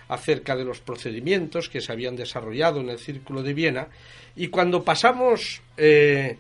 acerca 0.09 0.57
de 0.57 0.65
los 0.65 0.81
procedimientos 0.81 1.69
que 1.69 1.81
se 1.81 1.93
habían 1.93 2.17
desarrollado 2.17 2.81
en 2.81 2.91
el 2.91 2.99
Círculo 2.99 3.43
de 3.43 3.53
Viena 3.53 3.89
y 4.37 4.49
cuando 4.49 4.85
pasamos 4.85 5.63
eh, 5.77 6.37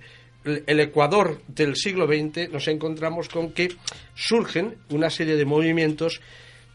el 0.46 0.80
Ecuador 0.80 1.40
del 1.48 1.76
siglo 1.76 2.06
XX 2.06 2.50
nos 2.50 2.68
encontramos 2.68 3.28
con 3.28 3.52
que 3.52 3.74
surgen 4.14 4.76
una 4.90 5.10
serie 5.10 5.36
de 5.36 5.44
movimientos 5.44 6.20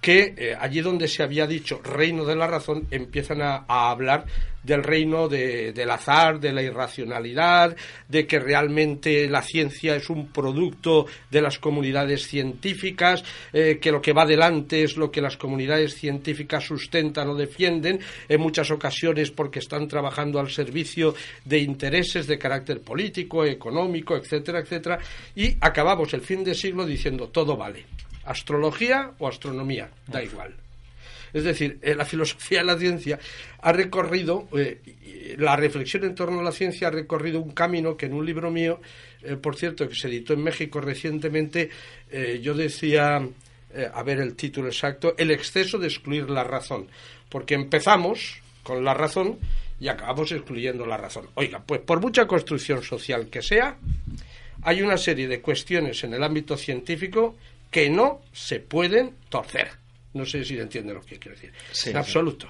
que 0.01 0.33
eh, 0.35 0.55
allí 0.59 0.81
donde 0.81 1.07
se 1.07 1.21
había 1.21 1.45
dicho 1.45 1.79
reino 1.83 2.25
de 2.25 2.35
la 2.35 2.47
razón 2.47 2.87
empiezan 2.89 3.41
a, 3.41 3.63
hablar 3.67 4.25
del 4.63 4.83
reino 4.83 5.27
de- 5.27 5.73
del 5.73 5.89
azar, 5.91 6.39
de 6.39 6.51
la 6.51 6.61
irracionalidad, 6.61 7.75
de 8.07 8.27
que 8.27 8.39
realmente 8.39 9.27
la 9.29 9.41
ciencia 9.43 9.95
es 9.95 10.09
un 10.09 10.27
producto 10.27 11.05
de 11.29 11.41
las 11.41 11.57
comunidades 11.59 12.27
científicas, 12.27 13.23
eh, 13.53 13.77
que 13.81 13.91
lo 13.91 14.01
que 14.01 14.13
va 14.13 14.23
adelante 14.23 14.83
es 14.83 14.97
lo 14.97 15.11
que 15.11 15.21
las 15.21 15.37
comunidades 15.37 15.95
científicas 15.95 16.63
sustentan 16.65 17.29
o 17.29 17.35
defienden, 17.35 17.99
en 18.27 18.41
muchas 18.41 18.69
ocasiones 18.71 19.31
porque 19.31 19.59
están 19.59 19.87
trabajando 19.87 20.39
al 20.39 20.49
servicio 20.49 21.13
de 21.45 21.59
intereses 21.59 22.27
de 22.27 22.37
carácter 22.39 22.81
político, 22.81 23.45
económico, 23.45 24.15
etcétera, 24.15 24.59
etcétera, 24.59 24.99
y 25.35 25.55
acabamos 25.61 26.13
el 26.13 26.21
fin 26.21 26.43
de 26.43 26.55
siglo 26.55 26.85
diciendo 26.85 27.29
todo 27.29 27.55
vale 27.55 27.85
astrología 28.25 29.11
o 29.19 29.27
astronomía, 29.27 29.89
da 30.07 30.23
igual. 30.23 30.55
Es 31.33 31.43
decir, 31.43 31.79
eh, 31.81 31.95
la 31.95 32.05
filosofía 32.05 32.59
de 32.59 32.65
la 32.65 32.77
ciencia 32.77 33.19
ha 33.61 33.71
recorrido, 33.71 34.47
eh, 34.57 35.35
la 35.37 35.55
reflexión 35.55 36.03
en 36.03 36.15
torno 36.15 36.39
a 36.39 36.43
la 36.43 36.51
ciencia 36.51 36.89
ha 36.89 36.91
recorrido 36.91 37.39
un 37.39 37.51
camino 37.51 37.95
que 37.95 38.07
en 38.07 38.13
un 38.13 38.25
libro 38.25 38.51
mío, 38.51 38.81
eh, 39.21 39.37
por 39.37 39.55
cierto, 39.55 39.87
que 39.87 39.95
se 39.95 40.07
editó 40.07 40.33
en 40.33 40.43
México 40.43 40.81
recientemente, 40.81 41.69
yo 42.41 42.53
decía, 42.53 43.21
a 43.93 44.03
ver 44.03 44.19
el 44.19 44.35
título 44.35 44.67
exacto, 44.67 45.15
el 45.17 45.31
exceso 45.31 45.77
de 45.77 45.87
excluir 45.87 46.29
la 46.29 46.43
razón. 46.43 46.87
Porque 47.29 47.53
empezamos 47.53 48.41
con 48.63 48.83
la 48.83 48.93
razón 48.93 49.39
y 49.79 49.87
acabamos 49.87 50.29
excluyendo 50.33 50.85
la 50.85 50.97
razón. 50.97 51.29
Oiga, 51.35 51.63
pues 51.65 51.79
por 51.79 52.01
mucha 52.01 52.27
construcción 52.27 52.83
social 52.83 53.27
que 53.29 53.41
sea, 53.41 53.77
hay 54.63 54.81
una 54.81 54.97
serie 54.97 55.29
de 55.29 55.39
cuestiones 55.39 56.03
en 56.03 56.13
el 56.13 56.23
ámbito 56.23 56.57
científico 56.57 57.37
que 57.71 57.89
no 57.89 58.21
se 58.33 58.59
pueden 58.59 59.15
torcer. 59.29 59.69
No 60.13 60.25
sé 60.25 60.43
si 60.43 60.59
entiende 60.59 60.93
lo 60.93 61.01
que 61.01 61.17
quiero 61.17 61.35
decir. 61.35 61.53
Sí, 61.71 61.89
en 61.89 61.93
sí. 61.93 61.97
absoluto. 61.97 62.47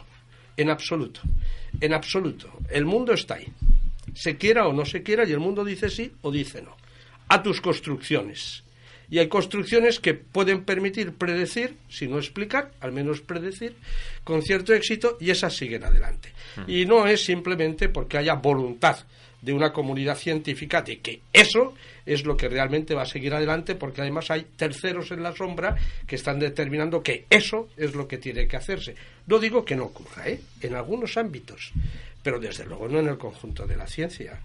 En 0.57 0.69
absoluto. 0.69 1.22
En 1.80 1.93
absoluto. 1.93 2.51
El 2.69 2.86
mundo 2.86 3.13
está 3.13 3.36
ahí. 3.36 3.47
Se 4.15 4.36
quiera 4.36 4.67
o 4.67 4.74
no 4.74 4.84
se 4.84 5.03
quiera 5.03 5.24
y 5.28 5.32
el 5.32 5.39
mundo 5.39 5.63
dice 5.63 5.89
sí 5.89 6.11
o 6.22 6.32
dice 6.32 6.61
no. 6.61 6.76
A 7.30 7.41
tus 7.41 7.61
construcciones. 7.61 8.63
Y 9.12 9.20
hay 9.20 9.28
construcciones 9.28 9.99
que 9.99 10.14
pueden 10.14 10.64
permitir 10.64 11.14
predecir, 11.14 11.76
si 11.89 12.07
no 12.07 12.18
explicar, 12.18 12.72
al 12.80 12.93
menos 12.93 13.20
predecir, 13.22 13.76
con 14.24 14.41
cierto 14.41 14.74
éxito 14.74 15.18
y 15.20 15.30
esas 15.30 15.55
siguen 15.55 15.84
adelante. 15.84 16.30
Y 16.66 16.86
no 16.86 17.05
es 17.05 17.24
simplemente 17.24 17.89
porque 17.89 18.18
haya 18.18 18.36
voluntad 18.36 18.97
de 19.41 19.53
una 19.53 19.74
comunidad 19.74 20.18
científica 20.18 20.82
de 20.82 20.99
que 20.99 21.22
eso 21.34 21.74
es 22.05 22.26
lo 22.26 22.38
que 22.38 22.47
realmente 22.47 22.93
va 22.93 23.03
a 23.03 23.07
seguir 23.07 23.34
adelante, 23.34 23.76
porque 23.76 24.01
además 24.01 24.32
hay 24.32 24.45
terceros 24.55 25.12
en 25.12 25.24
la 25.24 25.36
sombra 25.36 25.76
que 26.07 26.16
están 26.16 26.39
determinando 26.39 27.03
que 27.03 27.26
eso 27.30 27.70
es 27.76 27.93
lo 27.95 28.07
que 28.07 28.18
tiene 28.18 28.47
que 28.47 28.57
hacerse. 28.57 28.95
No 29.28 29.39
digo 29.39 29.66
que 29.66 29.76
no 29.76 29.86
ocurra, 29.86 30.28
¿eh? 30.28 30.39
en 30.62 30.76
algunos 30.76 31.18
ámbitos, 31.18 31.72
pero 32.24 32.39
desde 32.39 32.66
luego 32.66 32.88
no 32.88 32.99
en 32.99 33.07
el 33.07 33.18
conjunto 33.18 33.66
de 33.66 33.76
la 33.76 33.88
ciencia. 33.88 34.39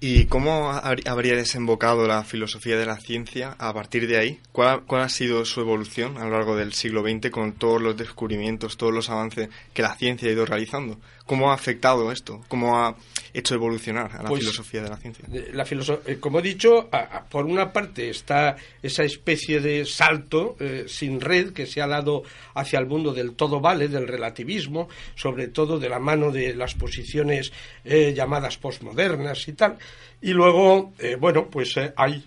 ¿Y 0.00 0.26
cómo 0.26 0.70
habr- 0.72 1.08
habría 1.08 1.34
desembocado 1.34 2.06
la 2.06 2.24
filosofía 2.24 2.76
de 2.76 2.84
la 2.84 2.98
ciencia 2.98 3.56
a 3.58 3.72
partir 3.72 4.06
de 4.06 4.18
ahí? 4.18 4.40
¿Cuál, 4.52 4.82
cuál 4.84 5.02
ha 5.02 5.08
sido 5.08 5.44
su 5.46 5.60
evolución 5.60 6.18
a 6.18 6.24
lo 6.24 6.30
largo 6.32 6.56
del 6.56 6.74
siglo 6.74 7.02
XX 7.02 7.30
con 7.30 7.52
todos 7.52 7.80
los 7.80 7.96
descubrimientos, 7.96 8.76
todos 8.76 8.92
los 8.92 9.08
avances 9.08 9.48
que 9.72 9.82
la 9.82 9.94
ciencia 9.96 10.28
ha 10.28 10.32
ido 10.32 10.44
realizando? 10.44 10.98
¿Cómo 11.26 11.50
ha 11.50 11.54
afectado 11.54 12.12
esto? 12.12 12.44
¿Cómo 12.48 12.78
ha 12.78 12.96
hecho 13.32 13.54
evolucionar 13.54 14.10
a 14.14 14.22
la 14.22 14.28
Pues, 14.28 14.40
filosofía 14.42 14.82
de 14.82 14.90
la 14.90 14.96
ciencia? 14.98 15.24
La 15.54 15.64
eh, 16.06 16.18
como 16.20 16.38
he 16.38 16.42
dicho, 16.42 16.88
a- 16.92 16.98
a- 16.98 17.24
por 17.24 17.46
una 17.46 17.72
parte 17.72 18.10
está 18.10 18.56
esa 18.82 19.04
especie 19.04 19.60
de 19.60 19.86
salto 19.86 20.56
eh, 20.60 20.84
sin 20.86 21.20
red 21.22 21.52
que 21.54 21.66
se 21.66 21.80
ha 21.80 21.86
dado 21.86 22.24
hacia 22.54 22.78
el 22.78 22.86
mundo 22.86 23.14
del 23.14 23.32
todo 23.34 23.60
vale, 23.60 23.88
del 23.88 24.06
relativismo, 24.06 24.88
sobre 25.14 25.48
todo 25.48 25.78
de 25.78 25.88
la 25.88 25.98
mano 25.98 26.30
de 26.30 26.54
las 26.54 26.74
posiciones 26.74 27.52
eh, 27.84 28.12
llamadas 28.14 28.58
posmodernas 28.58 29.48
y 29.48 29.54
tal. 29.54 29.78
Y 30.20 30.32
luego, 30.32 30.92
eh, 30.98 31.16
bueno, 31.18 31.46
pues 31.50 31.74
hay 31.96 32.22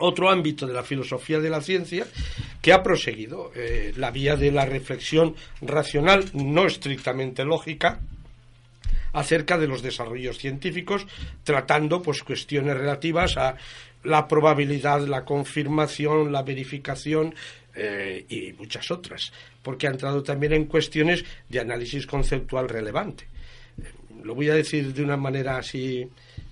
otro 0.00 0.30
ámbito 0.30 0.66
de 0.66 0.74
la 0.74 0.82
filosofía 0.82 1.40
de 1.40 1.50
la 1.50 1.60
ciencia 1.60 2.06
que 2.62 2.72
ha 2.72 2.82
proseguido 2.82 3.52
eh, 3.54 3.92
la 3.96 4.10
vía 4.10 4.36
de 4.36 4.50
la 4.50 4.64
reflexión 4.64 5.34
racional, 5.60 6.24
no 6.34 6.66
estrictamente 6.66 7.44
lógica, 7.44 8.00
acerca 9.12 9.56
de 9.56 9.66
los 9.66 9.82
desarrollos 9.82 10.38
científicos, 10.38 11.06
tratando 11.42 12.02
pues 12.02 12.22
cuestiones 12.22 12.76
relativas 12.76 13.36
a 13.36 13.56
la 14.04 14.28
probabilidad, 14.28 15.00
la 15.06 15.24
confirmación, 15.24 16.30
la 16.30 16.42
verificación 16.42 17.34
eh, 17.74 18.24
y 18.28 18.52
muchas 18.52 18.90
otras, 18.90 19.32
porque 19.62 19.86
ha 19.86 19.90
entrado 19.90 20.22
también 20.22 20.52
en 20.52 20.66
cuestiones 20.66 21.24
de 21.48 21.60
análisis 21.60 22.06
conceptual 22.06 22.68
relevante. 22.68 23.26
Lo 24.22 24.34
voy 24.34 24.50
a 24.50 24.54
decir 24.54 24.92
de 24.92 25.02
una 25.02 25.16
manera 25.16 25.58
así 25.58 26.08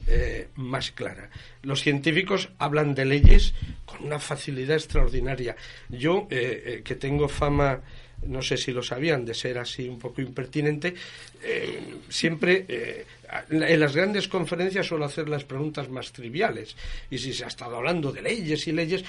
eh, 0.07 0.49
más 0.57 0.91
clara. 0.93 1.31
Los 1.63 1.83
científicos 1.83 2.51
hablan 2.59 2.95
de 2.95 3.05
leyes 3.05 3.55
con 3.85 4.05
una 4.05 4.19
facilidad 4.19 4.77
extraordinaria. 4.77 5.57
Yo, 5.89 6.27
eh, 6.31 6.63
eh, 6.67 6.83
que 6.85 6.95
tengo 6.95 7.29
fama 7.29 7.81
no 8.27 8.43
sé 8.43 8.57
si 8.57 8.73
lo 8.73 8.83
sabían, 8.83 9.25
de 9.25 9.35
ser 9.35 9.59
así 9.59 9.89
un 9.89 9.99
poco 9.99 10.21
impertinente, 10.21 10.95
eh, 11.43 11.97
siempre 12.09 12.65
eh, 12.69 13.05
en 13.51 13.81
las 13.81 13.95
grandes 13.95 14.29
conferencias 14.29 14.87
suelo 14.87 15.05
hacer 15.05 15.29
las 15.29 15.45
preguntas 15.45 15.89
más 15.89 16.13
triviales. 16.13 16.77
Y 17.11 17.19
si 17.19 17.33
se 17.33 17.45
ha 17.45 17.49
estado 17.49 17.77
hablando 17.77 18.13
de 18.13 18.23
leyes 18.23 18.67
y 18.67 18.73
leyes, 18.73 19.05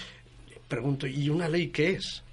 pregunto, 0.68 1.08
¿y 1.08 1.30
una 1.30 1.48
ley 1.48 1.68
qué 1.68 1.92
es? 1.92 2.24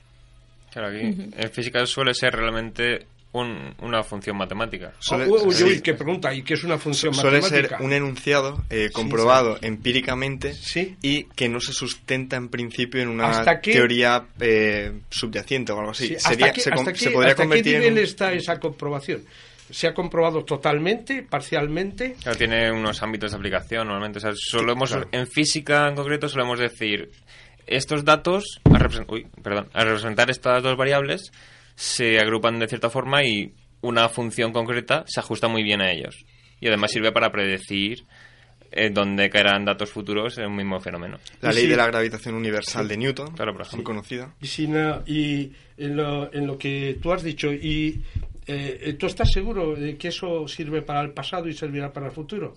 Claro, 0.73 0.89
aquí 0.89 1.01
en 1.01 1.51
física 1.51 1.85
suele 1.85 2.15
ser 2.15 2.35
realmente 2.35 3.07
una 3.33 4.03
función 4.03 4.37
matemática. 4.37 4.93
Suele, 4.99 5.27
uy, 5.27 5.81
qué 5.81 5.95
pregunta, 5.95 6.35
¿y 6.35 6.43
qué 6.43 6.55
es 6.55 6.65
una 6.65 6.77
función 6.77 7.15
suele 7.15 7.41
matemática? 7.41 7.69
Suele 7.69 7.79
ser 7.79 7.87
un 7.87 7.93
enunciado 7.93 8.65
eh, 8.69 8.91
comprobado 8.93 9.59
empíricamente 9.63 10.55
y 11.01 11.25
que 11.25 11.49
no 11.49 11.61
se 11.61 11.73
sustenta 11.73 12.37
en 12.37 12.49
principio 12.49 13.01
en 13.01 13.09
una 13.09 13.43
teoría 13.63 14.27
eh, 14.39 14.93
subyacente 15.09 15.73
o 15.73 15.79
algo 15.79 15.93
así. 15.93 16.15
Sería, 16.19 16.53
se, 16.55 17.11
podría 17.11 17.35
convertir 17.35 17.75
qué 17.75 17.79
nivel 17.79 17.99
está 18.05 18.33
esa 18.33 18.61
comprobación? 18.61 19.25
¿Se 19.71 19.87
ha 19.87 19.95
comprobado 19.95 20.45
totalmente, 20.45 21.23
parcialmente? 21.23 22.17
Claro, 22.23 22.37
tiene 22.37 22.71
unos 22.71 23.03
ámbitos 23.03 23.31
de 23.31 23.39
aplicación 23.39 23.87
normalmente. 23.87 24.19
O 24.19 24.21
sea, 24.21 24.33
En 25.13 25.27
física 25.27 25.89
en 25.89 25.95
concreto 25.95 26.29
solemos 26.29 26.59
decir 26.59 27.11
estos 27.67 28.05
datos, 28.05 28.61
perdón, 29.43 29.69
a 29.73 29.85
representar 29.85 30.31
estas 30.31 30.63
dos 30.63 30.77
variables, 30.77 31.33
se 31.75 32.19
agrupan 32.19 32.59
de 32.59 32.69
cierta 32.69 32.91
forma 32.91 33.25
y 33.25 33.53
una 33.81 34.09
función 34.09 34.53
concreta 34.53 35.05
se 35.07 35.21
ajusta 35.21 35.49
muy 35.49 35.63
bien 35.63 35.81
a 35.81 35.91
ellos. 35.91 36.25
Y 36.61 36.69
además 36.69 36.93
sirve 36.93 37.13
para 37.13 37.31
predecir 37.31 38.05
eh, 38.71 38.91
dónde 38.91 39.29
caerán 39.29 39.65
datos 39.65 39.91
futuros 39.91 40.39
en 40.39 40.47
un 40.47 40.57
mismo 40.57 40.81
fenómeno. 40.81 41.19
La 41.41 41.53
ley 41.53 41.67
de 41.67 41.77
la 41.77 41.87
gravitación 41.87 42.35
universal 42.35 42.89
de 42.89 42.97
Newton, 42.97 43.33
claro, 43.35 43.53
por 43.53 43.63
ejemplo. 43.63 43.85
conocida. 43.85 44.35
Y, 44.41 44.47
y 45.07 45.53
en, 45.77 45.97
lo, 45.97 46.33
en, 46.33 46.47
lo, 46.47 46.57
que 46.57 46.99
tú 47.03 47.13
has 47.13 47.23
dicho, 47.23 47.53
y 47.53 48.03
eh, 48.47 48.97
¿tú 48.99 49.07
estás 49.07 49.31
seguro 49.31 49.75
de 49.75 49.97
que 49.97 50.09
eso 50.09 50.47
sirve 50.49 50.83
para 50.83 51.03
el 51.03 51.11
pasado 51.11 51.49
y 51.49 51.53
servirá 51.53 51.93
para 51.93 52.07
el 52.07 52.13
futuro? 52.13 52.55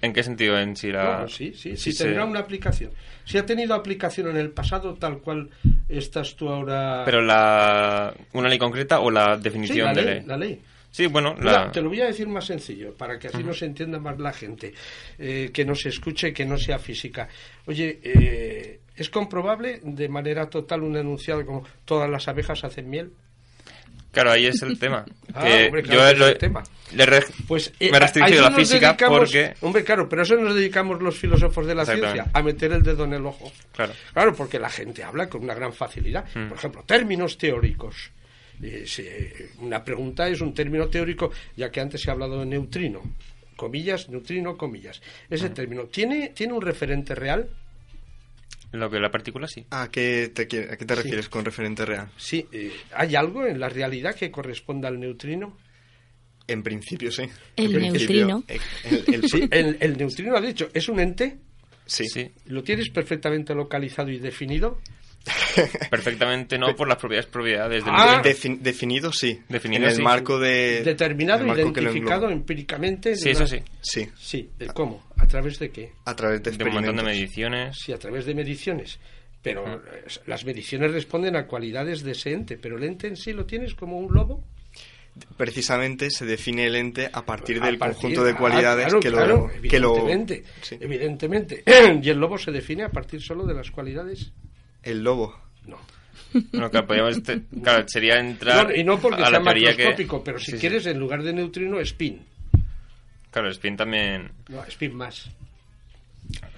¿En 0.00 0.12
qué 0.12 0.22
sentido? 0.22 0.58
¿En 0.58 0.76
si 0.76 0.90
la... 0.92 1.26
sí, 1.28 1.52
sí, 1.54 1.76
si 1.76 1.96
tendrá 1.96 2.24
una 2.24 2.40
aplicación. 2.40 2.92
Si 3.24 3.36
ha 3.36 3.44
tenido 3.44 3.74
aplicación 3.74 4.28
en 4.28 4.36
el 4.36 4.50
pasado, 4.50 4.94
tal 4.94 5.18
cual 5.18 5.50
estás 5.88 6.36
tú 6.36 6.48
ahora... 6.48 7.02
¿Pero 7.04 7.20
la... 7.20 8.14
una 8.32 8.48
ley 8.48 8.58
concreta 8.58 9.00
o 9.00 9.10
la 9.10 9.36
definición 9.36 9.92
de 9.94 10.02
ley? 10.02 10.22
la 10.24 10.36
ley. 10.36 10.60
Sí, 10.90 11.06
bueno, 11.06 11.34
te 11.72 11.82
lo 11.82 11.90
voy 11.90 12.00
a 12.00 12.06
decir 12.06 12.26
más 12.28 12.46
sencillo, 12.46 12.94
para 12.94 13.18
que 13.18 13.28
así 13.28 13.44
nos 13.44 13.60
entienda 13.62 13.98
más 13.98 14.18
la 14.18 14.32
gente, 14.32 14.72
eh, 15.18 15.50
que 15.52 15.64
nos 15.64 15.84
escuche, 15.84 16.32
que 16.32 16.46
no 16.46 16.56
sea 16.56 16.78
física. 16.78 17.28
Oye, 17.66 18.00
eh, 18.02 18.80
¿es 18.96 19.10
comprobable 19.10 19.80
de 19.82 20.08
manera 20.08 20.48
total 20.48 20.82
un 20.82 20.96
enunciado 20.96 21.44
como 21.44 21.64
todas 21.84 22.08
las 22.10 22.26
abejas 22.26 22.64
hacen 22.64 22.88
miel? 22.88 23.12
Claro, 24.10 24.32
ahí 24.32 24.46
es 24.46 24.62
el 24.62 24.78
tema. 24.78 25.04
ah, 25.34 25.44
hombre, 25.66 25.82
claro, 25.82 26.16
yo 26.16 26.26
es 26.26 26.32
el 26.32 26.38
tema. 26.38 26.62
pues, 27.46 27.72
eh, 27.78 27.90
me 27.90 27.98
he 27.98 28.00
restringido 28.00 28.42
la 28.42 28.50
física 28.52 28.96
porque... 28.96 29.54
Hombre, 29.60 29.84
claro, 29.84 30.08
pero 30.08 30.22
eso 30.22 30.36
nos 30.36 30.54
dedicamos 30.54 31.00
los 31.02 31.16
filósofos 31.16 31.66
de 31.66 31.74
la 31.74 31.84
ciencia, 31.84 32.26
a 32.32 32.42
meter 32.42 32.72
el 32.72 32.82
dedo 32.82 33.04
en 33.04 33.14
el 33.14 33.26
ojo. 33.26 33.52
Claro. 33.72 33.92
Claro, 34.12 34.34
porque 34.34 34.58
la 34.58 34.70
gente 34.70 35.02
habla 35.02 35.28
con 35.28 35.42
una 35.42 35.54
gran 35.54 35.72
facilidad. 35.72 36.24
Mm. 36.34 36.48
Por 36.48 36.58
ejemplo, 36.58 36.82
términos 36.86 37.36
teóricos. 37.36 38.10
Eh, 38.60 39.50
una 39.60 39.84
pregunta 39.84 40.28
es 40.28 40.40
un 40.40 40.52
término 40.52 40.88
teórico, 40.88 41.30
ya 41.56 41.70
que 41.70 41.80
antes 41.80 42.02
se 42.02 42.10
ha 42.10 42.14
hablado 42.14 42.40
de 42.40 42.46
neutrino. 42.46 43.02
Comillas, 43.56 44.08
neutrino, 44.08 44.56
comillas. 44.56 45.00
Ese 45.28 45.50
término, 45.50 45.84
¿tiene, 45.84 46.30
¿tiene 46.30 46.52
un 46.52 46.62
referente 46.62 47.14
real? 47.14 47.48
Lo 48.72 48.90
que 48.90 49.00
la 49.00 49.10
partícula 49.10 49.48
sí. 49.48 49.66
¿A 49.70 49.90
qué 49.90 50.30
te, 50.34 50.42
a 50.42 50.76
qué 50.76 50.84
te 50.84 50.94
refieres 50.94 51.28
con 51.28 51.44
referente 51.44 51.86
real? 51.86 52.10
Sí, 52.16 52.46
eh, 52.52 52.72
¿hay 52.92 53.16
algo 53.16 53.46
en 53.46 53.58
la 53.58 53.68
realidad 53.68 54.14
que 54.14 54.30
corresponda 54.30 54.88
al 54.88 55.00
neutrino? 55.00 55.56
En 56.46 56.62
principio 56.62 57.10
sí. 57.10 57.24
El 57.56 57.80
neutrino. 57.80 58.44
Eh, 58.46 58.58
el, 59.06 59.28
sí, 59.28 59.48
el, 59.50 59.96
neutrino 59.96 60.36
ha 60.36 60.40
dicho, 60.40 60.68
¿es 60.72 60.88
un 60.88 61.00
ente? 61.00 61.38
Sí. 61.86 62.06
sí. 62.06 62.30
¿Lo 62.46 62.62
tienes 62.62 62.90
perfectamente 62.90 63.54
localizado 63.54 64.10
y 64.10 64.18
definido? 64.18 64.80
Perfectamente 65.90 66.58
no 66.58 66.74
por 66.74 66.88
las 66.88 66.98
propias 66.98 67.26
propiedades 67.26 67.84
del 67.84 67.94
ah, 67.96 68.22
definido 68.22 69.12
sí. 69.12 69.40
Definido, 69.48 69.86
en 69.86 69.92
el 69.92 70.02
marco 70.02 70.38
de... 70.38 70.82
Determinado, 70.84 71.46
identificado 71.46 72.30
empíricamente. 72.30 73.16
Sí, 73.16 73.30
eso 73.30 73.46
sí. 73.46 73.58
Sí. 73.80 74.08
Sí, 74.16 74.50
¿cómo? 74.74 75.04
¿A 75.16 75.26
través 75.26 75.58
de 75.58 75.70
qué? 75.70 75.92
A 76.04 76.14
través 76.14 76.42
de, 76.42 76.50
de 76.52 76.64
un 76.64 76.74
montón 76.74 76.96
de 76.96 77.02
mediciones. 77.02 77.76
Sí, 77.78 77.92
a 77.92 77.98
través 77.98 78.26
de 78.26 78.34
mediciones. 78.34 78.98
Pero 79.42 79.64
ah. 79.66 79.80
las 80.26 80.44
mediciones 80.44 80.92
responden 80.92 81.36
a 81.36 81.46
cualidades 81.46 82.02
de 82.02 82.12
ese 82.12 82.32
ente, 82.32 82.56
pero 82.56 82.76
el 82.76 82.84
ente 82.84 83.06
en 83.06 83.16
sí 83.16 83.32
lo 83.32 83.46
tienes 83.46 83.74
como 83.74 83.98
un 83.98 84.12
lobo 84.12 84.44
precisamente 85.36 86.10
se 86.10 86.24
define 86.24 86.66
el 86.66 86.76
ente 86.76 87.08
a 87.12 87.24
partir 87.24 87.60
del 87.60 87.78
conjunto 87.78 88.24
de 88.24 88.34
cualidades 88.34 88.94
que, 89.00 89.10
lo, 89.10 89.48
que 89.68 89.80
lo 89.80 89.96
evidentemente, 89.96 90.44
evidentemente 90.70 91.64
y 92.02 92.08
el 92.08 92.18
lobo 92.18 92.38
se 92.38 92.50
define 92.50 92.84
a 92.84 92.90
partir 92.90 93.20
solo 93.20 93.44
de 93.44 93.54
las 93.54 93.70
cualidades 93.70 94.32
el 94.82 95.02
lobo. 95.02 95.34
No. 95.66 95.78
Bueno, 96.32 96.70
claro, 96.70 96.86
podríamos, 96.86 97.20
claro, 97.62 97.84
sería 97.88 98.18
entrar. 98.18 98.76
y 98.76 98.84
no 98.84 98.98
porque 98.98 99.24
sea 99.24 99.40
macroscópico, 99.40 100.22
pero 100.22 100.38
si 100.38 100.52
quieres, 100.52 100.86
en 100.86 100.98
lugar 100.98 101.22
de 101.22 101.32
neutrino, 101.32 101.80
spin. 101.80 102.20
Claro, 103.30 103.50
spin 103.50 103.76
también. 103.76 104.30
No, 104.48 104.64
spin 104.64 104.94
más. 104.94 105.30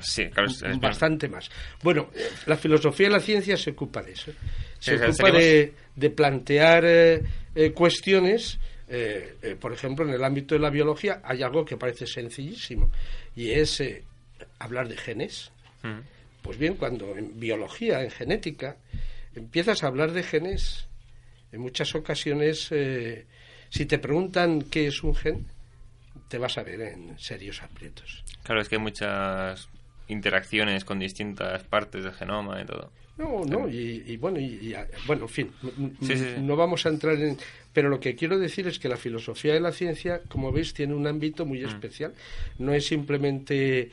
Sí, 0.01 0.27
claro, 0.29 0.51
es, 0.51 0.81
bastante 0.81 1.29
más. 1.29 1.51
Bueno, 1.83 2.11
la 2.47 2.57
filosofía 2.57 3.07
de 3.07 3.13
la 3.13 3.21
ciencia 3.21 3.57
se 3.57 3.71
ocupa 3.71 4.03
de 4.03 4.13
eso. 4.13 4.33
Se 4.79 4.97
ocupa 4.97 5.31
de, 5.31 5.75
de, 5.95 6.11
plantear 6.11 6.85
eh, 6.85 7.23
eh, 7.55 7.73
cuestiones. 7.73 8.59
Eh, 8.89 9.57
por 9.61 9.73
ejemplo, 9.73 10.05
en 10.05 10.15
el 10.15 10.25
ámbito 10.25 10.55
de 10.55 10.61
la 10.61 10.71
biología 10.71 11.21
hay 11.23 11.43
algo 11.43 11.65
que 11.65 11.77
parece 11.77 12.07
sencillísimo 12.07 12.91
y 13.37 13.51
es 13.51 13.83
hablar 14.59 14.89
de 14.89 14.97
genes. 14.97 15.53
Mm. 15.83 16.01
Pues 16.43 16.59
bien, 16.59 16.75
cuando 16.75 17.17
en 17.17 17.39
biología, 17.39 18.03
en 18.03 18.11
genética, 18.11 18.77
empiezas 19.35 19.83
a 19.83 19.87
hablar 19.87 20.13
de 20.13 20.23
genes, 20.23 20.87
en 21.53 21.61
muchas 21.61 21.95
ocasiones, 21.95 22.69
eh, 22.71 23.27
si 23.69 23.87
te 23.87 23.99
preguntan 23.99 24.63
qué 24.63 24.87
es 24.87 25.03
un 25.03 25.15
gen, 25.15 25.47
te 26.29 26.39
vas 26.39 26.59
a 26.59 26.63
ver 26.63 26.81
en 26.81 27.19
serios 27.19 27.63
aprietos. 27.63 28.25
Claro, 28.43 28.61
es 28.61 28.69
que 28.69 28.77
hay 28.77 28.83
muchas 28.83 29.69
interacciones 30.09 30.85
con 30.85 30.99
distintas 30.99 31.63
partes 31.65 32.05
del 32.05 32.13
genoma 32.13 32.61
y 32.63 32.67
todo. 32.67 32.91
No, 33.19 33.45
no, 33.45 33.69
y, 33.69 34.17
bueno, 34.17 34.41
y, 34.41 34.75
bueno, 35.07 35.25
en 35.25 35.29
fin, 35.29 35.53
no 36.41 36.57
vamos 36.57 36.87
a 36.87 36.89
entrar 36.89 37.17
en... 37.17 37.37
Pero 37.73 37.91
lo 37.91 38.01
que 38.01 38.17
quiero 38.17 38.39
decir 38.39 38.67
es 38.67 38.79
que 38.79 38.89
la 38.89 38.97
filosofía 38.97 39.53
de 39.53 39.61
la 39.61 39.73
ciencia, 39.73 40.23
como 40.29 40.51
veis, 40.51 40.73
tiene 40.73 40.95
un 40.95 41.07
ámbito 41.07 41.45
muy 41.45 41.61
mm. 41.61 41.69
especial. 41.69 42.15
No 42.59 42.73
es 42.73 42.87
simplemente 42.87 43.91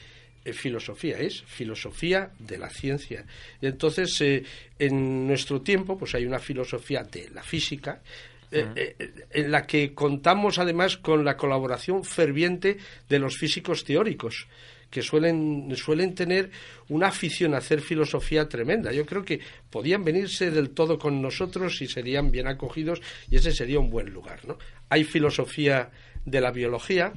filosofía, 0.53 1.19
es 1.19 1.41
filosofía 1.43 2.31
de 2.39 2.57
la 2.57 2.69
ciencia. 2.69 3.25
Y 3.61 3.67
entonces, 3.67 4.19
eh, 4.21 4.43
en 4.79 5.27
nuestro 5.27 5.61
tiempo, 5.61 5.97
pues 5.97 6.15
hay 6.15 6.25
una 6.25 6.39
filosofía 6.39 7.03
de 7.03 7.29
la 7.29 7.43
física, 7.43 8.01
eh, 8.49 8.95
en 9.31 9.51
la 9.51 9.67
que 9.67 9.93
contamos 9.93 10.57
además 10.57 10.95
con 10.95 11.25
la 11.25 11.35
colaboración 11.35 12.05
ferviente 12.05 12.77
de 13.09 13.19
los 13.19 13.37
físicos 13.37 13.83
teóricos 13.83 14.47
que 14.89 15.01
suelen, 15.01 15.75
suelen 15.75 16.15
tener 16.15 16.49
una 16.89 17.07
afición 17.07 17.53
a 17.53 17.57
hacer 17.57 17.81
filosofía 17.81 18.47
tremenda. 18.47 18.91
Yo 18.91 19.05
creo 19.05 19.23
que 19.23 19.39
podían 19.69 20.03
venirse 20.03 20.51
del 20.51 20.69
todo 20.71 20.97
con 20.97 21.21
nosotros 21.21 21.81
y 21.81 21.87
serían 21.87 22.31
bien 22.31 22.47
acogidos 22.47 23.01
y 23.29 23.35
ese 23.35 23.51
sería 23.51 23.79
un 23.79 23.89
buen 23.89 24.09
lugar. 24.09 24.45
¿no? 24.47 24.57
Hay 24.89 25.03
filosofía 25.03 25.91
de 26.25 26.41
la 26.41 26.51
biología, 26.51 27.13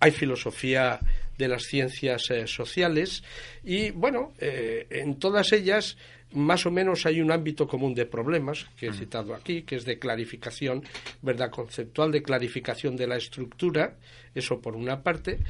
hay 0.00 0.10
filosofía 0.10 1.00
de 1.38 1.48
las 1.48 1.64
ciencias 1.64 2.30
eh, 2.30 2.46
sociales 2.46 3.22
y 3.64 3.90
bueno, 3.90 4.32
eh, 4.38 4.86
en 4.90 5.18
todas 5.18 5.52
ellas 5.52 5.96
más 6.32 6.66
o 6.66 6.70
menos 6.70 7.04
hay 7.06 7.20
un 7.20 7.30
ámbito 7.30 7.66
común 7.66 7.94
de 7.94 8.06
problemas 8.06 8.66
que 8.76 8.86
he 8.86 8.92
citado 8.92 9.34
aquí, 9.34 9.62
que 9.62 9.76
es 9.76 9.84
de 9.84 9.98
clarificación, 9.98 10.82
¿verdad? 11.20 11.50
Conceptual, 11.50 12.10
de 12.10 12.22
clarificación 12.22 12.96
de 12.96 13.06
la 13.06 13.16
estructura, 13.16 13.96
eso 14.34 14.60
por 14.60 14.74
una 14.74 15.02
parte, 15.02 15.40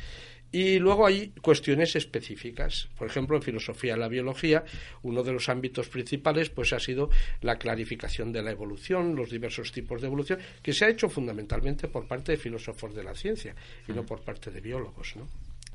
y 0.52 0.78
luego 0.78 1.06
hay 1.06 1.30
cuestiones 1.40 1.96
específicas. 1.96 2.88
Por 2.98 3.08
ejemplo, 3.08 3.36
en 3.36 3.42
filosofía 3.42 3.94
de 3.94 4.00
la 4.00 4.08
biología, 4.08 4.64
uno 5.02 5.22
de 5.22 5.32
los 5.32 5.48
ámbitos 5.48 5.88
principales 5.88 6.50
pues 6.50 6.74
ha 6.74 6.78
sido 6.78 7.08
la 7.40 7.56
clarificación 7.56 8.32
de 8.32 8.42
la 8.42 8.50
evolución, 8.50 9.16
los 9.16 9.30
diversos 9.30 9.72
tipos 9.72 10.02
de 10.02 10.08
evolución, 10.08 10.38
que 10.62 10.74
se 10.74 10.84
ha 10.84 10.90
hecho 10.90 11.08
fundamentalmente 11.08 11.88
por 11.88 12.06
parte 12.06 12.32
de 12.32 12.38
filósofos 12.38 12.94
de 12.94 13.02
la 13.02 13.14
ciencia 13.14 13.54
y 13.88 13.92
no 13.92 14.04
por 14.04 14.20
parte 14.20 14.50
de 14.50 14.60
biólogos, 14.60 15.16
¿no? 15.16 15.26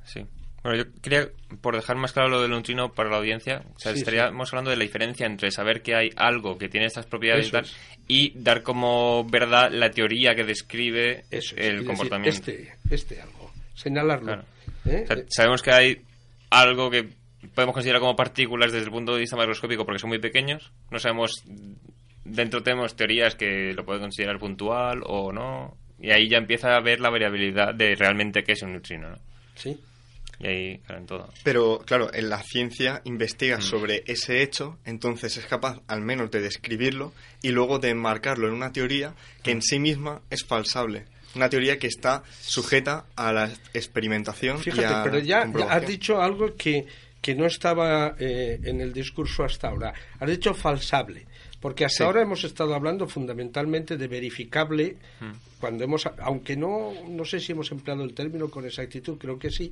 Sí. 0.08 0.26
Bueno, 0.64 0.84
yo 0.84 1.02
quería, 1.02 1.30
por 1.62 1.76
dejar 1.76 1.96
más 1.96 2.12
claro 2.12 2.30
lo 2.30 2.42
del 2.42 2.52
neutrino 2.52 2.92
para 2.92 3.10
la 3.10 3.18
audiencia, 3.18 3.64
estaríamos 3.86 4.52
hablando 4.52 4.72
de 4.72 4.78
la 4.78 4.84
diferencia 4.84 5.26
entre 5.26 5.52
saber 5.52 5.82
que 5.82 5.96
hay 5.96 6.10
algo 6.16 6.58
que 6.58 6.68
tiene 6.68 6.88
estas 6.88 7.06
propiedades 7.06 7.52
y, 8.08 8.32
dar 8.38 8.64
como 8.64 9.24
verdad 9.24 9.72
la 9.72 9.92
teoría 9.92 10.36
que 10.36 10.44
describe 10.44 11.26
el 11.30 11.86
comportamiento. 11.86 12.38
este, 12.38 12.74
este 12.90 13.22
algo, 13.22 13.52
señalarlo. 13.76 14.44
¿eh? 14.86 15.06
sabemos 15.30 15.62
que 15.62 15.72
hay 15.72 16.02
algo 16.50 16.90
que 16.90 17.08
podemos 17.54 17.74
considerar 17.74 18.02
como 18.02 18.16
partículas 18.16 18.72
desde 18.72 18.86
el 18.86 18.92
punto 18.92 19.14
de 19.14 19.22
vista 19.22 19.38
macroscópico 19.38 19.86
porque 19.86 20.00
son 20.00 20.10
muy 20.10 20.20
pequeños, 20.20 20.72
no 20.92 21.00
sabemos 21.00 21.44
dentro 22.26 22.62
tenemos 22.62 22.96
teorías 22.96 23.36
que 23.36 23.74
lo 23.74 23.86
puede 23.86 24.00
considerar 24.00 24.38
puntual 24.38 25.02
o 25.06 25.32
no, 25.32 25.78
y 26.00 26.12
ahí 26.12 26.28
ya 26.28 26.38
empieza 26.38 26.76
a 26.76 26.82
ver 26.82 27.00
la 27.00 27.10
variabilidad 27.10 27.74
de 27.74 27.96
realmente 27.96 28.44
qué 28.44 28.52
es 28.54 28.62
un 28.64 28.72
neutrino, 28.72 29.12
¿no? 29.12 29.18
Sí. 29.56 29.80
Y 30.40 30.48
ahí 30.48 30.82
en 30.90 31.06
todo. 31.08 31.30
Pero 31.44 31.80
claro, 31.86 32.14
en 32.14 32.30
la 32.30 32.42
ciencia 32.44 33.02
investiga 33.06 33.58
Mm. 33.58 33.62
sobre 33.62 34.04
ese 34.06 34.44
hecho, 34.44 34.78
entonces 34.86 35.36
es 35.38 35.46
capaz 35.46 35.82
al 35.88 36.02
menos 36.02 36.30
de 36.32 36.42
describirlo 36.42 37.12
y 37.42 37.50
luego 37.50 37.80
de 37.80 37.90
enmarcarlo 37.90 38.48
en 38.48 38.54
una 38.54 38.72
teoría 38.72 39.14
que 39.44 39.52
en 39.52 39.62
sí 39.62 39.80
misma 39.80 40.22
es 40.30 40.44
falsable. 40.46 41.06
Una 41.36 41.50
teoría 41.50 41.78
que 41.78 41.88
está 41.88 42.24
sujeta 42.42 43.06
a 43.16 43.32
la 43.32 43.52
experimentación 43.74 44.58
y 44.60 44.64
Fíjate, 44.64 44.86
a 44.86 45.04
pero 45.04 45.20
ya, 45.20 45.42
has 45.70 45.86
dicho 45.86 46.22
algo 46.22 46.56
que, 46.56 46.86
que 47.22 47.36
no 47.36 47.46
estaba 47.46 48.16
eh, 48.20 48.60
en 48.64 48.82
el 48.82 48.94
discurso 48.94 49.44
hasta 49.44 49.68
ahora. 49.70 49.94
Has 50.20 50.30
dicho 50.30 50.54
falsable. 50.54 51.27
Porque 51.60 51.86
hasta 51.86 51.98
Sí. 51.98 52.04
ahora 52.04 52.22
hemos 52.22 52.44
estado 52.44 52.76
hablando 52.76 53.08
fundamentalmente 53.08 53.98
de 53.98 54.08
verificable, 54.08 54.98
Hmm. 55.20 55.32
cuando 55.60 55.84
hemos, 55.84 56.06
aunque 56.20 56.56
no, 56.56 56.94
no 57.10 57.26
sé 57.26 57.40
si 57.40 57.52
hemos 57.54 57.72
empleado 57.72 58.04
el 58.04 58.14
término 58.14 58.50
con 58.50 58.66
exactitud, 58.66 59.18
creo 59.18 59.40
que 59.40 59.50
sí, 59.50 59.72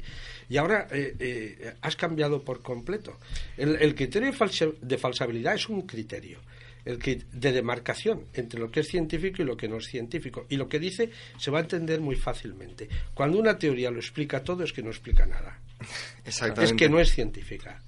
y 0.49 0.57
ahora 0.57 0.87
eh, 0.91 1.15
eh, 1.19 1.73
has 1.81 1.95
cambiado 1.95 2.41
por 2.41 2.61
completo. 2.63 3.17
El, 3.55 3.75
el 3.81 3.93
criterio 3.93 4.31
de, 4.31 4.37
falsa- 4.37 4.73
de 4.81 4.97
falsabilidad 4.97 5.53
es 5.55 5.69
un 5.69 5.83
criterio 5.83 6.39
el 6.85 6.99
que 6.99 7.19
de 7.31 7.51
demarcación 7.51 8.25
entre 8.35 8.59
lo 8.59 8.69
que 8.69 8.81
es 8.81 8.87
científico 8.87 9.41
y 9.41 9.45
lo 9.45 9.57
que 9.57 9.67
no 9.67 9.77
es 9.77 9.85
científico. 9.87 10.45
Y 10.49 10.55
lo 10.55 10.67
que 10.69 10.77
dice 10.79 11.09
se 11.39 11.49
va 11.49 11.57
a 11.57 11.61
entender 11.61 11.99
muy 11.99 12.15
fácilmente. 12.15 12.87
Cuando 13.15 13.39
una 13.39 13.57
teoría 13.57 13.89
lo 13.89 13.97
explica 13.97 14.43
todo 14.43 14.63
es 14.63 14.71
que 14.71 14.83
no 14.83 14.89
explica 14.91 15.25
nada. 15.25 15.59
Exactamente. 16.25 16.63
Es 16.65 16.73
que 16.73 16.87
no 16.89 16.99
es 16.99 17.09
científica. 17.11 17.81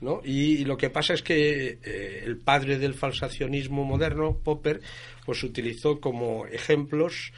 ¿No? 0.00 0.20
Y, 0.24 0.64
lo 0.64 0.76
que 0.76 0.90
pasa 0.90 1.14
es 1.14 1.22
que 1.22 1.78
eh, 1.82 2.22
el 2.24 2.36
padre 2.38 2.78
del 2.78 2.94
falsacionismo 2.94 3.84
moderno, 3.84 4.38
Popper, 4.38 4.80
pues 5.26 5.42
utilizó 5.42 6.00
como 6.00 6.46
ejemplos, 6.46 7.32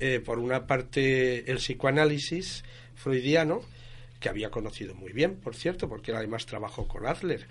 eh, 0.00 0.20
por 0.24 0.38
una 0.38 0.66
parte, 0.66 1.50
el 1.50 1.58
psicoanálisis 1.58 2.64
freudiano, 2.94 3.60
que 4.20 4.28
había 4.30 4.50
conocido 4.50 4.94
muy 4.94 5.12
bien, 5.12 5.36
por 5.36 5.54
cierto, 5.54 5.88
porque 5.88 6.10
él 6.10 6.16
además 6.16 6.46
trabajó 6.46 6.88
con 6.88 7.06
Adler, 7.06 7.46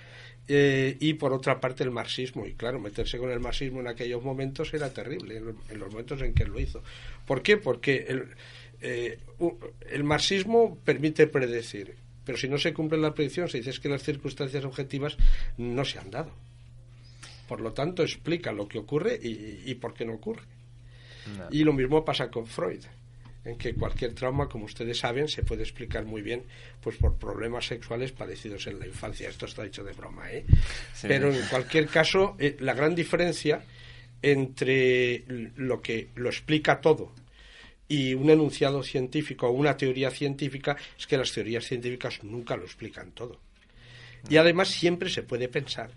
eh, 0.47 0.97
y 0.99 1.13
por 1.13 1.31
otra 1.33 1.59
parte 1.59 1.83
el 1.83 1.91
marxismo. 1.91 2.45
Y 2.45 2.53
claro, 2.53 2.79
meterse 2.79 3.17
con 3.19 3.29
el 3.31 3.39
marxismo 3.39 3.79
en 3.81 3.87
aquellos 3.87 4.23
momentos 4.23 4.73
era 4.73 4.91
terrible, 4.93 5.37
en, 5.37 5.45
los- 5.45 5.55
en 5.69 5.79
los 5.79 5.89
momentos 5.91 6.21
en 6.21 6.33
que 6.33 6.45
lo 6.45 6.59
hizo. 6.59 6.83
¿Por 7.27 7.41
qué? 7.43 7.57
Porque 7.57 8.05
el, 8.09 8.25
el 9.89 10.03
marxismo 10.03 10.77
permite 10.83 11.27
predecir, 11.27 11.95
pero 12.25 12.37
si 12.37 12.47
no 12.47 12.57
se 12.57 12.73
cumple 12.73 12.97
la 12.97 13.13
predicción, 13.13 13.47
se 13.47 13.59
dice 13.59 13.69
es 13.69 13.79
que 13.79 13.89
las 13.89 14.03
circunstancias 14.03 14.65
objetivas 14.65 15.17
no 15.57 15.85
se 15.85 15.99
han 15.99 16.11
dado. 16.11 16.31
Por 17.47 17.61
lo 17.61 17.73
tanto, 17.73 18.01
explica 18.01 18.51
lo 18.51 18.67
que 18.67 18.79
ocurre 18.79 19.19
y, 19.21 19.61
y 19.65 19.75
por 19.75 19.93
qué 19.93 20.05
no 20.05 20.13
ocurre. 20.13 20.43
No. 21.37 21.47
Y 21.51 21.63
lo 21.63 21.73
mismo 21.73 22.03
pasa 22.03 22.29
con 22.29 22.47
Freud, 22.47 22.83
en 23.45 23.57
que 23.57 23.75
cualquier 23.75 24.13
trauma, 24.13 24.49
como 24.49 24.65
ustedes 24.65 24.97
saben, 24.97 25.27
se 25.27 25.43
puede 25.43 25.61
explicar 25.61 26.05
muy 26.05 26.23
bien 26.23 26.43
pues 26.81 26.97
por 26.97 27.15
problemas 27.17 27.67
sexuales 27.67 28.11
padecidos 28.11 28.65
en 28.67 28.79
la 28.79 28.87
infancia. 28.87 29.29
Esto 29.29 29.45
está 29.45 29.63
dicho 29.63 29.83
de 29.83 29.93
broma, 29.93 30.31
¿eh? 30.31 30.45
Sí. 30.93 31.07
Pero 31.07 31.31
en 31.31 31.45
cualquier 31.47 31.87
caso, 31.87 32.35
eh, 32.39 32.57
la 32.59 32.73
gran 32.73 32.95
diferencia 32.95 33.63
entre 34.21 35.23
lo 35.27 35.81
que 35.81 36.09
lo 36.15 36.29
explica 36.29 36.81
todo 36.81 37.11
y 37.87 38.13
un 38.13 38.29
enunciado 38.29 38.81
científico 38.83 39.47
o 39.47 39.51
una 39.51 39.77
teoría 39.77 40.09
científica 40.09 40.75
es 40.97 41.05
que 41.07 41.17
las 41.17 41.31
teorías 41.31 41.65
científicas 41.65 42.23
nunca 42.23 42.55
lo 42.55 42.63
explican 42.63 43.11
todo. 43.11 43.39
Y 44.29 44.37
además 44.37 44.69
siempre 44.69 45.09
se 45.09 45.23
puede 45.23 45.47
pensar 45.47 45.91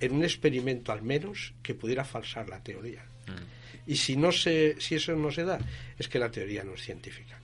en 0.00 0.12
un 0.12 0.24
experimento 0.24 0.90
al 0.90 1.02
menos 1.02 1.54
que 1.62 1.74
pudiera 1.74 2.04
falsar 2.04 2.48
la 2.48 2.60
teoría. 2.60 3.04
Y 3.86 3.96
si 3.96 4.16
no 4.16 4.32
se, 4.32 4.76
si 4.80 4.96
eso 4.96 5.14
no 5.14 5.30
se 5.30 5.44
da, 5.44 5.58
es 5.98 6.08
que 6.08 6.18
la 6.18 6.30
teoría 6.30 6.64
no 6.64 6.74
es 6.74 6.82
científica. 6.82 7.38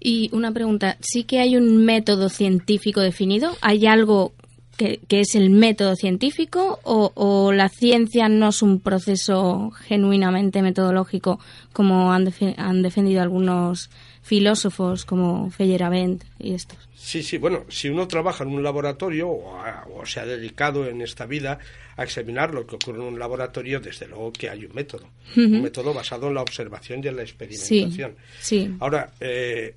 Y 0.00 0.28
una 0.32 0.52
pregunta, 0.52 0.98
¿sí 1.00 1.24
que 1.24 1.40
hay 1.40 1.56
un 1.56 1.84
método 1.84 2.28
científico 2.28 3.00
definido? 3.00 3.56
¿Hay 3.60 3.86
algo 3.86 4.34
que, 4.76 5.00
que 5.08 5.20
es 5.20 5.34
el 5.34 5.50
método 5.50 5.96
científico 5.96 6.80
o, 6.82 7.12
o 7.14 7.52
la 7.52 7.68
ciencia 7.68 8.28
no 8.28 8.48
es 8.48 8.62
un 8.62 8.80
proceso 8.80 9.70
genuinamente 9.86 10.62
metodológico 10.62 11.38
como 11.72 12.12
han, 12.12 12.26
defe- 12.26 12.54
han 12.58 12.82
defendido 12.82 13.22
algunos 13.22 13.90
filósofos 14.22 15.04
como 15.04 15.50
Feyerabend 15.50 16.24
y 16.38 16.54
estos? 16.54 16.78
Sí, 16.96 17.22
sí, 17.22 17.36
bueno, 17.36 17.64
si 17.68 17.90
uno 17.90 18.08
trabaja 18.08 18.44
en 18.44 18.50
un 18.50 18.62
laboratorio 18.62 19.28
o, 19.28 19.60
ha- 19.60 19.86
o 19.94 20.06
se 20.06 20.20
ha 20.20 20.24
dedicado 20.26 20.86
en 20.88 21.02
esta 21.02 21.26
vida 21.26 21.58
a 21.96 22.02
examinar 22.04 22.54
lo 22.54 22.66
que 22.66 22.76
ocurre 22.76 22.98
en 23.02 23.04
un 23.08 23.18
laboratorio, 23.18 23.78
desde 23.80 24.08
luego 24.08 24.32
que 24.32 24.48
hay 24.48 24.64
un 24.64 24.74
método. 24.74 25.06
Un 25.36 25.60
método 25.62 25.92
basado 25.92 26.28
en 26.28 26.34
la 26.34 26.40
observación 26.42 27.02
y 27.04 27.08
en 27.08 27.16
la 27.16 27.26
Sí, 27.26 27.32
experimentación. 27.32 28.16
sí. 28.40 28.74
Ahora, 28.80 29.12
eh, 29.20 29.74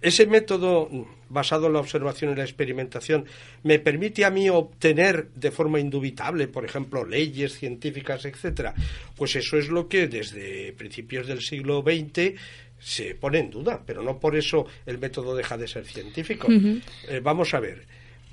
ese 0.00 0.26
método 0.26 0.88
basado 1.28 1.66
en 1.66 1.72
la 1.72 1.80
observación 1.80 2.32
y 2.32 2.36
la 2.36 2.44
experimentación 2.44 3.24
me 3.62 3.78
permite 3.78 4.24
a 4.24 4.30
mí 4.30 4.48
obtener 4.48 5.28
de 5.34 5.50
forma 5.50 5.80
indubitable, 5.80 6.48
por 6.48 6.64
ejemplo, 6.64 7.04
leyes 7.04 7.58
científicas, 7.58 8.24
etcétera. 8.24 8.74
Pues 9.16 9.36
eso 9.36 9.56
es 9.58 9.68
lo 9.68 9.88
que 9.88 10.06
desde 10.08 10.72
principios 10.72 11.26
del 11.26 11.40
siglo 11.40 11.82
XX 11.82 12.34
se 12.78 13.14
pone 13.14 13.38
en 13.40 13.50
duda, 13.50 13.82
pero 13.86 14.02
no 14.02 14.18
por 14.20 14.36
eso 14.36 14.66
el 14.84 14.98
método 14.98 15.34
deja 15.34 15.56
de 15.56 15.66
ser 15.66 15.86
científico. 15.86 16.46
Eh, 16.50 17.20
vamos 17.22 17.54
a 17.54 17.60
ver, 17.60 17.84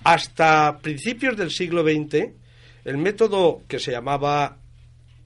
hasta 0.04 0.80
principios 0.80 1.38
del 1.38 1.50
siglo 1.50 1.82
XX, 1.84 2.28
el 2.86 2.98
método 2.98 3.62
que 3.68 3.80
se 3.80 3.92
llamaba 3.92 4.58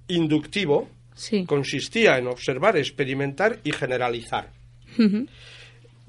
inductivo 0.08 0.90
Sí. 1.16 1.46
consistía 1.46 2.18
en 2.20 2.28
observar, 2.28 2.78
experimentar 2.78 3.58
y 3.64 3.72
generalizar. 3.72 4.52
Ujú. 5.00 5.26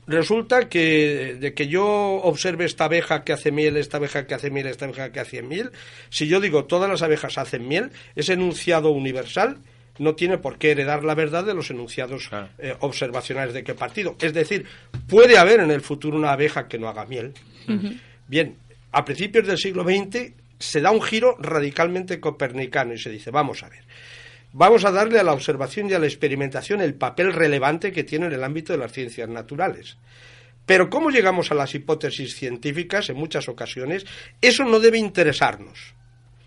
Resulta 0.09 0.69
que 0.71 1.37
de 1.39 1.53
que 1.55 1.69
yo 1.69 1.87
observe 1.87 2.65
esta 2.65 2.87
abeja 2.87 3.25
que 3.25 3.33
hace 3.35 3.53
miel, 3.53 3.77
esta 3.77 3.99
abeja 3.99 4.27
que 4.27 4.35
hace 4.35 4.51
miel, 4.51 4.67
esta 4.67 4.87
abeja 4.87 5.13
que 5.13 5.21
hace 5.21 5.43
miel, 5.43 5.71
si 6.09 6.27
yo 6.27 6.41
digo 6.41 6.65
todas 6.65 6.89
las 6.91 7.03
abejas 7.03 7.37
hacen 7.39 7.69
miel, 7.69 7.91
ese 8.17 8.33
enunciado 8.33 8.91
universal 8.91 9.59
no 9.99 10.15
tiene 10.15 10.39
por 10.39 10.59
qué 10.59 10.71
heredar 10.71 11.05
la 11.05 11.15
verdad 11.15 11.45
de 11.45 11.53
los 11.55 11.71
enunciados 11.71 12.29
Claro. 12.29 12.49
eh, 12.59 12.75
observacionales 12.81 13.53
de 13.53 13.65
qué 13.65 13.75
partido. 13.75 14.17
Es 14.21 14.33
decir, 14.33 14.65
puede 15.09 15.37
haber 15.37 15.61
en 15.61 15.71
el 15.71 15.83
futuro 15.83 16.17
una 16.17 16.33
abeja 16.33 16.69
que 16.69 16.79
no 16.79 16.89
haga 16.89 17.05
miel. 17.05 17.35
Bien, 18.29 18.57
a 18.93 19.05
principios 19.05 19.47
del 19.47 19.59
siglo 19.59 19.85
XX 19.85 20.33
se 20.59 20.81
da 20.81 20.91
un 20.91 21.03
giro 21.03 21.37
radicalmente 21.39 22.19
copernicano 22.19 22.95
y 22.95 22.99
se 22.99 23.11
dice, 23.11 23.31
vamos 23.31 23.63
a 23.63 23.69
ver, 23.69 23.83
vamos 24.53 24.85
a 24.85 24.91
darle 24.91 25.19
a 25.19 25.25
la 25.25 25.33
observación 25.33 25.89
y 25.89 25.95
a 25.95 25.99
la 25.99 26.07
experimentación 26.07 26.81
el 26.81 26.95
papel 26.95 27.33
relevante 27.33 27.93
que 27.93 28.05
tiene 28.05 28.27
en 28.27 28.33
el 28.33 28.45
ámbito 28.45 28.73
de 28.73 28.79
las 28.79 28.93
ciencias 28.93 29.29
naturales. 29.29 29.99
Pero 30.67 30.91
cómo 30.91 31.11
llegamos 31.11 31.51
a 31.51 31.55
las 31.55 31.75
hipótesis 31.75 32.35
científicas 32.35 33.09
en 33.09 33.17
muchas 33.17 33.49
ocasiones, 33.49 34.05
eso 34.43 34.65
no 34.65 34.81
debe 34.81 34.99
interesarnos, 34.99 35.95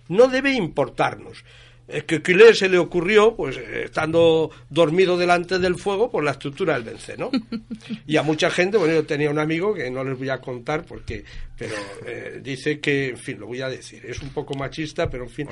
no 0.08 0.28
debe 0.28 0.54
importarnos. 0.54 1.44
Es 1.92 2.04
que 2.06 2.22
Quilé 2.22 2.54
se 2.54 2.70
le 2.70 2.78
ocurrió, 2.78 3.36
pues 3.36 3.58
eh, 3.58 3.84
estando 3.86 4.52
dormido 4.70 5.18
delante 5.18 5.60
del 5.60 5.76
fuego, 5.76 6.10
por 6.10 6.24
la 6.24 6.32
estructura 6.32 6.76
del 6.76 6.84
benceno. 6.84 7.32
Y 8.08 8.18
a 8.18 8.24
mucha 8.24 8.50
gente, 8.50 8.78
bueno, 8.78 8.94
yo 8.94 9.06
tenía 9.06 9.30
un 9.30 9.40
amigo 9.40 9.74
que 9.74 9.90
no 9.90 10.04
les 10.04 10.18
voy 10.18 10.30
a 10.30 10.40
contar 10.40 10.86
porque, 10.86 11.24
pero 11.58 11.76
eh, 12.06 12.40
dice 12.42 12.80
que, 12.80 13.10
en 13.10 13.18
fin, 13.18 13.40
lo 13.40 13.48
voy 13.48 13.62
a 13.62 13.70
decir, 13.70 14.06
es 14.06 14.22
un 14.22 14.30
poco 14.30 14.54
machista, 14.56 15.10
pero 15.10 15.24
en 15.24 15.30
fin, 15.30 15.48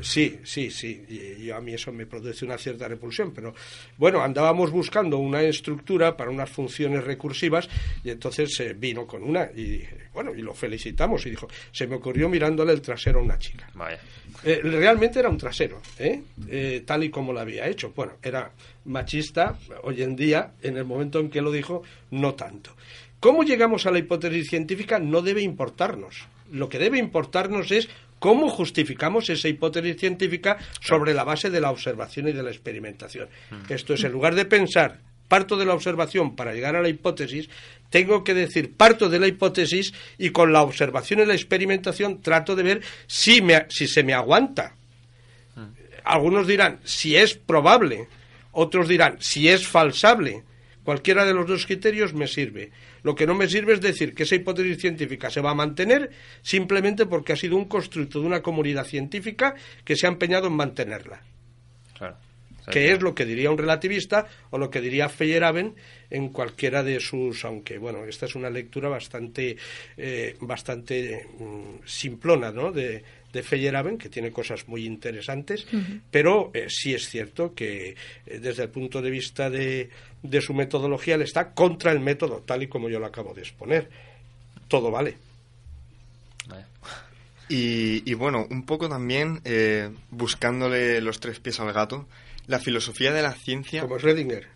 sí, 0.00 0.40
sí, 0.44 0.70
sí, 0.70 1.04
y, 1.08 1.44
y 1.44 1.50
a 1.50 1.60
mí 1.60 1.74
eso 1.74 1.92
me 1.92 2.06
produce 2.06 2.44
una 2.44 2.58
cierta 2.58 2.88
repulsión, 2.88 3.32
pero 3.32 3.54
bueno, 3.96 4.22
andábamos 4.22 4.70
buscando 4.70 5.18
una 5.18 5.42
estructura 5.42 6.16
para 6.16 6.30
unas 6.30 6.50
funciones 6.50 7.04
recursivas 7.04 7.68
y 8.04 8.10
entonces 8.10 8.54
se 8.54 8.74
vino 8.74 9.06
con 9.06 9.22
una 9.22 9.50
y 9.54 9.64
dije, 9.64 9.96
bueno, 10.12 10.34
y 10.34 10.42
lo 10.42 10.54
felicitamos 10.54 11.26
y 11.26 11.30
dijo, 11.30 11.48
se 11.70 11.86
me 11.86 11.96
ocurrió 11.96 12.28
mirándole 12.28 12.72
el 12.72 12.80
trasero 12.80 13.20
a 13.20 13.22
una 13.22 13.38
chica. 13.38 13.68
Vaya. 13.74 14.00
Eh, 14.44 14.60
realmente 14.62 15.18
era 15.18 15.28
un 15.28 15.38
trasero, 15.38 15.80
¿eh? 15.98 16.22
Eh, 16.48 16.82
tal 16.86 17.04
y 17.04 17.10
como 17.10 17.32
lo 17.32 17.40
había 17.40 17.66
hecho. 17.66 17.92
Bueno, 17.94 18.14
era 18.22 18.50
machista, 18.84 19.58
hoy 19.82 20.02
en 20.02 20.16
día, 20.16 20.52
en 20.62 20.76
el 20.76 20.84
momento 20.84 21.20
en 21.20 21.30
que 21.30 21.40
lo 21.40 21.50
dijo, 21.50 21.82
no 22.10 22.34
tanto. 22.34 22.76
¿Cómo 23.20 23.42
llegamos 23.42 23.86
a 23.86 23.90
la 23.90 23.98
hipótesis 23.98 24.48
científica? 24.48 24.98
No 24.98 25.22
debe 25.22 25.42
importarnos. 25.42 26.26
Lo 26.52 26.68
que 26.68 26.78
debe 26.78 26.98
importarnos 26.98 27.72
es 27.72 27.88
cómo 28.18 28.48
justificamos 28.48 29.28
esa 29.30 29.48
hipótesis 29.48 29.96
científica 29.98 30.58
sobre 30.80 31.14
la 31.14 31.24
base 31.24 31.50
de 31.50 31.60
la 31.60 31.70
observación 31.70 32.28
y 32.28 32.32
de 32.32 32.42
la 32.42 32.50
experimentación. 32.50 33.28
Esto 33.68 33.94
es, 33.94 34.04
en 34.04 34.12
lugar 34.12 34.34
de 34.34 34.44
pensar, 34.44 35.00
parto 35.28 35.56
de 35.56 35.64
la 35.64 35.74
observación 35.74 36.36
para 36.36 36.52
llegar 36.54 36.76
a 36.76 36.82
la 36.82 36.88
hipótesis, 36.88 37.48
tengo 37.90 38.24
que 38.24 38.34
decir, 38.34 38.74
parto 38.74 39.08
de 39.08 39.18
la 39.18 39.26
hipótesis 39.26 39.92
y 40.18 40.30
con 40.30 40.52
la 40.52 40.62
observación 40.62 41.20
y 41.20 41.26
la 41.26 41.34
experimentación 41.34 42.20
trato 42.20 42.56
de 42.56 42.62
ver 42.62 42.82
si, 43.06 43.42
me, 43.42 43.66
si 43.68 43.86
se 43.86 44.02
me 44.02 44.14
aguanta. 44.14 44.74
Algunos 46.04 46.46
dirán 46.46 46.78
si 46.84 47.16
es 47.16 47.34
probable, 47.34 48.08
otros 48.52 48.88
dirán 48.88 49.16
si 49.20 49.48
es 49.48 49.66
falsable. 49.66 50.44
Cualquiera 50.84 51.24
de 51.24 51.34
los 51.34 51.48
dos 51.48 51.66
criterios 51.66 52.14
me 52.14 52.28
sirve. 52.28 52.70
Lo 53.02 53.16
que 53.16 53.26
no 53.26 53.34
me 53.34 53.48
sirve 53.48 53.72
es 53.72 53.80
decir 53.80 54.14
que 54.14 54.22
esa 54.22 54.36
hipótesis 54.36 54.78
científica 54.78 55.30
se 55.30 55.40
va 55.40 55.50
a 55.50 55.54
mantener 55.54 56.10
simplemente 56.42 57.06
porque 57.06 57.32
ha 57.32 57.36
sido 57.36 57.56
un 57.56 57.64
constructo 57.66 58.20
de 58.20 58.26
una 58.26 58.40
comunidad 58.42 58.84
científica 58.84 59.54
que 59.84 59.96
se 59.96 60.06
ha 60.06 60.10
empeñado 60.10 60.46
en 60.46 60.52
mantenerla. 60.52 61.22
Claro. 61.96 62.16
Que 62.70 62.92
es 62.92 63.02
lo 63.02 63.14
que 63.14 63.24
diría 63.24 63.50
un 63.50 63.58
relativista 63.58 64.26
o 64.50 64.58
lo 64.58 64.70
que 64.70 64.80
diría 64.80 65.08
Feyerabend 65.08 65.74
en 66.10 66.28
cualquiera 66.30 66.82
de 66.82 67.00
sus, 67.00 67.44
aunque 67.44 67.78
bueno, 67.78 68.04
esta 68.04 68.26
es 68.26 68.34
una 68.34 68.50
lectura 68.50 68.88
bastante, 68.88 69.56
eh, 69.96 70.36
bastante 70.40 71.26
mm, 71.38 71.86
simplona, 71.86 72.50
¿no? 72.50 72.72
De, 72.72 73.02
de 73.32 73.42
Feyerabend, 73.42 74.00
que 74.00 74.08
tiene 74.08 74.32
cosas 74.32 74.66
muy 74.68 74.86
interesantes, 74.86 75.66
pero 76.10 76.50
eh, 76.54 76.66
sí 76.68 76.94
es 76.94 77.08
cierto 77.08 77.54
que 77.54 77.94
eh, 78.26 78.38
desde 78.38 78.64
el 78.64 78.70
punto 78.70 79.02
de 79.02 79.10
vista 79.10 79.50
de, 79.50 79.90
de 80.22 80.40
su 80.40 80.54
metodología 80.54 81.16
él 81.16 81.22
está 81.22 81.52
contra 81.52 81.92
el 81.92 82.00
método, 82.00 82.42
tal 82.46 82.62
y 82.62 82.68
como 82.68 82.88
yo 82.88 82.98
lo 82.98 83.06
acabo 83.06 83.34
de 83.34 83.42
exponer. 83.42 83.88
Todo 84.68 84.90
vale. 84.90 85.16
Y, 87.48 88.12
bueno, 88.14 88.46
un 88.50 88.64
poco 88.64 88.88
también 88.88 89.40
eh, 89.44 89.90
buscándole 90.10 91.00
los 91.00 91.20
tres 91.20 91.38
pies 91.38 91.60
al 91.60 91.72
gato, 91.72 92.06
la 92.46 92.58
filosofía 92.58 93.12
de 93.12 93.22
la 93.22 93.32
ciencia. 93.32 93.82
Como 93.82 93.98
Schrödinger. 93.98 94.46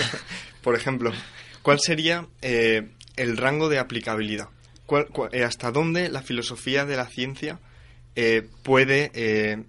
por 0.62 0.74
ejemplo, 0.74 1.12
¿cuál 1.62 1.78
sería 1.80 2.26
el 2.42 3.36
rango 3.36 3.68
de 3.68 3.78
aplicabilidad? 3.78 4.48
¿Hasta 5.44 5.70
dónde 5.70 6.08
la 6.08 6.22
filosofía 6.22 6.86
de 6.86 6.96
la 6.96 7.06
ciencia 7.06 7.60
eh, 8.20 8.42
puede 8.64 9.10
eh, 9.14 9.62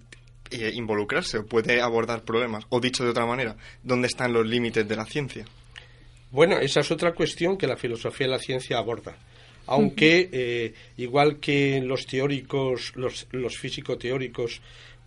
eh, 0.50 0.72
involucrarse 0.74 1.38
o 1.38 1.46
puede 1.46 1.80
abordar 1.80 2.24
problemas. 2.24 2.64
O 2.70 2.80
dicho 2.80 3.04
de 3.04 3.10
otra 3.10 3.26
manera, 3.26 3.56
¿dónde 3.82 4.08
están 4.08 4.32
los 4.32 4.46
límites 4.46 4.88
de 4.88 4.96
la 4.96 5.04
ciencia? 5.04 5.44
Bueno, 6.32 6.58
esa 6.58 6.80
es 6.80 6.90
otra 6.90 7.12
cuestión 7.12 7.56
que 7.56 7.66
la 7.68 7.76
filosofía 7.76 8.26
de 8.26 8.32
la 8.32 8.38
ciencia 8.38 8.78
aborda. 8.78 9.16
Aunque, 9.66 10.74
igual 10.96 11.38
que 11.38 11.80
los 11.80 12.06
teóricos, 12.06 12.92
los, 12.96 13.28
los 13.30 13.56
físico-teóricos, 13.56 14.60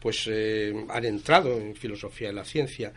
pues 0.04 0.28
han 0.28 1.06
entrado 1.06 1.58
en 1.62 1.78
filosofía 1.78 2.28
de 2.28 2.34
la 2.34 2.44
ciencia, 2.44 2.92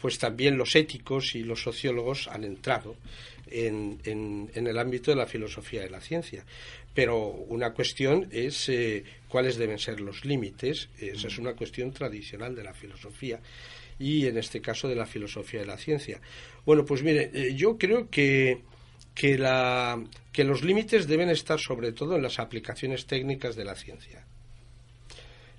pues 0.00 0.18
también 0.18 0.56
los 0.56 0.74
éticos 0.76 1.34
y 1.34 1.42
los 1.42 1.62
sociólogos 1.62 2.26
han 2.26 2.42
entrado 2.44 2.96
en, 3.50 4.00
en, 4.04 4.66
el 4.66 4.78
ámbito 4.78 5.10
de 5.10 5.18
la 5.18 5.26
filosofía 5.26 5.82
de 5.82 5.90
la 5.90 6.00
ciencia. 6.00 6.46
Pero 6.94 7.28
una 7.28 7.74
cuestión 7.74 8.28
es 8.32 8.70
eh, 8.70 9.04
cuáles 9.28 9.58
deben 9.58 9.78
ser 9.78 10.00
los 10.00 10.24
límites. 10.24 10.88
Esa 10.98 11.28
es 11.28 11.36
una 11.36 11.52
cuestión 11.52 11.92
tradicional 11.92 12.54
de 12.54 12.64
la 12.64 12.72
filosofía 12.72 13.40
y 13.98 14.24
en 14.24 14.38
este 14.38 14.62
caso 14.62 14.88
de 14.88 14.94
la 14.94 15.04
filosofía 15.04 15.60
de 15.60 15.66
la 15.66 15.76
ciencia. 15.76 16.18
Bueno, 16.64 16.86
pues 16.86 17.02
mire, 17.02 17.30
eh, 17.34 17.54
yo 17.54 17.76
creo 17.76 18.08
que, 18.08 18.62
que, 19.14 19.36
la, 19.36 20.02
que 20.32 20.44
los 20.44 20.62
límites 20.62 21.06
deben 21.06 21.28
estar 21.28 21.60
sobre 21.60 21.92
todo 21.92 22.16
en 22.16 22.22
las 22.22 22.38
aplicaciones 22.38 23.04
técnicas 23.04 23.54
de 23.54 23.66
la 23.66 23.74
ciencia. 23.74 24.24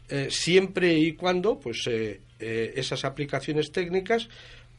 Eh, 0.10 0.28
siempre 0.30 0.94
y 0.94 1.14
cuando 1.14 1.60
pues 1.60 1.88
esas 2.40 3.04
aplicaciones 3.04 3.72
técnicas 3.72 4.30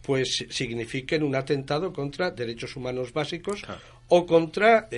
pues 0.02 0.46
signifiquen 0.48 1.22
un 1.22 1.36
atentado 1.36 1.92
contra 1.92 2.30
derechos 2.30 2.74
humanos 2.74 3.12
básicos 3.12 3.62
o 4.08 4.24
contra 4.24 4.88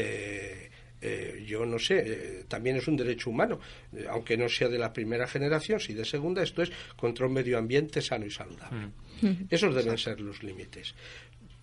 eh, 1.05 1.43
yo 1.45 1.67
no 1.67 1.81
sé, 1.81 2.05
eh, 2.07 2.45
también 2.47 2.77
es 2.77 2.87
un 2.87 2.97
derecho 2.97 3.29
humano, 3.29 3.59
eh, 3.93 4.07
aunque 4.09 4.37
no 4.37 4.49
sea 4.49 4.69
de 4.69 4.79
la 4.79 4.93
primera 4.93 5.27
generación, 5.27 5.81
si 5.81 5.95
de 5.95 6.05
segunda, 6.05 6.45
esto 6.45 6.63
es 6.63 6.71
contra 6.95 7.27
un 7.27 7.33
medio 7.33 7.59
ambiente 7.59 8.01
sano 8.01 8.25
y 8.25 8.31
saludable. 8.31 8.93
Mm. 9.21 9.47
Esos 9.51 9.75
deben 9.75 9.99
ser 9.99 10.21
los 10.21 10.45
límites. 10.45 10.95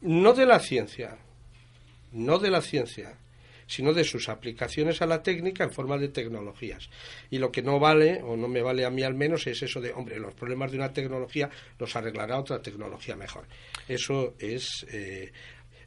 No 0.02 0.34
de 0.34 0.46
la 0.46 0.60
ciencia, 0.60 1.18
no 2.12 2.38
de 2.38 2.52
la 2.52 2.62
ciencia, 2.62 3.18
sino 3.70 3.94
de 3.94 4.04
sus 4.04 4.30
aplicaciones 4.30 5.02
a 5.04 5.06
la 5.06 5.22
técnica 5.22 5.64
en 5.64 5.72
forma 5.72 5.96
de 5.98 6.10
tecnologías. 6.10 6.90
Y 7.30 7.38
lo 7.38 7.52
que 7.52 7.62
no 7.62 7.80
vale, 7.80 8.20
o 8.24 8.36
no 8.36 8.48
me 8.48 8.64
vale 8.64 8.84
a 8.84 8.90
mí 8.90 9.04
al 9.04 9.14
menos, 9.14 9.46
es 9.46 9.62
eso 9.62 9.80
de, 9.80 9.94
hombre, 9.94 10.20
los 10.20 10.34
problemas 10.34 10.72
de 10.72 10.78
una 10.78 10.92
tecnología 10.92 11.50
los 11.78 11.96
arreglará 11.96 12.40
otra 12.40 12.62
tecnología 12.62 13.16
mejor. 13.16 13.46
Eso 13.88 14.34
es 14.40 14.88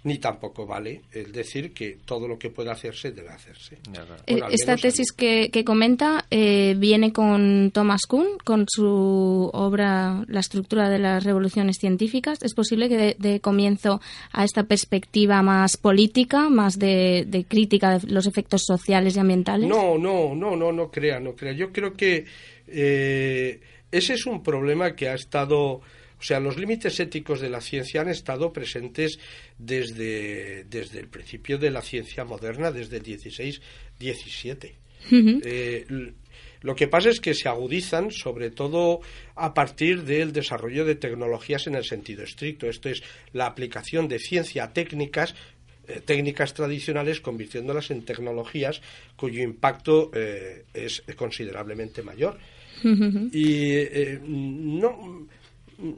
ni 0.04 0.18
tampoco 0.18 0.66
vale 0.66 1.02
el 1.12 1.30
decir 1.30 1.72
que 1.72 1.98
todo 2.04 2.26
lo 2.26 2.36
que 2.36 2.50
pueda 2.50 2.72
hacerse 2.72 3.12
debe 3.12 3.28
hacerse. 3.28 3.78
Eh, 4.26 4.40
esta 4.50 4.76
tesis 4.76 5.12
que, 5.12 5.50
comenta 5.64 6.24
eh, 6.30 6.74
viene 6.76 7.12
con 7.12 7.70
Thomas 7.72 8.02
Kuhn, 8.08 8.38
con 8.44 8.66
su 8.68 9.50
obra 9.52 10.24
La 10.26 10.40
estructura 10.40 10.88
de 10.88 10.98
las 10.98 11.22
revoluciones 11.22 11.76
científicas. 11.78 12.42
¿Es 12.42 12.54
posible 12.54 12.88
que 12.88 13.16
de, 13.16 13.40
comienzo 13.40 14.00
a 14.32 14.44
esta 14.44 14.64
perspectiva 14.64 15.40
más 15.42 15.76
política, 15.76 16.48
más 16.48 16.78
de, 16.78 17.46
crítica 17.48 17.98
de 17.98 18.12
los 18.12 18.26
efectos 18.26 18.64
sociales 18.64 19.16
y 19.16 19.20
ambientales? 19.20 19.68
No, 19.68 19.98
no, 19.98 20.34
no, 20.34 20.56
no, 20.56 20.72
no 20.72 20.90
crea, 20.90 21.20
no 21.20 21.36
crea. 21.36 21.52
Yo 21.52 21.72
creo 21.72 21.94
que 21.94 22.24
eh, 22.66 23.60
ese 23.92 24.14
es 24.14 24.26
un 24.26 24.42
problema 24.42 24.96
que 24.96 25.08
ha 25.08 25.14
estado 25.14 25.80
o 26.22 26.24
sea, 26.24 26.38
los 26.38 26.56
límites 26.56 27.00
éticos 27.00 27.40
de 27.40 27.50
la 27.50 27.60
ciencia 27.60 28.00
han 28.00 28.08
estado 28.08 28.52
presentes 28.52 29.18
desde, 29.58 30.62
desde 30.70 31.00
el 31.00 31.08
principio 31.08 31.58
de 31.58 31.72
la 31.72 31.82
ciencia 31.82 32.24
moderna, 32.24 32.70
desde 32.70 32.98
el 32.98 33.02
16-17. 33.02 34.72
Eh, 35.10 35.84
lo 36.60 36.76
que 36.76 36.86
pasa 36.86 37.08
es 37.10 37.18
que 37.18 37.34
se 37.34 37.48
agudizan 37.48 38.12
sobre 38.12 38.52
todo 38.52 39.00
a 39.34 39.52
partir 39.52 40.04
del 40.04 40.32
desarrollo 40.32 40.84
de 40.84 40.94
tecnologías 40.94 41.66
en 41.66 41.74
el 41.74 41.82
sentido 41.82 42.22
estricto. 42.22 42.68
Esto 42.68 42.88
es 42.88 43.02
la 43.32 43.46
aplicación 43.46 44.06
de 44.06 44.20
ciencia 44.20 44.62
a 44.62 44.72
técnicas 44.72 45.34
eh, 45.88 46.00
técnicas 46.04 46.54
tradicionales 46.54 47.20
convirtiéndolas 47.20 47.90
en 47.90 48.04
tecnologías 48.04 48.80
cuyo 49.16 49.42
impacto 49.42 50.12
eh, 50.14 50.66
es 50.72 51.02
considerablemente 51.16 52.04
mayor. 52.04 52.38
Y 52.84 53.86
no 54.24 55.28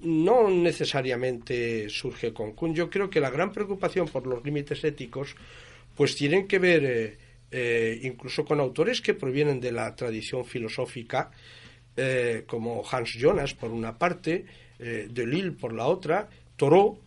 no 0.03 0.49
necesariamente 0.51 1.89
surge 1.89 2.33
con 2.33 2.53
Kuhn. 2.53 2.75
Yo 2.75 2.89
creo 2.89 3.11
que 3.11 3.21
la 3.21 3.31
gran 3.31 3.53
preocupación 3.53 4.09
por 4.09 4.27
los 4.27 4.45
límites 4.45 4.83
éticos 4.85 5.37
pues 5.95 6.17
tienen 6.17 6.49
que 6.49 6.59
ver 6.59 6.85
eh, 6.85 7.19
eh, 7.51 8.01
incluso 8.03 8.45
con 8.45 8.61
autores 8.61 9.01
que 9.01 9.15
provienen 9.15 9.61
de 9.61 9.73
la 9.73 9.95
tradición 9.95 10.45
filosófica, 10.45 11.31
eh, 11.97 12.45
como 12.47 12.83
Hans 12.91 13.13
Jonas 13.13 13.55
por 13.55 13.71
una 13.71 13.97
parte, 13.97 14.45
Delille 14.77 15.53
por 15.53 15.73
la 15.73 15.87
otra, 15.87 16.29
Thoreau 16.57 16.99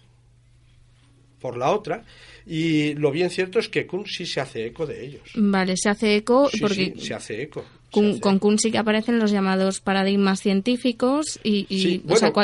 por 1.40 1.58
la 1.58 1.70
otra, 1.72 2.04
y 2.46 2.94
lo 2.94 3.12
bien 3.12 3.30
cierto 3.30 3.60
es 3.60 3.70
que 3.70 3.86
Kuhn 3.86 4.06
sí 4.08 4.26
se 4.26 4.40
hace 4.40 4.66
eco 4.68 4.88
de 4.88 5.06
ellos. 5.06 5.32
Vale, 5.36 5.76
se 5.76 5.90
hace 5.90 6.16
eco 6.16 6.50
porque... 6.60 6.94
se 6.98 7.14
hace 7.14 7.42
eco. 7.44 7.64
Con 7.92 8.40
Kuhn 8.40 8.60
sí 8.60 8.72
que 8.72 8.78
aparecen 8.78 9.18
los 9.18 9.32
llamados 9.32 9.80
paradigmas 9.80 10.42
científicos 10.42 11.40
y, 11.44 12.00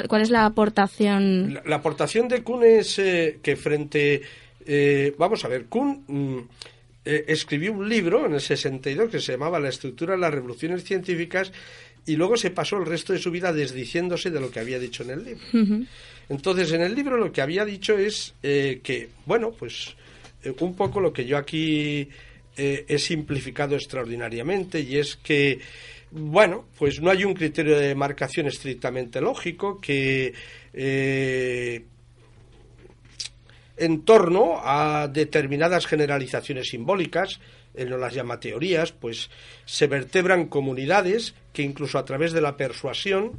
¿cuál, 0.07 0.21
es 0.21 0.29
la 0.29 0.45
aportación? 0.45 1.59
La, 1.65 1.75
aportación 1.75 2.27
de 2.29 2.43
Kuhn 2.43 2.63
es 2.63 2.99
eh, 2.99 3.39
que 3.41 3.55
frente... 3.55 4.21
Eh, 4.65 5.13
vamos 5.17 5.43
a 5.43 5.49
ver, 5.49 5.65
Kuhn 5.65 6.03
mm, 6.07 6.37
eh, 7.03 7.25
escribió 7.27 7.73
un 7.73 7.89
libro 7.89 8.25
en 8.25 8.35
el 8.35 8.41
62 8.41 9.09
que 9.09 9.19
se 9.19 9.33
llamaba 9.33 9.59
La 9.59 9.67
estructura 9.67 10.13
de 10.13 10.21
las 10.21 10.33
revoluciones 10.33 10.85
científicas 10.85 11.51
y 12.05 12.15
luego 12.15 12.37
se 12.37 12.49
pasó 12.49 12.77
el 12.77 12.85
resto 12.85 13.11
de 13.11 13.19
su 13.19 13.29
vida 13.29 13.51
desdiciéndose 13.51 14.31
de 14.31 14.39
lo 14.39 14.49
que 14.49 14.61
había 14.61 14.79
dicho 14.79 15.03
en 15.03 15.09
el 15.09 15.25
libro. 15.25 15.85
Entonces, 16.29 16.71
en 16.71 16.81
el 16.81 16.95
libro 16.95 17.17
lo 17.17 17.33
que 17.33 17.41
había 17.41 17.65
dicho 17.65 17.97
es 17.97 18.33
que, 18.41 19.09
bueno, 19.25 19.51
pues 19.51 19.95
un 20.59 20.75
poco 20.75 20.99
lo 20.99 21.13
que 21.13 21.25
yo 21.25 21.37
aquí 21.37 22.09
eh, 22.55 22.85
es 22.87 23.05
simplificado 23.05 23.75
extraordinariamente 23.75 24.79
y 24.79 24.97
es 24.97 25.15
que, 25.15 25.59
bueno, 26.11 26.65
pues 26.77 27.01
no 27.01 27.09
hay 27.09 27.23
un 27.25 27.33
criterio 27.33 27.77
de 27.77 27.87
demarcación 27.87 28.47
estrictamente 28.47 29.21
lógico 29.21 29.81
que 29.81 30.33
eh, 30.73 31.83
en 33.77 34.01
torno 34.05 34.59
a 34.63 35.07
determinadas 35.07 35.87
generalizaciones 35.87 36.67
simbólicas, 36.67 37.39
él 37.73 37.89
no 37.89 37.97
las 37.97 38.13
llama 38.13 38.39
teorías, 38.39 38.91
pues 38.91 39.31
se 39.65 39.87
vertebran 39.87 40.45
comunidades 40.45 41.33
que 41.53 41.63
incluso 41.63 41.97
a 41.97 42.05
través 42.05 42.33
de 42.33 42.41
la 42.41 42.55
persuasión 42.55 43.31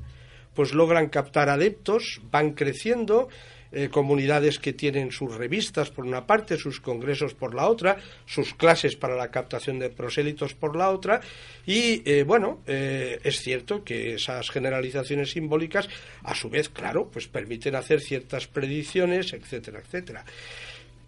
pues 0.54 0.72
logran 0.72 1.08
captar 1.08 1.48
adeptos, 1.48 2.20
van 2.30 2.52
creciendo 2.52 3.28
eh, 3.76 3.88
comunidades 3.90 4.60
que 4.60 4.72
tienen 4.72 5.10
sus 5.10 5.34
revistas 5.34 5.90
por 5.90 6.04
una 6.06 6.26
parte, 6.28 6.56
sus 6.56 6.80
congresos 6.80 7.34
por 7.34 7.56
la 7.56 7.66
otra, 7.66 7.96
sus 8.24 8.54
clases 8.54 8.94
para 8.94 9.16
la 9.16 9.32
captación 9.32 9.80
de 9.80 9.90
prosélitos 9.90 10.54
por 10.54 10.76
la 10.76 10.90
otra, 10.90 11.20
y 11.66 12.08
eh, 12.08 12.22
bueno, 12.22 12.60
eh, 12.68 13.18
es 13.24 13.40
cierto 13.40 13.82
que 13.82 14.14
esas 14.14 14.48
generalizaciones 14.50 15.32
simbólicas, 15.32 15.88
a 16.22 16.36
su 16.36 16.48
vez, 16.48 16.68
claro, 16.68 17.10
pues 17.12 17.26
permiten 17.26 17.74
hacer 17.74 18.00
ciertas 18.00 18.46
predicciones, 18.46 19.32
etcétera, 19.32 19.80
etcétera. 19.80 20.24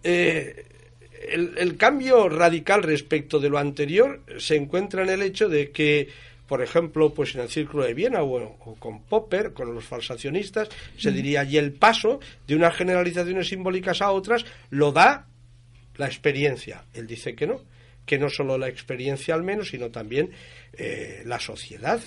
el, 0.03 1.77
cambio 1.77 2.27
radical 2.27 2.83
respecto 2.83 3.39
de 3.39 3.49
lo 3.49 3.59
anterior 3.59 4.21
se 4.39 4.57
encuentra 4.57 5.03
en 5.03 5.09
el 5.09 5.21
hecho 5.21 5.47
de 5.47 5.71
que 5.71 6.09
por 6.47 6.61
ejemplo, 6.61 7.13
pues 7.13 7.35
en 7.35 7.41
el 7.41 7.49
Círculo 7.49 7.83
de 7.83 7.93
Viena 7.93 8.23
o, 8.23 8.77
con 8.79 9.03
Popper, 9.03 9.53
con 9.53 9.73
los 9.73 9.83
falsacionistas, 9.83 10.69
se 10.97 11.11
diría, 11.11 11.43
y 11.43 11.57
el 11.57 11.73
paso 11.73 12.19
de 12.47 12.55
unas 12.55 12.75
generalizaciones 12.75 13.49
simbólicas 13.49 14.01
a 14.01 14.11
otras 14.11 14.45
lo 14.69 14.91
da 14.91 15.27
la 15.97 16.07
experiencia. 16.07 16.85
Él 16.93 17.05
dice 17.07 17.35
que 17.35 17.47
no, 17.47 17.61
que 18.05 18.17
no 18.17 18.29
solo 18.29 18.57
la 18.57 18.69
experiencia 18.69 19.35
al 19.35 19.43
menos, 19.43 19.69
sino 19.69 19.91
también 19.91 20.31
eh, 20.73 21.23
la 21.25 21.39
sociedad. 21.39 22.01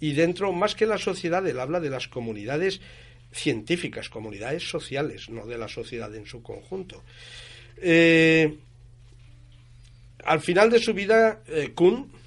Y 0.00 0.12
dentro, 0.14 0.52
más 0.52 0.74
que 0.74 0.86
la 0.86 0.98
sociedad, 0.98 1.46
él 1.46 1.60
habla 1.60 1.80
de 1.80 1.90
las 1.90 2.08
comunidades 2.08 2.80
científicas, 3.30 4.08
comunidades 4.08 4.68
sociales, 4.68 5.28
no 5.28 5.46
de 5.46 5.58
la 5.58 5.68
sociedad 5.68 6.14
en 6.14 6.26
su 6.26 6.42
conjunto. 6.42 7.02
Eh, 7.76 8.56
al 10.24 10.40
final 10.40 10.70
de 10.70 10.78
su 10.78 10.94
vida, 10.94 11.42
eh, 11.48 11.72
Kuhn 11.74 12.21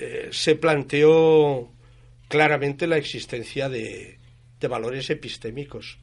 eh, 0.00 0.30
se 0.32 0.54
planteó 0.54 1.70
claramente 2.28 2.86
la 2.86 2.96
existencia 2.96 3.68
de, 3.68 4.18
valores 4.66 5.10
epistémicos, 5.10 5.98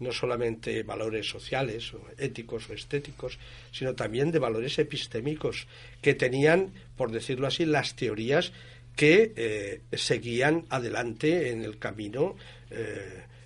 no 0.00 0.12
solamente 0.12 0.82
valores 0.82 1.28
sociales 1.28 1.92
o 1.92 2.00
éticos 2.16 2.70
o 2.70 2.72
estéticos, 2.72 3.38
sino 3.70 3.94
también 3.94 4.30
de 4.30 4.38
valores 4.38 4.78
epistémicos 4.78 5.66
que 6.00 6.14
tenían, 6.14 6.72
por 6.96 7.12
decirlo 7.12 7.46
así, 7.46 7.66
las 7.66 7.96
teorías 7.96 8.52
que 8.96 9.32
eh, 9.36 9.80
seguían 9.92 10.64
adelante 10.70 11.50
en 11.50 11.62
el 11.62 11.78
camino 11.78 12.36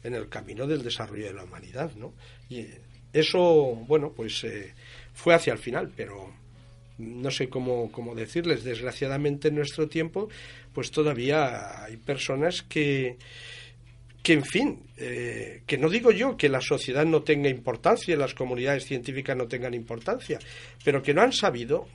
en 0.04 0.14
el 0.14 0.30
camino 0.30 0.66
del 0.66 0.82
desarrollo 0.82 1.26
de 1.26 1.34
la 1.34 1.44
humanidad, 1.44 1.92
¿no? 1.96 2.14
Y 2.48 2.66
eso, 3.12 3.74
bueno, 3.86 4.14
pues 4.16 4.46
fue 5.12 5.34
hacia 5.34 5.52
el 5.52 5.58
final, 5.58 5.92
pero 5.94 6.32
no 6.98 7.30
sé 7.30 7.48
cómo, 7.48 7.90
cómo 7.92 8.14
decirles, 8.14 8.64
desgraciadamente 8.64 9.48
en 9.48 9.54
nuestro 9.54 9.88
tiempo, 9.88 10.28
pues 10.72 10.90
todavía 10.90 11.84
hay 11.84 11.96
personas 11.96 12.62
que, 12.62 13.16
que 14.22 14.32
en 14.32 14.44
fin, 14.44 14.82
eh, 14.96 15.62
que 15.66 15.78
no 15.78 15.88
digo 15.88 16.10
yo 16.10 16.36
que 16.36 16.48
la 16.48 16.60
sociedad 16.60 17.06
no 17.06 17.22
tenga 17.22 17.48
importancia, 17.48 18.16
las 18.16 18.34
comunidades 18.34 18.84
científicas 18.84 19.36
no 19.36 19.46
tengan 19.46 19.74
importancia, 19.74 20.38
pero 20.84 21.02
que 21.02 21.14
no 21.14 21.22
han 21.22 21.32
sabido, 21.32 21.86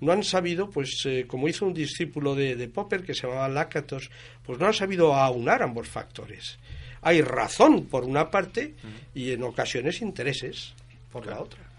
no 0.00 0.12
han 0.12 0.22
sabido, 0.22 0.70
pues 0.70 1.02
eh, 1.06 1.24
como 1.26 1.48
hizo 1.48 1.66
un 1.66 1.74
discípulo 1.74 2.34
de, 2.34 2.54
de, 2.54 2.68
Popper 2.68 3.02
que 3.02 3.14
se 3.14 3.26
llamaba 3.26 3.48
Lakatos, 3.48 4.10
pues 4.44 4.58
no 4.58 4.66
han 4.66 4.74
sabido 4.74 5.14
aunar 5.14 5.62
ambos 5.62 5.88
factores. 5.88 6.58
Hay 7.02 7.22
razón 7.22 7.86
por 7.86 8.04
una 8.04 8.30
parte 8.30 8.74
y 9.14 9.32
en 9.32 9.42
ocasiones 9.42 10.02
intereses 10.02 10.74
por 11.10 11.26
la 11.26 11.40
otra 11.40 11.69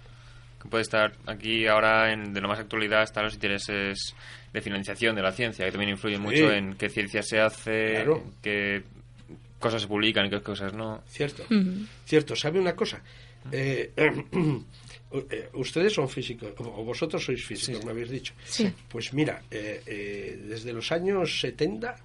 que 0.61 0.69
puede 0.69 0.83
estar 0.83 1.13
aquí 1.25 1.67
ahora 1.67 2.11
en, 2.11 2.33
de 2.33 2.41
lo 2.41 2.47
más 2.47 2.59
actualidad 2.59 3.03
están 3.03 3.25
los 3.25 3.33
intereses 3.33 4.15
de 4.53 4.61
financiación 4.61 5.15
de 5.15 5.21
la 5.21 5.31
ciencia, 5.31 5.65
que 5.65 5.71
también 5.71 5.91
influyen 5.91 6.21
mucho 6.21 6.51
en 6.51 6.75
qué 6.75 6.89
ciencia 6.89 7.21
se 7.23 7.39
hace, 7.39 8.05
qué 8.41 8.83
cosas 9.59 9.81
se 9.81 9.87
publican 9.87 10.25
y 10.25 10.29
qué 10.29 10.41
cosas 10.41 10.73
no. 10.73 11.03
Cierto, 11.07 11.43
cierto. 12.05 12.35
¿Sabe 12.35 12.59
una 12.59 12.75
cosa? 12.75 13.01
Eh, 13.51 13.91
eh, 13.95 14.23
ustedes 15.53 15.93
son 15.93 16.09
físicos, 16.09 16.53
o 16.57 16.83
vosotros 16.83 17.23
sois 17.23 17.43
físicos, 17.43 17.83
me 17.85 17.91
habéis 17.91 18.09
dicho. 18.09 18.33
Sí. 18.43 18.71
Pues 18.89 19.13
mira, 19.13 19.41
eh, 19.49 20.39
desde 20.47 20.73
los 20.73 20.91
años 20.91 21.39
70, 21.39 21.95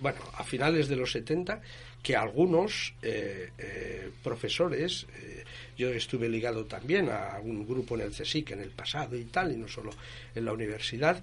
bueno, 0.00 0.18
a 0.34 0.44
finales 0.44 0.88
de 0.88 0.96
los 0.96 1.12
70, 1.12 1.60
que 2.06 2.14
algunos 2.14 2.94
eh, 3.02 3.50
eh, 3.58 4.10
profesores, 4.22 5.08
eh, 5.18 5.42
yo 5.76 5.90
estuve 5.90 6.28
ligado 6.28 6.64
también 6.64 7.08
a 7.10 7.38
un 7.42 7.66
grupo 7.66 7.94
en 7.94 8.02
el 8.02 8.10
CSIC 8.10 8.52
en 8.52 8.60
el 8.60 8.70
pasado 8.70 9.16
y 9.16 9.24
tal, 9.24 9.52
y 9.52 9.56
no 9.56 9.68
solo 9.68 9.90
en 10.34 10.44
la 10.44 10.52
universidad, 10.52 11.22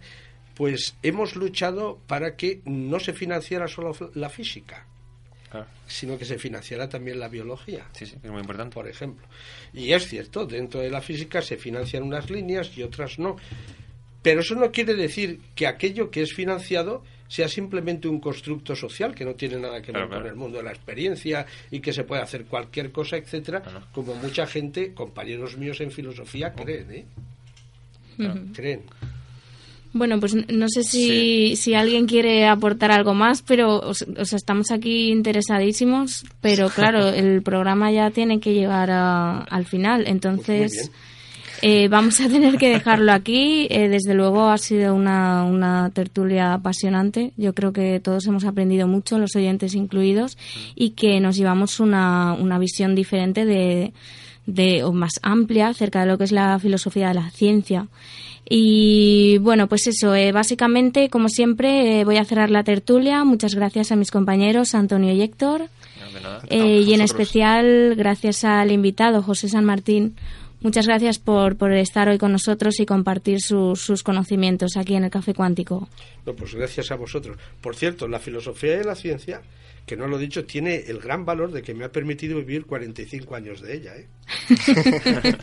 pues 0.56 0.96
hemos 1.02 1.36
luchado 1.36 2.00
para 2.08 2.36
que 2.36 2.62
no 2.66 3.00
se 3.00 3.14
financiara 3.14 3.68
solo 3.68 3.96
la 4.14 4.30
física, 4.30 4.86
ah. 5.52 5.66
sino 5.88 6.18
que 6.18 6.26
se 6.26 6.38
financiara 6.38 6.88
también 6.90 7.20
la 7.20 7.28
biología. 7.28 7.88
Sí, 7.94 8.06
sí, 8.06 8.16
es 8.22 8.30
muy 8.30 8.42
importante. 8.42 8.74
Por 8.74 8.88
ejemplo. 8.88 9.26
Y 9.74 9.92
es 9.94 10.08
cierto, 10.08 10.46
dentro 10.46 10.82
de 10.82 10.90
la 10.90 11.02
física 11.02 11.42
se 11.42 11.58
financian 11.58 12.04
unas 12.04 12.30
líneas 12.30 12.78
y 12.78 12.84
otras 12.84 13.18
no. 13.18 13.38
Pero 14.22 14.42
eso 14.42 14.56
no 14.56 14.72
quiere 14.72 14.94
decir 14.94 15.42
que 15.56 15.68
aquello 15.68 16.10
que 16.10 16.22
es 16.22 16.34
financiado 16.34 17.04
sea 17.34 17.48
simplemente 17.48 18.08
un 18.08 18.20
constructo 18.20 18.76
social 18.76 19.16
que 19.16 19.26
no 19.26 19.34
tiene 19.34 19.58
nada 19.58 19.82
que 19.82 19.92
ver 19.92 20.08
con 20.08 20.24
el 20.24 20.36
mundo 20.36 20.58
de 20.60 20.64
la 20.66 20.70
experiencia 20.70 21.48
y 21.72 21.80
que 21.80 21.92
se 21.92 22.04
puede 22.04 22.22
hacer 22.22 22.46
cualquier 22.46 22.92
cosa, 22.92 23.18
etcétera, 23.18 23.64
como 23.92 24.14
mucha 24.14 24.46
gente, 24.46 24.94
compañeros 24.94 25.58
míos 25.58 25.82
en 25.82 25.90
filosofía, 25.90 26.54
creen, 26.54 26.92
¿eh? 26.92 27.06
Creen. 28.54 28.82
Bueno, 29.94 30.20
pues 30.20 30.36
no 30.36 30.70
sé 30.70 30.84
si, 30.84 31.56
si 31.56 31.74
alguien 31.74 32.06
quiere 32.06 32.46
aportar 32.46 32.92
algo 32.92 33.16
más, 33.16 33.42
pero 33.42 33.80
o 33.80 33.96
sea, 33.96 34.38
estamos 34.38 34.70
aquí 34.70 35.10
interesadísimos, 35.10 36.26
pero 36.40 36.70
claro, 36.70 37.10
el 37.10 37.42
programa 37.42 37.92
ya 37.92 38.12
tiene 38.12 38.40
que 38.40 38.54
llegar 38.54 38.92
al 38.92 39.66
final, 39.66 40.02
pues 40.04 40.12
entonces... 40.12 40.92
Eh, 41.66 41.88
vamos 41.88 42.20
a 42.20 42.28
tener 42.28 42.58
que 42.58 42.68
dejarlo 42.68 43.14
aquí. 43.14 43.68
Eh, 43.70 43.88
desde 43.88 44.14
luego 44.14 44.50
ha 44.50 44.58
sido 44.58 44.94
una, 44.94 45.46
una, 45.46 45.90
tertulia 45.92 46.56
apasionante. 46.56 47.32
Yo 47.38 47.54
creo 47.54 47.72
que 47.72 48.02
todos 48.02 48.28
hemos 48.28 48.44
aprendido 48.44 48.86
mucho, 48.86 49.18
los 49.18 49.34
oyentes 49.38 49.74
incluidos, 49.74 50.38
y 50.76 50.90
que 50.90 51.22
nos 51.22 51.38
llevamos 51.38 51.80
una, 51.80 52.34
una 52.34 52.60
visión 52.60 52.96
diferente 52.96 53.46
de, 53.46 53.94
de, 54.46 54.84
o 54.84 54.92
más 54.92 55.22
amplia 55.22 55.70
acerca 55.70 56.02
de 56.02 56.08
lo 56.08 56.18
que 56.18 56.26
es 56.26 56.34
la 56.34 56.60
filosofía 56.60 57.08
de 57.08 57.14
la 57.14 57.30
ciencia. 57.30 57.88
Y 58.50 59.38
bueno, 59.38 59.70
pues 59.70 59.88
eso, 59.88 60.14
eh, 60.16 60.34
básicamente, 60.34 61.08
como 61.08 61.30
siempre, 61.30 62.04
voy 62.04 62.18
a 62.18 62.26
cerrar 62.26 62.50
la 62.50 62.66
tertulia. 62.66 63.24
Muchas 63.24 63.56
gracias 63.56 63.94
a 63.94 63.96
mis 63.96 64.12
compañeros 64.12 64.76
Antonio 64.76 65.14
y 65.14 65.22
Héctor. 65.22 65.70
y 66.52 66.94
en 66.94 67.00
especial, 67.00 67.96
gracias 67.96 68.44
al 68.44 68.70
invitado 68.70 69.24
José 69.24 69.48
San 69.48 69.64
Martín 69.64 70.16
Muchas 70.64 70.88
gracias 70.88 71.20
por, 71.20 71.58
por 71.58 71.74
estar 71.74 72.08
hoy 72.08 72.18
con 72.18 72.32
nosotros 72.32 72.80
y 72.80 72.86
compartir 72.86 73.42
sus 73.42 74.02
conocimientos 74.02 74.78
aquí 74.78 74.96
en 74.96 75.04
el 75.04 75.12
Café 75.12 75.34
Cuántico. 75.34 75.90
No, 76.26 76.34
pues 76.34 76.56
gracias 76.56 76.90
a 76.90 76.96
vosotros. 76.96 77.38
Por 77.60 77.76
cierto, 77.76 78.08
la 78.08 78.18
filosofía 78.18 78.78
de 78.78 78.86
la 78.86 78.96
ciencia, 78.96 79.42
que 79.86 79.98
no 79.98 80.08
lo 80.08 80.18
he 80.18 80.22
dicho, 80.22 80.46
tiene 80.46 80.86
el 80.88 81.00
gran 81.00 81.26
valor 81.26 81.52
de 81.52 81.62
que 81.62 81.74
me 81.74 81.84
ha 81.84 81.92
permitido 81.92 82.38
vivir 82.38 82.66
45 82.66 83.36
años 83.36 83.62
de 83.62 83.76
ella. 83.76 83.92
¿eh? 83.98 84.08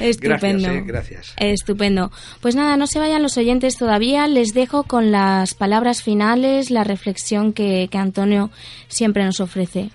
Estupendo. 0.00 0.62
Gracias, 0.62 0.76
¿eh? 0.76 0.84
gracias. 0.86 1.34
Estupendo. 1.36 2.10
Pues 2.40 2.54
nada, 2.56 2.78
no 2.78 2.86
se 2.86 2.98
vayan 2.98 3.22
los 3.22 3.36
oyentes 3.36 3.76
todavía. 3.76 4.26
Les 4.28 4.54
dejo 4.54 4.84
con 4.84 5.12
las 5.12 5.52
palabras 5.52 6.02
finales, 6.02 6.70
la 6.70 6.84
reflexión 6.84 7.52
que, 7.52 7.88
que 7.90 7.98
Antonio 7.98 8.50
siempre 8.88 9.24
nos 9.24 9.40
ofrece. 9.40 9.90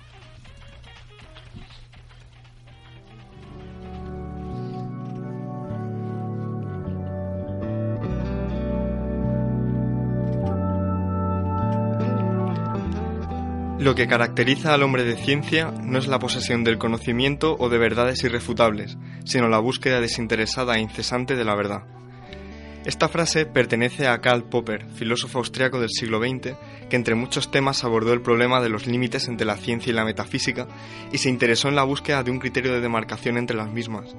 Lo 13.84 13.94
que 13.94 14.06
caracteriza 14.06 14.72
al 14.72 14.82
hombre 14.82 15.04
de 15.04 15.14
ciencia 15.14 15.70
no 15.70 15.98
es 15.98 16.06
la 16.06 16.18
posesión 16.18 16.64
del 16.64 16.78
conocimiento 16.78 17.54
o 17.58 17.68
de 17.68 17.76
verdades 17.76 18.24
irrefutables, 18.24 18.96
sino 19.26 19.50
la 19.50 19.58
búsqueda 19.58 20.00
desinteresada 20.00 20.76
e 20.76 20.80
incesante 20.80 21.36
de 21.36 21.44
la 21.44 21.54
verdad. 21.54 21.82
Esta 22.86 23.10
frase 23.10 23.44
pertenece 23.44 24.08
a 24.08 24.22
Karl 24.22 24.44
Popper, 24.44 24.86
filósofo 24.94 25.36
austriaco 25.36 25.80
del 25.80 25.90
siglo 25.90 26.18
XX, 26.18 26.56
que 26.88 26.96
entre 26.96 27.14
muchos 27.14 27.50
temas 27.50 27.84
abordó 27.84 28.14
el 28.14 28.22
problema 28.22 28.62
de 28.62 28.70
los 28.70 28.86
límites 28.86 29.28
entre 29.28 29.46
la 29.46 29.58
ciencia 29.58 29.90
y 29.90 29.94
la 29.94 30.06
metafísica 30.06 30.66
y 31.12 31.18
se 31.18 31.28
interesó 31.28 31.68
en 31.68 31.76
la 31.76 31.84
búsqueda 31.84 32.22
de 32.22 32.30
un 32.30 32.38
criterio 32.38 32.72
de 32.72 32.80
demarcación 32.80 33.36
entre 33.36 33.54
las 33.54 33.70
mismas. 33.70 34.16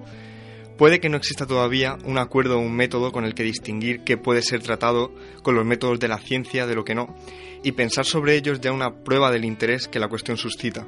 Puede 0.78 1.00
que 1.00 1.08
no 1.08 1.16
exista 1.16 1.46
todavía 1.46 1.98
un 2.04 2.18
acuerdo 2.18 2.58
o 2.58 2.62
un 2.62 2.76
método 2.76 3.14
con 3.14 3.24
el 3.24 3.34
que 3.34 3.44
distinguir 3.44 4.02
qué 4.04 4.18
puede 4.18 4.42
ser 4.42 4.62
tratado 4.62 5.14
con 5.42 5.56
los 5.56 5.66
métodos 5.66 6.00
de 6.00 6.10
la 6.10 6.18
ciencia 6.18 6.68
de 6.68 6.76
lo 6.76 6.84
que 6.84 6.96
no, 6.96 7.16
y 7.64 7.72
pensar 7.72 8.06
sobre 8.06 8.36
ellos 8.36 8.60
ya 8.60 8.74
una 8.74 8.94
prueba 8.94 9.32
del 9.32 9.46
interés 9.46 9.88
que 9.88 10.00
la 10.00 10.10
cuestión 10.10 10.36
suscita. 10.36 10.86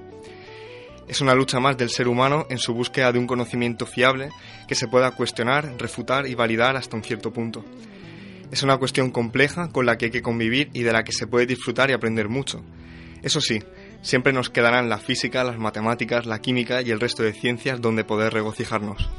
Es 1.08 1.22
una 1.22 1.36
lucha 1.36 1.62
más 1.62 1.78
del 1.78 1.90
ser 1.90 2.10
humano 2.10 2.46
en 2.50 2.58
su 2.58 2.74
búsqueda 2.74 3.14
de 3.14 3.20
un 3.20 3.28
conocimiento 3.28 3.86
fiable 3.86 4.30
que 4.68 4.76
se 4.76 4.90
pueda 4.90 5.12
cuestionar, 5.12 5.74
refutar 5.78 6.28
y 6.28 6.36
validar 6.36 6.76
hasta 6.76 6.98
un 6.98 7.04
cierto 7.04 7.32
punto. 7.32 7.64
Es 8.52 8.64
una 8.64 8.78
cuestión 8.78 9.10
compleja 9.12 9.70
con 9.70 9.86
la 9.86 9.98
que 9.98 10.06
hay 10.06 10.12
que 10.12 10.22
convivir 10.22 10.70
y 10.74 10.84
de 10.84 10.92
la 10.92 11.06
que 11.06 11.14
se 11.14 11.28
puede 11.28 11.46
disfrutar 11.46 11.90
y 11.90 11.94
aprender 11.94 12.28
mucho. 12.28 12.62
Eso 13.24 13.40
sí, 13.40 13.64
siempre 14.02 14.34
nos 14.34 14.50
quedarán 14.50 14.90
la 14.90 14.98
física, 14.98 15.46
las 15.46 15.58
matemáticas, 15.58 16.26
la 16.26 16.42
química 16.42 16.82
y 16.82 16.92
el 16.92 17.00
resto 17.00 17.24
de 17.24 17.32
ciencias 17.32 17.80
donde 17.80 18.04
poder 18.04 18.34
regocijarnos. 18.34 19.10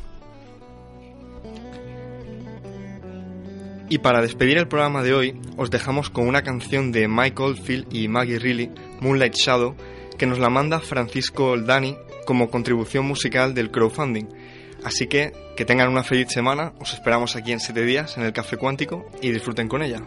Y 3.90 3.98
para 3.98 4.20
despedir 4.20 4.58
el 4.58 4.68
programa 4.68 5.02
de 5.02 5.14
hoy, 5.14 5.40
os 5.56 5.70
dejamos 5.70 6.10
con 6.10 6.28
una 6.28 6.42
canción 6.42 6.92
de 6.92 7.08
Michael, 7.08 7.56
Phil 7.56 7.86
y 7.90 8.08
Maggie 8.08 8.38
Reilly, 8.38 8.70
Moonlight 9.00 9.34
Shadow, 9.34 9.76
que 10.18 10.26
nos 10.26 10.38
la 10.38 10.50
manda 10.50 10.80
Francisco 10.80 11.52
Oldani 11.52 11.96
como 12.26 12.50
contribución 12.50 13.06
musical 13.06 13.54
del 13.54 13.70
crowdfunding. 13.70 14.26
Así 14.84 15.06
que 15.06 15.32
que 15.56 15.64
tengan 15.64 15.88
una 15.88 16.04
feliz 16.04 16.28
semana, 16.28 16.72
os 16.78 16.92
esperamos 16.92 17.34
aquí 17.34 17.52
en 17.52 17.60
7 17.60 17.82
días 17.84 18.16
en 18.18 18.24
el 18.24 18.32
Café 18.32 18.58
Cuántico 18.58 19.06
y 19.22 19.32
disfruten 19.32 19.68
con 19.68 19.82
ella. 19.82 20.02